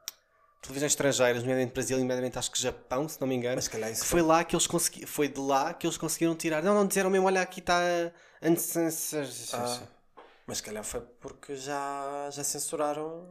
televisões 0.60 0.92
estrangeiras, 0.92 1.42
nomeadamente 1.42 1.72
Brasil 1.72 1.96
e 1.96 2.00
nomeadamente 2.00 2.38
acho 2.38 2.50
que 2.50 2.60
Japão, 2.60 3.08
se 3.08 3.20
não 3.20 3.26
me 3.26 3.34
engano, 3.34 3.56
Mas 3.56 3.68
calhar 3.68 3.90
isso 3.90 4.02
que 4.02 4.08
foi 4.08 4.22
lá 4.22 4.44
que 4.44 4.54
eles 4.54 4.66
conseguiram, 4.66 5.08
foi 5.08 5.28
de 5.28 5.40
lá 5.40 5.72
que 5.72 5.86
eles 5.86 5.96
conseguiram 5.96 6.34
tirar. 6.34 6.62
Não, 6.62 6.74
não 6.74 6.86
disseram 6.86 7.10
mesmo, 7.10 7.26
olha 7.26 7.40
aqui 7.40 7.60
está 7.60 7.80
Ah, 9.56 9.86
mas 10.46 10.60
calhar 10.60 10.84
foi 10.84 11.00
porque 11.20 11.56
já, 11.56 12.28
já 12.30 12.44
censuraram 12.44 13.26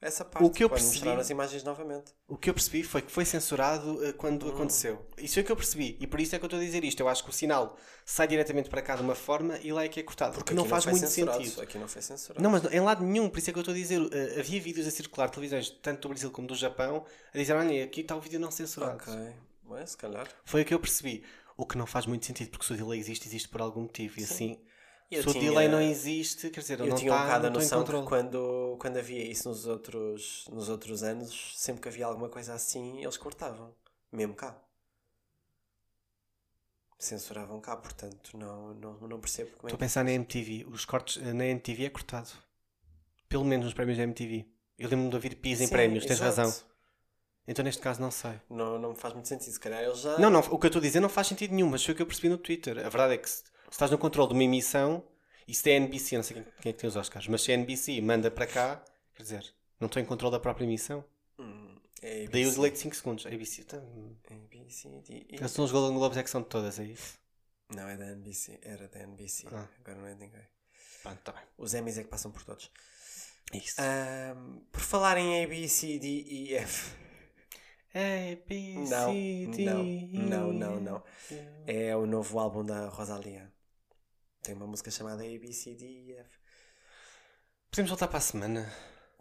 essa 0.00 0.24
parte. 0.24 0.44
O 0.46 0.50
que 0.50 0.62
eu 0.64 0.68
quando 0.68 0.76
percebi- 0.78 0.94
mostraram 0.96 1.20
as 1.20 1.30
imagens 1.30 1.64
novamente. 1.64 2.12
O 2.28 2.36
que 2.36 2.48
eu 2.50 2.54
percebi 2.54 2.82
foi 2.82 3.02
que 3.02 3.10
foi 3.10 3.24
censurado 3.24 4.04
eh, 4.04 4.12
quando 4.12 4.48
aconteceu. 4.48 5.04
Isso 5.16 5.38
é 5.38 5.42
o 5.42 5.44
que 5.44 5.50
eu 5.52 5.56
percebi. 5.56 5.96
E 6.00 6.06
por 6.06 6.20
isso 6.20 6.34
é 6.34 6.38
que 6.38 6.44
eu 6.44 6.46
estou 6.46 6.60
a 6.60 6.62
dizer 6.62 6.84
isto. 6.84 7.00
Eu 7.00 7.08
acho 7.08 7.24
que 7.24 7.30
o 7.30 7.32
sinal 7.32 7.76
sai 8.04 8.28
diretamente 8.28 8.70
para 8.70 8.80
cá 8.80 8.94
de 8.96 9.02
uma 9.02 9.14
forma 9.14 9.58
e 9.58 9.72
lá 9.72 9.84
é 9.84 9.88
que 9.88 9.98
é 10.00 10.02
cortado. 10.02 10.34
Porque, 10.34 10.54
não 10.54 10.62
aqui 10.62 10.70
faz 10.70 10.84
foi 10.84 10.92
muito 10.92 11.08
sentido. 11.08 11.60
Aqui 11.60 11.78
não 11.78 11.88
foi 11.88 12.02
censurado. 12.02 12.42
Não, 12.42 12.50
mas 12.50 12.64
em 12.72 12.80
lado 12.80 13.04
nenhum, 13.04 13.28
por 13.28 13.38
isso 13.38 13.50
é 13.50 13.52
que 13.52 13.58
eu 13.58 13.62
estou 13.62 13.72
a 13.74 13.76
dizer. 13.76 14.00
eh, 14.12 14.40
havia 14.40 14.60
vídeos 14.60 14.86
a 14.86 14.90
circular, 14.90 15.28
televisões, 15.30 15.70
tanto 15.82 16.02
do 16.02 16.08
Brasil 16.10 16.30
como 16.30 16.46
do 16.46 16.54
Japão, 16.54 17.04
a 17.34 17.36
dizer: 17.38 17.54
olha, 17.54 17.84
aqui 17.84 18.02
está 18.02 18.14
o 18.16 18.20
vídeo 18.20 18.38
não 18.38 18.50
censurado. 18.50 18.96
Ok. 19.02 19.14
Mas 19.64 19.90
se 19.90 19.96
calhar. 19.96 20.26
Foi 20.44 20.62
o 20.62 20.64
que 20.64 20.72
eu 20.72 20.80
percebi. 20.80 21.22
O 21.56 21.66
que 21.66 21.76
não 21.76 21.86
faz 21.86 22.06
muito 22.06 22.24
sentido, 22.24 22.50
porque 22.50 22.64
se 22.64 22.72
o 22.72 22.76
delay 22.76 23.00
existe, 23.00 23.26
existe 23.26 23.48
por 23.48 23.60
algum 23.60 23.80
motivo. 23.82 24.20
E 24.20 24.22
assim, 24.24 24.60
Eu 25.10 25.22
se 25.22 25.28
o 25.28 25.32
tinha- 25.32 25.50
delay 25.50 25.68
não 25.68 25.80
existe, 25.80 26.50
quer 26.50 26.60
dizer, 26.60 26.80
Eu 26.80 26.86
não 26.86 26.96
tinha 26.96 27.10
um 27.10 27.14
está 27.14 27.24
bocado 27.26 27.46
a 27.46 27.60
estou 27.60 27.78
noção 27.78 28.02
que 28.02 28.08
quando, 28.08 28.76
quando 28.78 28.96
havia 28.98 29.24
isso 29.24 29.48
nos 29.48 29.66
outros, 29.66 30.46
nos 30.52 30.68
outros 30.68 31.02
anos, 31.02 31.54
sempre 31.56 31.80
que 31.80 31.88
havia 31.88 32.04
alguma 32.04 32.28
coisa 32.28 32.52
assim, 32.52 33.02
eles 33.02 33.16
cortavam. 33.16 33.74
Mesmo 34.12 34.34
cá. 34.34 34.56
Censuravam 36.98 37.60
cá, 37.60 37.76
portanto, 37.76 38.36
não, 38.36 38.74
não, 38.74 38.94
não 39.08 39.20
percebo 39.20 39.50
como 39.56 39.68
é 39.68 39.70
Estou 39.70 39.76
a 39.76 39.78
pensar 39.78 40.04
na 40.04 40.10
MTV. 40.12 40.66
Os 40.68 40.84
cortes 40.84 41.22
na 41.22 41.46
MTV 41.46 41.84
é 41.86 41.90
cortado. 41.90 42.30
Pelo 43.28 43.44
menos 43.44 43.66
nos 43.66 43.74
prémios 43.74 43.96
da 43.96 44.04
MTV. 44.04 44.44
Eu 44.78 44.88
lembro-me 44.88 45.10
de 45.10 45.16
ouvir 45.16 45.36
pis 45.36 45.60
em 45.60 45.68
prémios, 45.68 46.04
tens 46.04 46.20
exato. 46.20 46.36
razão. 46.36 46.62
Então 47.46 47.64
neste 47.64 47.80
caso 47.80 48.00
não 48.00 48.10
sei. 48.10 48.32
Não, 48.50 48.78
não 48.78 48.90
me 48.90 48.96
faz 48.96 49.14
muito 49.14 49.28
sentido. 49.28 49.52
Se 49.52 49.60
calhar 49.60 49.82
eles 49.82 50.00
já... 50.00 50.18
Não, 50.18 50.28
não, 50.28 50.40
o 50.40 50.58
que 50.58 50.66
eu 50.66 50.68
estou 50.68 50.80
a 50.80 50.82
dizer 50.82 51.00
não 51.00 51.08
faz 51.08 51.28
sentido 51.28 51.54
nenhum, 51.54 51.68
mas 51.68 51.82
foi 51.84 51.94
o 51.94 51.96
que 51.96 52.02
eu 52.02 52.06
percebi 52.06 52.28
no 52.28 52.36
Twitter. 52.36 52.78
A 52.78 52.88
verdade 52.88 53.14
é 53.14 53.16
que 53.16 53.28
se, 53.68 53.74
estás 53.74 53.90
no 53.90 53.98
controle 53.98 54.28
de 54.28 54.34
uma 54.34 54.44
emissão, 54.44 55.04
se 55.50 55.70
é 55.70 55.76
NBC, 55.76 56.16
não 56.16 56.22
sei 56.22 56.36
quem, 56.36 56.44
quem 56.60 56.70
é 56.70 56.72
que 56.72 56.80
tem 56.80 56.88
os 56.88 56.96
Oscars, 56.96 57.26
mas 57.28 57.42
se 57.42 57.52
é 57.52 57.54
NBC 57.54 58.00
manda 58.00 58.30
para 58.30 58.46
cá, 58.46 58.82
quer 59.14 59.22
dizer, 59.22 59.54
não 59.80 59.86
estou 59.86 60.02
em 60.02 60.04
controle 60.04 60.32
da 60.32 60.40
própria 60.40 60.64
emissão. 60.64 61.04
Hum, 61.38 61.76
é 62.02 62.24
ABC. 62.24 62.32
Daí 62.32 62.46
o 62.46 62.52
delay 62.52 62.70
de 62.70 62.78
5 62.78 62.96
segundos. 62.96 63.26
ABC, 63.26 63.64
tá, 63.64 63.76
A, 63.76 64.34
B, 64.50 64.66
C, 64.68 64.88
D, 65.06 65.26
E. 65.30 65.48
são 65.48 65.64
os 65.64 65.72
Golden 65.72 65.96
Globes 65.96 66.18
é 66.18 66.22
que 66.22 66.30
são 66.30 66.42
de 66.42 66.48
todas, 66.48 66.78
é 66.78 66.84
isso? 66.84 67.18
Não, 67.74 67.86
é 67.88 67.96
da 67.96 68.06
NBC. 68.12 68.58
Era 68.62 68.88
da 68.88 69.00
NBC. 69.00 69.46
Ah. 69.52 69.68
Agora 69.80 69.98
não 69.98 70.06
é 70.06 70.14
de 70.14 70.20
ninguém. 70.20 70.42
Tá 71.24 71.32
bem. 71.32 71.42
Os 71.56 71.74
Emmys 71.74 71.98
é 71.98 72.02
que 72.02 72.08
passam 72.08 72.30
por 72.30 72.42
todos. 72.42 72.70
Isso. 73.52 73.80
Ahm, 73.80 74.60
por 74.70 74.80
falar 74.80 75.16
em 75.18 75.42
A, 75.42 75.48
B, 75.48 75.68
C, 75.68 75.98
D, 75.98 76.06
E, 76.06 76.54
F... 76.54 76.94
A, 77.94 78.46
B, 78.46 78.74
Não, 78.88 79.12
C, 79.12 79.46
D, 79.54 79.64
não, 79.64 80.52
não, 80.52 80.52
não, 80.52 80.80
não. 80.80 81.02
É 81.66 81.96
o 81.96 82.06
novo 82.06 82.38
álbum 82.38 82.64
da 82.64 82.88
Rosalia. 82.88 83.50
Tem 84.42 84.54
uma 84.54 84.66
música 84.66 84.90
chamada 84.90 85.22
A, 85.22 85.26
B, 85.26 85.52
C, 85.52 85.74
D, 85.74 85.84
E, 85.86 86.12
F. 86.18 86.30
Podemos 87.70 87.90
voltar 87.90 88.08
para 88.08 88.18
a 88.18 88.22
semana? 88.22 88.72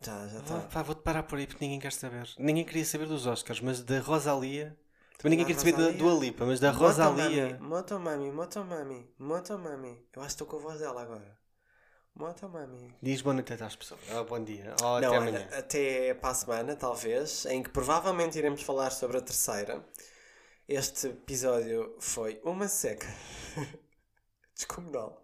Já, 0.01 0.27
já 0.27 0.39
está. 0.39 0.59
pá, 0.61 0.81
vou-te 0.83 1.01
parar 1.01 1.23
por 1.23 1.37
aí 1.37 1.47
porque 1.47 1.63
ninguém 1.65 1.79
quer 1.79 1.91
saber. 1.91 2.29
Ninguém 2.37 2.63
queria 2.63 2.85
saber 2.85 3.07
dos 3.07 3.25
Oscars, 3.25 3.59
mas 3.59 3.81
da 3.83 3.99
Rosalia. 3.99 4.77
Também 5.17 5.37
ninguém 5.37 5.45
Da 5.47 5.53
quer 5.53 5.59
saber 5.59 5.71
da 5.71 5.77
Rosalia? 5.79 5.97
Dua 5.99 6.13
Lipa, 6.19 6.45
mas 6.45 6.59
da 6.59 6.71
Rosalia. 6.71 7.57
Motomami, 7.59 8.31
Motomami, 8.31 9.09
Motomami. 9.17 10.07
Eu 10.15 10.21
acho 10.21 10.35
que 10.37 10.43
estou 10.43 10.47
com 10.47 10.57
a 10.57 10.59
voz 10.59 10.79
dela 10.79 11.01
agora. 11.01 11.37
Motomami. 12.15 12.95
Diz 13.01 13.21
boa 13.21 13.33
noite 13.33 13.51
às 13.53 13.75
pessoas. 13.75 13.99
Oh, 14.15 14.23
bom 14.23 14.43
dia. 14.43 14.75
Oh, 14.81 14.99
Não, 14.99 15.07
até 15.09 15.17
amanhã. 15.17 15.47
até 15.51 16.13
para 16.13 16.29
a 16.29 16.33
semana, 16.35 16.75
talvez, 16.75 17.45
em 17.47 17.61
que 17.63 17.69
provavelmente 17.69 18.37
iremos 18.37 18.61
falar 18.61 18.91
sobre 18.91 19.17
a 19.17 19.21
terceira. 19.21 19.83
Este 20.67 21.07
episódio 21.07 21.95
foi 21.99 22.39
uma 22.43 22.67
seca 22.67 23.07
descomunal. 24.67 25.23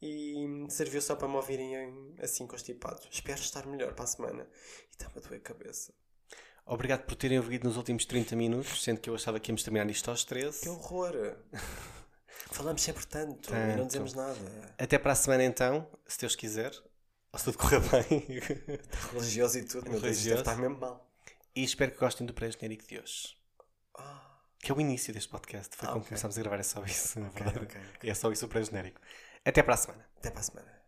E 0.00 0.66
serviu 0.68 1.00
só 1.00 1.14
para 1.14 1.28
me 1.28 1.36
ouvirem 1.36 2.14
assim 2.20 2.46
constipados. 2.46 3.06
Espero 3.10 3.40
estar 3.40 3.66
melhor 3.66 3.94
para 3.94 4.04
a 4.04 4.08
semana. 4.08 4.48
E 4.88 4.90
está-me 4.90 5.12
a 5.16 5.20
doer 5.20 5.38
a 5.38 5.40
cabeça. 5.42 5.92
Obrigado 6.66 7.04
por 7.04 7.14
terem 7.16 7.38
ouvido 7.38 7.64
nos 7.68 7.76
últimos 7.76 8.04
30 8.04 8.34
minutos, 8.36 8.82
sendo 8.82 9.00
que 9.00 9.08
eu 9.10 9.14
achava 9.14 9.38
que 9.40 9.50
íamos 9.50 9.62
terminar 9.62 9.88
isto 9.90 10.10
aos 10.10 10.24
13. 10.24 10.60
Que 10.62 10.68
horror! 10.68 11.36
Falamos 12.50 12.82
sempre 12.82 13.06
tanto, 13.06 13.48
e 13.48 13.52
Tanto. 13.52 13.78
não 13.78 13.86
dizemos 13.86 14.12
nada. 14.14 14.74
Até 14.78 14.98
para 14.98 15.12
a 15.12 15.16
semana 15.16 15.44
então, 15.44 15.88
se 16.06 16.18
Deus 16.18 16.34
quiser. 16.36 16.72
Ou 17.32 17.38
se 17.38 17.44
tudo 17.46 17.58
correr 17.58 17.80
bem. 17.90 18.26
Religioso 19.12 19.58
e 19.58 19.64
tudo, 19.64 19.88
meu 19.90 20.00
Deus, 20.00 20.16
isto 20.16 20.28
deve 20.28 20.34
Religioso. 20.34 20.40
estar 20.40 20.56
mesmo 20.56 20.78
mal. 20.78 21.10
e 21.54 21.62
espero 21.64 21.92
que 21.92 21.98
gostem 21.98 22.26
do 22.26 22.34
pré-genérico 22.34 22.86
de 22.86 22.98
hoje. 22.98 23.36
Ah, 23.96 24.31
Que 24.62 24.72
é 24.72 24.74
o 24.74 24.80
início 24.80 25.12
deste 25.12 25.28
podcast. 25.28 25.76
Foi 25.76 25.86
Ah, 25.88 25.92
como 25.92 26.00
ok. 26.02 26.08
começámos 26.08 26.38
a 26.38 26.40
gravar, 26.40 26.58
é 26.58 26.62
só 26.62 26.82
isso. 26.84 27.20
na 27.20 27.28
verdade. 27.28 27.58
ok, 27.58 27.80
ok. 27.96 28.10
É 28.10 28.14
só 28.14 28.32
isso 28.32 28.46
o 28.46 28.48
pré-genérico. 28.48 29.00
Até 29.44 29.62
para 29.62 29.74
a 29.74 29.76
semana. 29.76 30.06
até 30.18 30.30
para 30.30 30.40
a 30.40 30.42
semana. 30.44 30.81